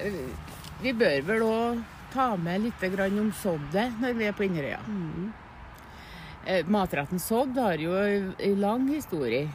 Eh, 0.00 0.20
Vi 0.82 0.92
bør 0.92 1.20
vel 1.28 1.42
òg 1.46 1.82
ta 2.12 2.34
med 2.36 2.62
litt 2.66 2.82
om 2.84 3.32
soddet 3.32 4.00
når 4.00 4.12
vi 4.18 4.24
er 4.24 4.32
på 4.32 4.44
Inderøya. 4.44 4.80
Eh, 6.46 6.66
Matretten 6.68 7.20
sodd 7.20 7.56
har 7.56 7.80
jo 7.80 7.94
en 7.96 8.58
lang 8.60 8.88
historie. 8.92 9.48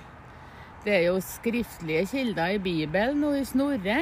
Det 0.83 0.95
er 0.95 1.03
jo 1.09 1.19
skriftlige 1.21 2.07
kilder 2.09 2.55
i 2.55 2.61
Bibelen 2.63 3.23
og 3.27 3.35
i 3.37 3.43
Snorre 3.45 3.99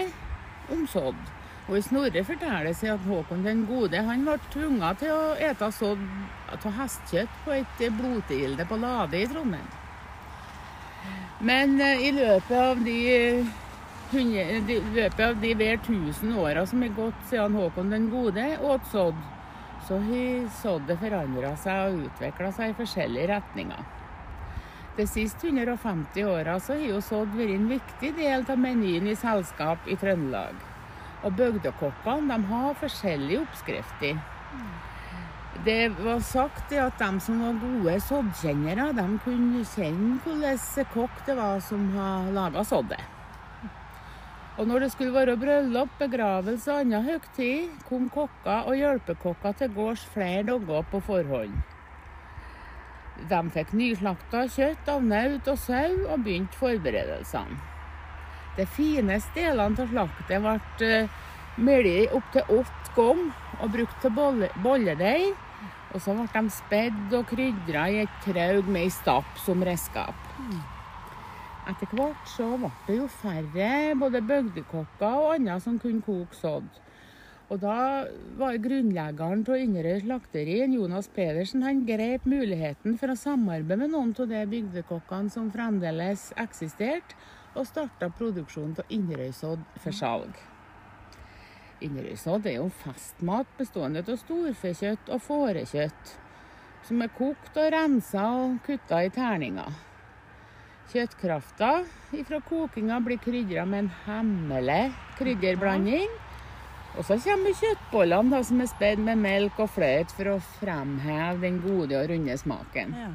om 0.71 0.85
sodd. 0.87 1.19
Og 1.67 1.75
i 1.79 1.83
Snorre 1.83 2.23
forteller 2.23 2.71
seg 2.77 2.93
at 2.93 3.07
Håkon 3.09 3.43
den 3.43 3.65
gode 3.67 3.99
han 4.07 4.23
ble 4.23 4.37
tvunget 4.53 5.01
til 5.03 5.11
å 5.11 5.35
ete 5.49 5.71
sodd 5.75 6.05
av 6.53 6.67
hestekjøtt 6.77 7.41
på 7.43 7.57
et 7.57 7.83
blodtilde 7.97 8.67
på 8.69 8.79
Lade 8.79 9.19
i 9.19 9.27
Trondheim. 9.27 9.67
Men 11.43 11.75
eh, 11.83 12.07
i 12.07 12.13
løpet 12.15 12.55
av 12.55 12.79
de, 12.85 12.99
hundre- 14.13 14.61
de, 14.69 14.79
løpet 14.95 15.25
av 15.27 15.41
de 15.43 15.51
hver 15.59 15.81
tusen 15.83 16.37
åra 16.39 16.63
som 16.69 16.87
er 16.87 16.95
gått 16.95 17.19
siden 17.27 17.59
Håkon 17.59 17.91
den 17.91 18.07
gode 18.13 18.47
åt 18.63 18.87
sodd, 18.93 19.19
så 19.87 19.97
har 20.03 20.47
såddet 20.51 20.99
forandra 20.99 21.53
seg 21.59 21.93
og 21.93 22.07
utvikla 22.09 22.51
seg 22.55 22.73
i 22.73 22.77
forskjellige 22.77 23.29
retninger. 23.31 23.85
De 24.97 25.05
siste 25.07 25.47
150 25.47 26.25
åra 26.25 26.57
har 26.67 26.79
jo 26.81 27.01
sådd 27.05 27.35
vært 27.37 27.53
en 27.53 27.67
viktig 27.69 28.09
del 28.17 28.43
av 28.49 28.59
menyen 28.59 29.07
i 29.07 29.15
selskap 29.15 29.85
i 29.87 29.95
Trøndelag. 30.01 30.57
Og 31.23 31.35
bygdekokkene 31.37 32.39
har 32.49 32.79
forskjellige 32.81 33.43
oppskrifter. 33.45 34.17
Det 35.65 35.89
var 35.99 36.19
sagt 36.25 36.73
at 36.77 36.99
de 36.99 37.11
som 37.23 37.39
var 37.41 37.61
gode 37.61 37.99
soddkjennere, 38.05 38.89
kunne 39.23 39.63
kjenne 39.75 40.17
hvordan 40.25 40.89
kokk 40.93 41.21
det 41.25 41.37
var 41.37 41.61
som 41.63 41.89
har 41.95 42.33
laga 42.33 42.65
soddet. 42.65 43.16
Og 44.57 44.65
når 44.65 44.79
det 44.79 44.91
skulle 44.91 45.13
være 45.13 45.37
bryllup, 45.37 45.89
begravelse 45.99 46.71
og 46.73 46.81
annen 46.81 47.05
høytid, 47.05 47.73
kom 47.85 48.07
kokker 48.09 48.65
og 48.65 48.77
hjelpekokker 48.79 49.57
til 49.59 49.73
gårds 49.75 50.05
flere 50.13 50.45
dager 50.47 50.87
på 50.91 51.01
forhånd. 51.05 51.53
De 53.29 53.41
fikk 53.53 53.73
nyslakta 53.77 54.45
kjøtt 54.53 54.89
av 54.93 55.05
naut 55.05 55.49
og 55.49 55.59
sau 55.61 55.93
og 56.07 56.23
begynte 56.25 56.57
forberedelsene. 56.57 57.57
De 58.57 58.65
fineste 58.65 59.37
delene 59.37 59.77
av 59.83 59.91
slaktet 59.91 60.41
ble 60.41 60.55
uh, 60.57 61.19
malt 61.61 62.15
opptil 62.17 62.55
åtte 62.57 62.95
ganger 62.95 63.61
og 63.61 63.75
brukt 63.75 63.99
til 64.01 64.15
bolle, 64.17 64.49
bolledeig. 64.63 65.35
Og 65.93 66.01
så 66.01 66.15
ble 66.17 66.25
de 66.33 66.53
spedd 66.53 67.13
og 67.13 67.29
krydra 67.29 67.85
i 67.93 68.01
et 68.05 68.17
traug 68.25 68.65
med 68.65 68.87
ei 68.87 68.89
stapp 68.93 69.37
som 69.45 69.61
redskap. 69.65 70.17
Etter 71.67 71.89
hvert 71.91 72.29
så 72.31 72.45
ble 72.55 72.69
det 72.87 72.95
jo 72.95 73.07
færre 73.11 73.71
både 73.99 74.21
bygdekokker 74.23 75.23
og 75.23 75.33
andre 75.33 75.57
som 75.63 75.79
kunne 75.81 76.03
koke 76.05 76.37
sådd. 76.39 76.67
Og 77.47 77.61
da 77.63 78.03
var 78.39 78.59
grunnleggeren 78.59 79.43
av 79.47 79.61
Inderøy 79.63 80.01
slakteri, 80.03 80.57
Jonas 80.73 81.07
Pedersen, 81.15 81.63
han 81.63 81.85
grep 81.87 82.27
muligheten 82.27 82.97
for 82.99 83.11
å 83.11 83.19
samarbeide 83.19 83.79
med 83.83 83.93
noen 83.93 84.11
av 84.19 84.27
de 84.31 84.43
bygdekokkene 84.51 85.31
som 85.31 85.47
fremdeles 85.51 86.29
eksisterte, 86.43 87.15
og 87.57 87.65
starta 87.65 88.11
produksjonen 88.13 88.75
av 88.83 88.91
Inderøysodd 88.93 89.63
for 89.81 89.95
salg. 89.95 90.35
Inderøysodd 91.81 92.47
er 92.51 92.59
jo 92.59 92.67
festmat 92.83 93.49
bestående 93.57 94.03
av 94.03 94.19
storfekjøtt 94.21 95.11
og 95.15 95.23
fårekjøtt, 95.25 96.13
som 96.87 97.01
er 97.03 97.15
kokt 97.17 97.57
og 97.57 97.71
rensa 97.73 98.29
og 98.43 98.59
kutta 98.67 99.01
i 99.07 99.11
terninger. 99.13 99.86
Kjøttkrafta 100.87 101.71
fra 102.29 102.37
kokinga 102.47 103.01
blir 103.03 103.19
krydra 103.19 103.65
med 103.67 103.85
en 103.85 103.89
hemmelig 104.05 104.83
krydderblanding. 105.17 106.13
Og 106.97 107.03
så 107.05 107.17
kommer 107.21 107.57
kjøttbollene 107.59 108.31
da, 108.31 108.39
som 108.47 108.61
er 108.63 108.69
spedd 108.71 109.01
med 109.03 109.19
melk 109.21 109.59
og 109.61 109.69
fløte 109.75 110.15
for 110.15 110.31
å 110.31 110.37
fremheve 110.57 111.43
den 111.43 111.59
gode 111.61 111.99
og 111.99 112.07
runde 112.09 112.37
smaken. 112.39 112.95
Ja. 112.97 113.11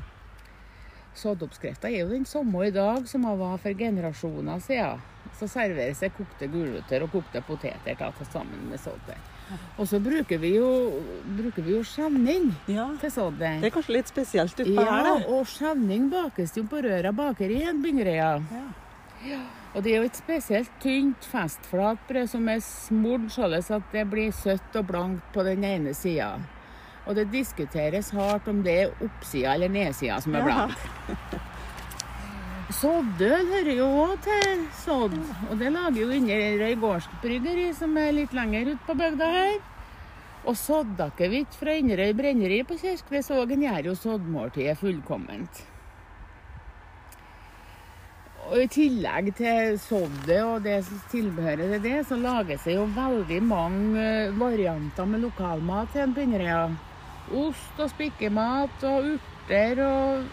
Soddoppskrifta 1.17 1.89
er 1.89 2.05
jo 2.05 2.13
den 2.13 2.29
samme 2.29 2.69
i 2.69 2.75
dag 2.77 3.09
som 3.09 3.25
den 3.27 3.41
var 3.41 3.59
for 3.61 3.77
generasjoner 3.77 4.61
siden. 4.65 5.01
Så 5.39 5.49
serveres 5.49 6.05
det 6.05 6.13
kokte 6.17 6.49
gulrøtter 6.53 7.05
og 7.07 7.17
kokte 7.17 7.41
poteter 7.47 7.97
da, 7.99 8.13
sammen 8.29 8.69
med 8.69 8.81
soddet. 8.81 9.32
Og 9.79 9.89
så 9.89 9.99
bruker 10.01 10.39
vi 10.41 10.55
jo, 10.55 10.69
bruker 11.37 11.63
vi 11.67 11.75
jo 11.75 11.83
skjevning 11.85 12.53
Ja, 12.71 12.87
til 13.01 13.11
soddet. 13.13 13.61
det 13.61 13.69
er 13.69 13.75
kanskje 13.75 13.97
litt 13.99 14.09
spesielt 14.09 14.55
utpå 14.63 14.77
Ja, 14.85 14.91
her, 15.03 15.19
det. 15.19 15.27
og 15.29 15.47
skjevning 15.51 16.07
bakes 16.13 16.57
jo 16.57 16.65
på 16.65 16.81
Røra 16.85 17.13
bakeri 17.13 17.59
i 17.63 17.73
Bingerøya. 17.83 18.31
Ja. 19.27 19.43
Og 19.75 19.83
det 19.85 19.93
er 19.93 20.03
jo 20.03 20.09
et 20.09 20.17
spesielt 20.19 20.71
tynt, 20.83 21.25
festflatbrød 21.33 22.29
som 22.29 22.49
er 22.49 22.59
smurt 22.65 23.31
sånn 23.33 23.55
at 23.57 23.93
det 23.93 24.07
blir 24.11 24.33
søtt 24.33 24.75
og 24.77 24.87
blankt 24.91 25.23
på 25.33 25.45
den 25.47 25.65
ene 25.65 25.95
sida. 25.95 26.35
Og 27.07 27.17
det 27.17 27.31
diskuteres 27.33 28.11
hardt 28.15 28.49
om 28.49 28.63
det 28.63 28.75
er 28.85 28.93
oppsida 29.05 29.55
eller 29.55 29.69
nedsida 29.69 30.21
som 30.21 30.35
er 30.35 30.49
Ja. 30.49 30.69
Soddøl 32.71 33.49
hører 33.51 33.75
jo 33.75 33.87
òg 34.05 34.15
til 34.23 34.63
sodd, 34.85 35.17
og 35.51 35.59
det 35.59 35.73
lager 35.75 35.99
jo 35.99 36.15
Inderøy 36.15 36.77
gårdsbryggeri, 36.81 37.73
som 37.75 37.97
er 37.99 38.15
litt 38.15 38.35
lenger 38.37 38.71
ute 38.73 38.87
på 38.87 38.97
bygda 38.99 39.31
her. 39.35 39.57
Og 40.47 40.57
soddakevitt 40.59 41.55
fra 41.59 41.75
Inderøy 41.79 42.15
brenneri 42.19 42.63
på 42.67 42.79
Kirkenesvågen 42.79 43.63
gjør 43.67 43.91
jo 43.91 43.95
soddmåltidet 43.99 44.79
fullkomment. 44.79 45.63
Og 48.53 48.59
I 48.65 48.69
tillegg 48.71 49.31
til 49.39 49.79
soddet 49.81 50.41
og 50.43 50.65
det 50.67 50.83
tilbehøret 51.13 51.77
til 51.77 51.85
det, 51.85 51.99
så 52.09 52.19
lages 52.21 52.67
det 52.67 52.77
jo 52.77 52.89
veldig 52.95 53.41
mange 53.47 54.03
eh, 54.03 54.39
varianter 54.39 55.09
med 55.09 55.23
lokalmat 55.25 55.93
til 55.95 56.07
en 56.07 56.15
Inderøya. 56.27 56.65
Ost 57.39 57.79
og 57.81 57.91
spikkemat 57.93 58.83
og 58.87 59.13
urter 59.15 59.83
og, 59.87 60.27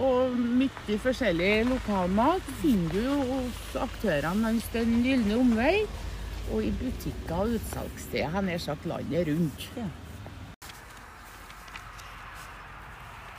og 0.00 0.36
mye 0.36 0.98
forskjellig 1.02 1.66
lokalmat 1.68 2.46
finner 2.62 2.94
du 2.94 3.00
jo 3.04 3.16
hos 3.28 3.74
aktørene 3.84 4.46
langs 4.46 4.68
Den 4.72 5.00
gylne 5.04 5.36
omvei 5.40 5.74
og 6.50 6.62
i 6.64 6.70
butikker 6.74 7.42
og 7.44 7.56
utsalgssteder 7.58 8.32
har 8.32 8.42
nær 8.42 8.62
sagt 8.62 8.86
landet 8.88 9.28
rundt. 9.28 9.66
Ja. 9.76 9.86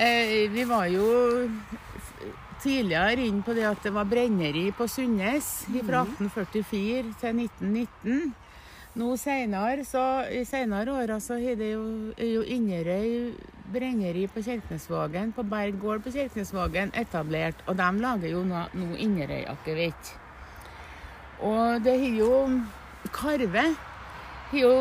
Eh, 0.02 0.48
vi 0.54 0.64
var 0.66 0.86
jo 0.90 1.08
tidligere 2.62 3.26
inne 3.26 3.44
på 3.46 3.54
det 3.58 3.66
at 3.68 3.84
det 3.84 3.94
var 3.94 4.08
brenneri 4.10 4.70
på 4.78 4.88
Sundnes 4.90 5.50
fra 5.68 6.06
1844 6.06 7.14
til 7.22 7.44
1919. 7.44 8.34
Nå 9.00 9.14
senere, 9.16 9.86
så, 9.88 10.02
I 10.28 10.44
senere 10.44 10.92
år 10.92 11.14
så 11.24 11.38
har 11.40 11.56
det 11.56 11.70
jo, 11.72 11.84
jo 12.20 12.42
Inderøy 12.44 13.32
brenneri 13.72 14.26
på 14.28 14.44
Kirkenesvågen, 14.44 15.32
på 15.32 15.46
Berg 15.48 15.78
gård 15.80 16.04
på 16.04 16.12
Kirkenesvågen, 16.12 16.92
etablert. 17.00 17.64
Og 17.68 17.78
de 17.80 17.88
lager 18.04 18.34
jo 18.34 18.44
nå, 18.44 18.66
nå 18.76 18.90
Inderøy-akevitt. 19.00 20.12
Og 21.48 21.80
det 21.86 21.96
har 22.04 22.20
jo 22.20 22.34
Karve 23.16 23.64
har 24.52 24.60
jo 24.60 24.74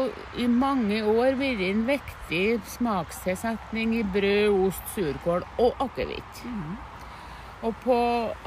i 0.43 0.47
mange 0.51 1.05
år 1.07 1.39
vært 1.39 1.63
en 1.71 1.87
viktig 1.87 2.45
smakstilsetning 2.75 3.95
i 4.01 4.03
brød, 4.03 4.67
ost, 4.67 4.95
surkål 4.97 5.47
og 5.63 5.85
akevitt. 5.87 6.43
Og 7.61 7.75
på 7.85 7.97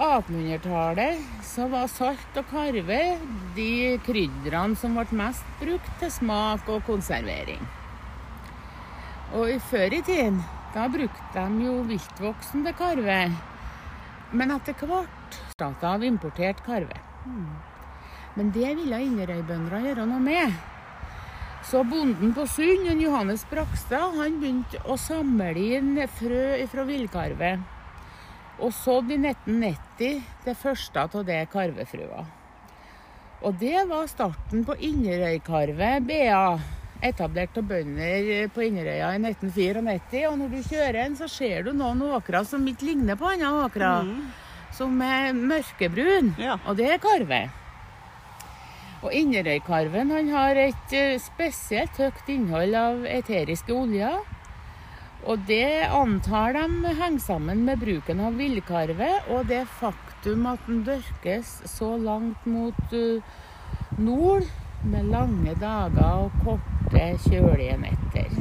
1800-tallet 0.02 1.22
så 1.46 1.68
var 1.70 1.92
salt 1.92 2.40
og 2.40 2.48
karve 2.50 3.00
de 3.54 4.00
krydderne 4.08 4.80
som 4.80 4.98
ble 4.98 5.20
mest 5.20 5.46
brukt 5.60 5.92
til 6.02 6.12
smak 6.16 6.66
og 6.74 6.82
konservering. 6.88 7.62
Og 9.38 9.54
før 9.70 9.94
i 10.00 10.02
tiden, 10.06 10.42
Da 10.74 10.88
brukte 10.90 11.22
de 11.38 11.66
jo 11.68 11.74
viltvoksende 11.86 12.72
karve. 12.74 13.18
Men 14.34 14.54
etter 14.56 14.74
hvert 14.90 15.36
starta 15.52 15.92
av 15.94 16.06
importert 16.08 16.64
karve. 16.66 16.98
Men 18.34 18.50
det 18.56 18.72
ville 18.80 19.02
Inderøybøndene 19.06 19.84
gjøre 19.84 20.08
noe 20.10 20.24
med. 20.24 20.56
Så 21.70 21.84
bonden 21.86 22.34
på 22.34 22.48
Sund, 22.50 22.90
Johannes 23.04 23.46
Brakstad, 23.52 24.18
han 24.18 24.40
begynte 24.42 24.82
å 24.90 24.98
samle 24.98 25.54
inn 25.78 25.94
frø 26.18 26.66
fra 26.74 26.88
villkarve. 26.90 27.54
Og 28.64 28.72
så 28.72 29.02
i 29.12 29.18
1990 29.20 30.22
det 30.46 30.56
første 30.56 31.04
av 31.04 31.26
det 31.28 31.42
karvefrua. 31.52 32.24
Og 33.44 33.58
det 33.60 33.82
var 33.90 34.08
starten 34.08 34.64
på 34.64 34.78
Inderøykarve 34.88 35.98
BA, 36.08 36.44
etablert 37.04 37.58
av 37.60 37.66
bønder 37.68 38.30
på 38.56 38.64
Inderøya 38.64 39.10
i 39.18 39.20
1994. 39.20 40.22
Og 40.30 40.38
når 40.40 40.54
du 40.54 40.70
kjører 40.70 41.00
en, 41.04 41.18
så 41.20 41.28
ser 41.28 41.68
du 41.68 41.74
noen 41.76 42.06
åkre 42.08 42.46
som 42.48 42.64
ikke 42.72 42.88
ligner 42.88 43.20
på 43.20 43.34
andre 43.34 43.52
åkrer. 43.66 44.14
Som 44.74 44.96
er 45.06 45.36
mørkebrun. 45.36 46.32
Ja. 46.40 46.56
Og 46.64 46.80
det 46.80 46.88
er 46.94 47.04
karve. 47.04 47.42
Og 49.04 49.12
Inderøykarven 49.12 50.16
han 50.16 50.32
har 50.32 50.56
et 50.62 50.96
eh, 50.96 51.20
spesielt 51.20 52.00
høyt 52.00 52.32
innhold 52.32 52.80
av 52.80 53.04
eteriske 53.12 53.76
oljer. 53.76 54.22
Og 55.24 55.40
det 55.48 55.88
antar 55.88 56.58
de 56.58 56.94
henger 57.00 57.24
sammen 57.24 57.64
med 57.68 57.80
bruken 57.80 58.20
av 58.20 58.36
villkarve 58.36 59.08
og 59.32 59.48
det 59.48 59.62
faktum 59.80 60.50
at 60.52 60.66
den 60.68 60.82
dyrkes 60.84 61.62
så 61.72 61.94
langt 61.96 62.44
mot 62.50 62.96
eh, 62.98 63.24
nord 64.04 64.44
med 64.84 65.08
lange 65.08 65.56
dager 65.62 66.26
og 66.26 66.36
korte, 66.44 67.06
kjølige 67.24 67.78
netter. 67.80 68.36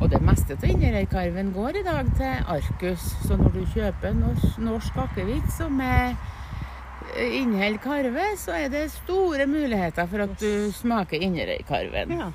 Og 0.00 0.08
det 0.08 0.22
meste 0.24 0.56
av 0.56 0.64
Inderøykarven 0.64 1.52
går 1.52 1.82
i 1.82 1.84
dag 1.84 2.08
til 2.16 2.50
Arcus, 2.56 3.04
så 3.26 3.36
når 3.36 3.52
du 3.58 3.62
kjøper 3.74 4.16
norsk, 4.16 4.58
norsk 4.64 5.00
akevitt 5.04 5.52
som 5.52 5.76
er 5.84 6.14
eh, 7.18 7.36
inneholder 7.42 7.82
karve, 7.84 8.30
så 8.40 8.56
er 8.62 8.72
det 8.72 8.86
store 8.96 9.44
muligheter 9.44 10.08
for 10.08 10.24
at 10.24 10.38
du 10.40 10.72
smaker 10.72 11.20
Inderøykarven. 11.20 12.16
Ja. 12.16 12.30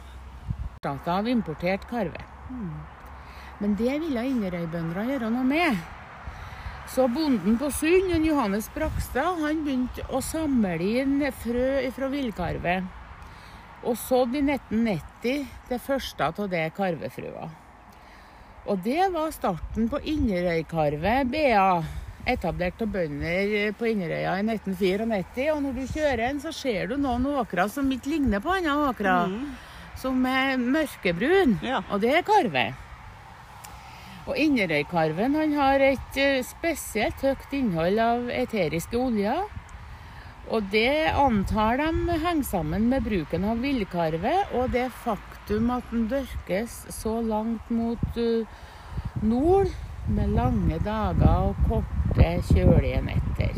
Av 0.85 1.25
importert 1.25 1.89
karve. 1.89 2.21
Men 3.61 3.75
det 3.79 3.99
ville 4.03 4.25
Inderøybøndene 4.29 5.05
gjøre 5.11 5.31
noe 5.31 5.47
med. 5.47 5.83
Så 6.91 7.07
bonden 7.09 7.57
på 7.57 7.71
Sund, 7.73 8.11
Johannes 8.25 8.67
Brakstad, 8.75 9.39
han 9.41 9.63
begynte 9.65 10.05
å 10.13 10.21
samle 10.21 10.75
inn 11.01 11.17
frø 11.41 11.81
fra 11.95 12.09
villkarvet. 12.11 12.85
Og 13.85 13.97
sådde 13.97 14.39
i 14.39 14.45
1990 14.45 15.45
det 15.69 15.79
første 15.81 16.29
av 16.29 16.49
det 16.51 16.65
karvefrøa. 16.77 17.49
Og 18.65 18.81
det 18.85 19.09
var 19.13 19.33
starten 19.33 19.89
på 19.91 19.99
Inderøykarvet 20.09 21.29
BA, 21.29 21.65
etablert 22.25 22.81
av 22.81 22.89
bønder 22.93 23.75
på 23.77 23.89
Inderøya 23.91 24.39
i 24.41 24.45
1994. 24.45 25.51
Og 25.53 25.61
når 25.65 25.75
du 25.77 25.83
kjører 25.89 26.23
en, 26.29 26.41
så 26.41 26.53
ser 26.53 26.89
du 26.89 26.97
noen 26.97 27.27
åkre 27.35 27.67
som 27.69 27.91
ikke 27.93 28.15
ligner 28.15 28.41
på 28.41 28.55
andre 28.55 28.77
åkrer. 28.89 29.37
Som 30.01 30.25
er 30.29 30.57
mørkebrun. 30.61 31.59
Ja. 31.65 31.83
Og 31.93 32.01
det 32.03 32.17
er 32.17 32.25
karve. 32.25 32.65
Og 34.25 34.37
Inderøykarven 34.41 35.35
har 35.53 35.83
et 35.85 36.17
eh, 36.17 36.41
spesielt 36.45 37.21
høyt 37.21 37.51
innhold 37.53 37.99
av 38.01 38.29
eteriske 38.33 38.97
oljer. 38.97 39.43
Og 40.53 40.65
det 40.73 41.09
antar 41.13 41.77
de 41.81 42.17
henger 42.21 42.45
sammen 42.45 42.87
med 42.89 43.05
bruken 43.05 43.45
av 43.49 43.61
villkarve 43.61 44.33
og 44.57 44.73
det 44.73 44.87
faktum 45.03 45.69
at 45.73 45.85
den 45.93 46.07
dyrkes 46.09 46.83
så 46.93 47.19
langt 47.25 47.69
mot 47.69 48.17
eh, 48.17 48.49
nord 49.21 49.69
med 50.09 50.33
lange 50.37 50.77
dager 50.85 51.51
og 51.51 51.61
korte, 51.69 52.29
kjølige 52.49 53.01
netter. 53.05 53.53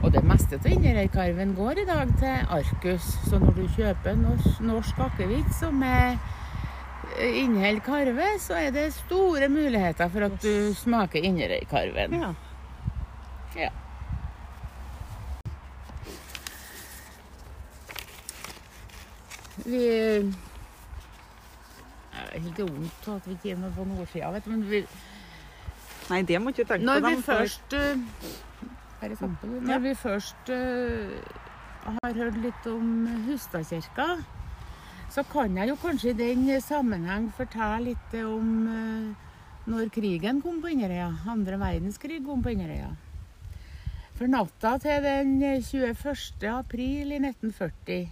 Og 0.00 0.12
det 0.12 0.22
meste 0.24 0.56
av 0.60 0.68
Inderøykarven 0.68 1.56
går 1.56 1.80
i 1.80 1.88
dag 1.88 2.12
til 2.20 2.52
Arcus, 2.56 3.08
så 3.28 3.40
når 3.40 3.56
du 3.56 3.64
kjøper 3.76 4.20
norsk, 4.20 4.60
norsk 4.64 5.02
akevitt 5.08 5.52
som 5.56 5.80
er 5.84 6.16
inneholder 7.20 7.80
karve, 7.86 8.28
så 8.40 8.54
er 8.66 8.70
det 8.74 8.92
store 8.94 9.48
muligheter 9.48 10.08
for 10.12 10.26
at 10.28 10.38
du 10.42 10.72
smaker 10.74 11.22
Inderøykarven. 11.30 12.14
ja. 12.20 12.32
Ja. 13.56 13.68
Vi 19.64 19.80
Det 22.10 22.36
er 22.36 22.40
helt 22.44 22.58
vondt 22.60 23.08
at 23.14 23.26
vi 23.26 23.32
ikke 23.36 23.50
er 23.54 23.58
med 23.60 23.72
på 23.76 23.84
nordsida, 23.88 24.28
vet 24.34 24.44
du. 24.44 24.50
Men 24.52 24.64
vi, 24.70 24.80
Nei, 26.10 26.20
det 26.26 26.40
må 26.42 26.50
ikke 26.52 26.64
tenke 26.68 26.86
når 26.86 27.00
på. 27.00 27.06
vi 27.08 27.14
dem, 27.14 27.22
for- 27.22 27.40
først 27.40 27.74
eh, 27.74 27.96
Bare 29.00 29.16
satt. 29.16 29.44
Når 29.70 29.78
vi 29.84 29.94
først 29.96 30.50
eh, 30.52 31.14
har 31.86 32.12
hørt 32.18 32.36
litt 32.44 32.66
om 32.68 32.90
Hustadkirka, 33.28 34.06
så 35.10 35.24
kan 35.26 35.56
jeg 35.58 35.72
jo 35.72 35.76
kanskje 35.80 36.12
i 36.12 36.18
den 36.18 36.46
sammenheng 36.62 37.30
fortelle 37.34 37.90
litt 37.90 38.14
om 38.22 38.50
eh, 38.70 39.30
når 39.70 39.90
krigen 39.94 40.38
kom 40.42 40.60
på 40.62 40.70
Inderøya. 40.70 41.10
Andre 41.28 41.58
verdenskrig 41.58 42.20
kom 42.26 42.42
på 42.42 42.52
Inderøya. 42.54 42.92
For 44.18 44.30
natta 44.30 44.76
til 44.78 45.02
den 45.02 45.38
21. 45.40 46.46
april 46.52 47.14
i 47.16 47.18
1940 47.18 48.08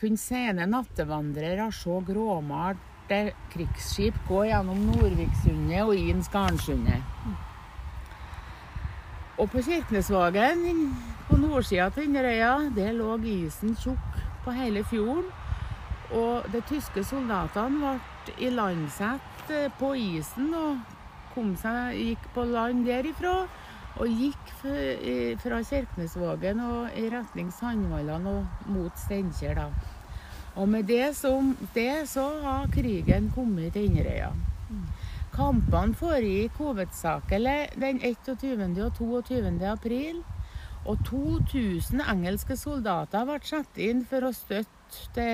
kunne 0.00 0.18
sene 0.18 0.66
nattevandrere 0.66 1.68
se 1.76 1.98
gråmalte 2.08 3.20
krigsskip 3.52 4.16
gå 4.26 4.46
gjennom 4.48 4.80
Nordviksundet 4.88 5.84
og 5.84 5.94
inn 5.94 6.24
Skarnsundet. 6.26 7.04
Og 9.38 9.50
på 9.52 9.62
Kirkenesvågen, 9.62 10.64
på 11.28 11.38
nordsida 11.38 11.90
til 11.92 12.08
Inderøya, 12.08 12.56
der 12.74 12.96
lå 12.96 13.14
isen 13.36 13.76
tjukk 13.78 14.18
på 14.44 14.56
hele 14.56 14.82
fjorden. 14.90 15.30
Og 16.18 16.48
de 16.52 16.60
tyske 16.68 17.04
soldatene 17.08 17.80
ble 17.80 18.36
ilandsatt 18.48 19.50
eh, 19.50 19.70
på 19.78 19.94
isen 19.98 20.52
og 20.54 20.82
seg, 21.56 21.96
gikk 21.96 22.26
på 22.34 22.44
land 22.44 22.84
derifra. 22.86 23.46
Og 24.00 24.08
gikk 24.08 24.52
fra 25.42 25.58
Kirkenesvågen 25.68 26.60
og 26.64 26.94
i 26.96 27.10
retning 27.12 27.50
Sandvollan 27.52 28.24
og 28.26 28.68
mot 28.72 28.96
Steinkjer. 28.96 29.54
da. 29.54 29.66
Og 30.56 30.68
med 30.68 30.84
det, 30.88 31.16
som, 31.16 31.56
det 31.74 32.08
så 32.08 32.24
har 32.40 32.72
krigen 32.72 33.30
kommet 33.34 33.72
til 33.72 33.88
Inderøya. 33.88 34.32
Kampene 35.32 35.96
foregikk 35.96 36.58
hovedsakelig 36.60 37.72
den 37.80 38.00
21. 38.04 38.82
og 38.84 38.94
22. 38.98 39.66
april. 39.66 40.22
Og 40.84 40.98
2000 41.06 42.02
engelske 42.04 42.56
soldater 42.58 43.24
ble 43.24 43.38
satt 43.46 43.78
inn 43.80 44.02
for 44.08 44.26
å 44.26 44.32
støtte 44.36 45.14
de 45.16 45.28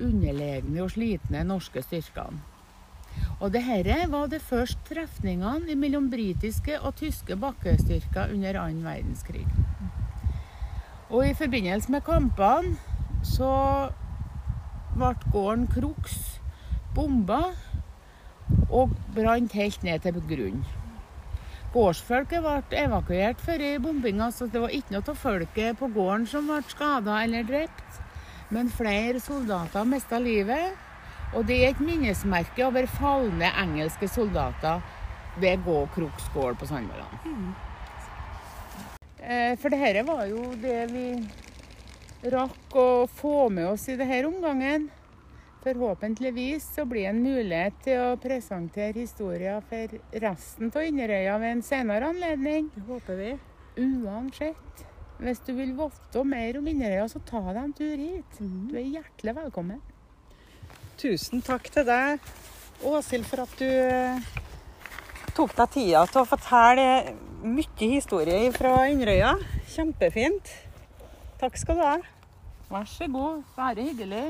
underlegne 0.00 0.82
og 0.84 0.90
slitne 0.94 1.44
norske 1.46 1.82
styrkene. 1.84 2.40
Og 3.40 3.52
dette 3.52 3.96
var 4.12 4.28
de 4.30 4.38
første 4.42 4.84
trefningene 4.88 5.74
mellom 5.76 6.10
britiske 6.12 6.76
og 6.80 6.94
tyske 7.00 7.36
bakkestyrker 7.40 8.34
under 8.34 8.58
annen 8.60 8.84
verdenskrig. 8.86 9.46
Og 11.10 11.26
i 11.26 11.34
forbindelse 11.34 11.90
med 11.90 12.04
kampene 12.06 12.76
så 13.26 13.50
ble 14.94 15.14
gården 15.32 15.66
Crux 15.72 16.20
bomba 16.94 17.40
og 18.70 18.94
brant 19.14 19.56
helt 19.58 19.82
ned 19.86 20.04
til 20.04 20.20
grunnen. 20.30 20.62
Gårdsfolket 21.70 22.42
ble 22.42 22.78
evakuert 22.82 23.42
før 23.46 23.62
bombinga, 23.82 24.30
så 24.34 24.48
det 24.50 24.62
var 24.62 24.72
ikke 24.74 24.96
noe 24.96 25.06
av 25.12 25.18
folket 25.18 25.78
på 25.78 25.88
gården 25.94 26.26
som 26.26 26.48
ble 26.50 26.58
skada 26.66 27.20
eller 27.22 27.46
drept. 27.46 27.99
Men 28.50 28.70
flere 28.74 29.20
soldater 29.22 29.86
mista 29.86 30.18
livet, 30.18 30.74
og 31.34 31.44
det 31.46 31.60
er 31.62 31.68
et 31.70 31.82
minnesmerke 31.82 32.64
over 32.66 32.88
falne 32.90 33.50
engelske 33.62 34.08
soldater 34.10 34.82
ved 35.38 35.62
Gå 35.64 35.84
Kroks 35.94 36.26
gård 36.34 36.58
på 36.58 36.66
Sandvollan. 36.66 37.20
Mm. 37.24 37.52
For 39.60 39.70
dette 39.70 40.02
var 40.08 40.24
jo 40.26 40.48
det 40.58 40.80
vi 40.90 41.06
rakk 42.34 42.74
å 42.74 43.06
få 43.06 43.48
med 43.54 43.70
oss 43.70 43.86
i 43.88 43.96
denne 44.00 44.24
omgangen. 44.28 44.90
Forhåpentligvis 45.60 46.66
så 46.74 46.86
blir 46.88 47.04
det 47.04 47.12
en 47.12 47.22
mulighet 47.22 47.82
til 47.84 48.00
å 48.00 48.18
presentere 48.20 48.96
historier 48.96 49.60
for 49.70 49.98
resten 50.24 50.72
av 50.72 50.86
Inderøya 50.88 51.36
ved 51.38 51.58
en 51.58 51.62
senere 51.64 52.08
anledning. 52.10 52.70
Det 52.74 52.86
håper 52.88 53.20
vi. 53.20 53.34
Uansett. 53.76 54.89
Hvis 55.20 55.42
du 55.44 55.50
vil 55.52 55.74
vite 55.76 56.22
mer 56.24 56.56
om 56.56 56.68
Inderøya, 56.70 57.04
så 57.12 57.20
ta 57.28 57.42
deg 57.50 57.58
en 57.60 57.72
tur 57.76 58.00
hit. 58.00 58.38
Du 58.40 58.76
er 58.80 58.86
hjertelig 58.88 59.34
velkommen. 59.36 59.82
Tusen 61.00 61.42
takk 61.44 61.68
til 61.74 61.84
deg, 61.84 62.22
Åshild, 62.88 63.26
for 63.28 63.42
at 63.44 63.52
du 63.60 63.66
eh, 63.68 64.30
tok 65.36 65.52
deg 65.58 65.74
tida 65.74 66.06
til 66.08 66.22
å 66.22 66.28
fortelle 66.28 66.86
mye 67.44 67.90
historie 67.92 68.48
fra 68.56 68.86
Inderøya. 68.88 69.34
Kjempefint. 69.74 70.54
Takk 71.42 71.60
skal 71.60 71.76
du 71.76 71.84
ha. 71.84 71.94
Vær 72.72 72.88
så 72.88 73.10
god. 73.12 73.44
Bare 73.58 73.90
hyggelig. 73.90 74.24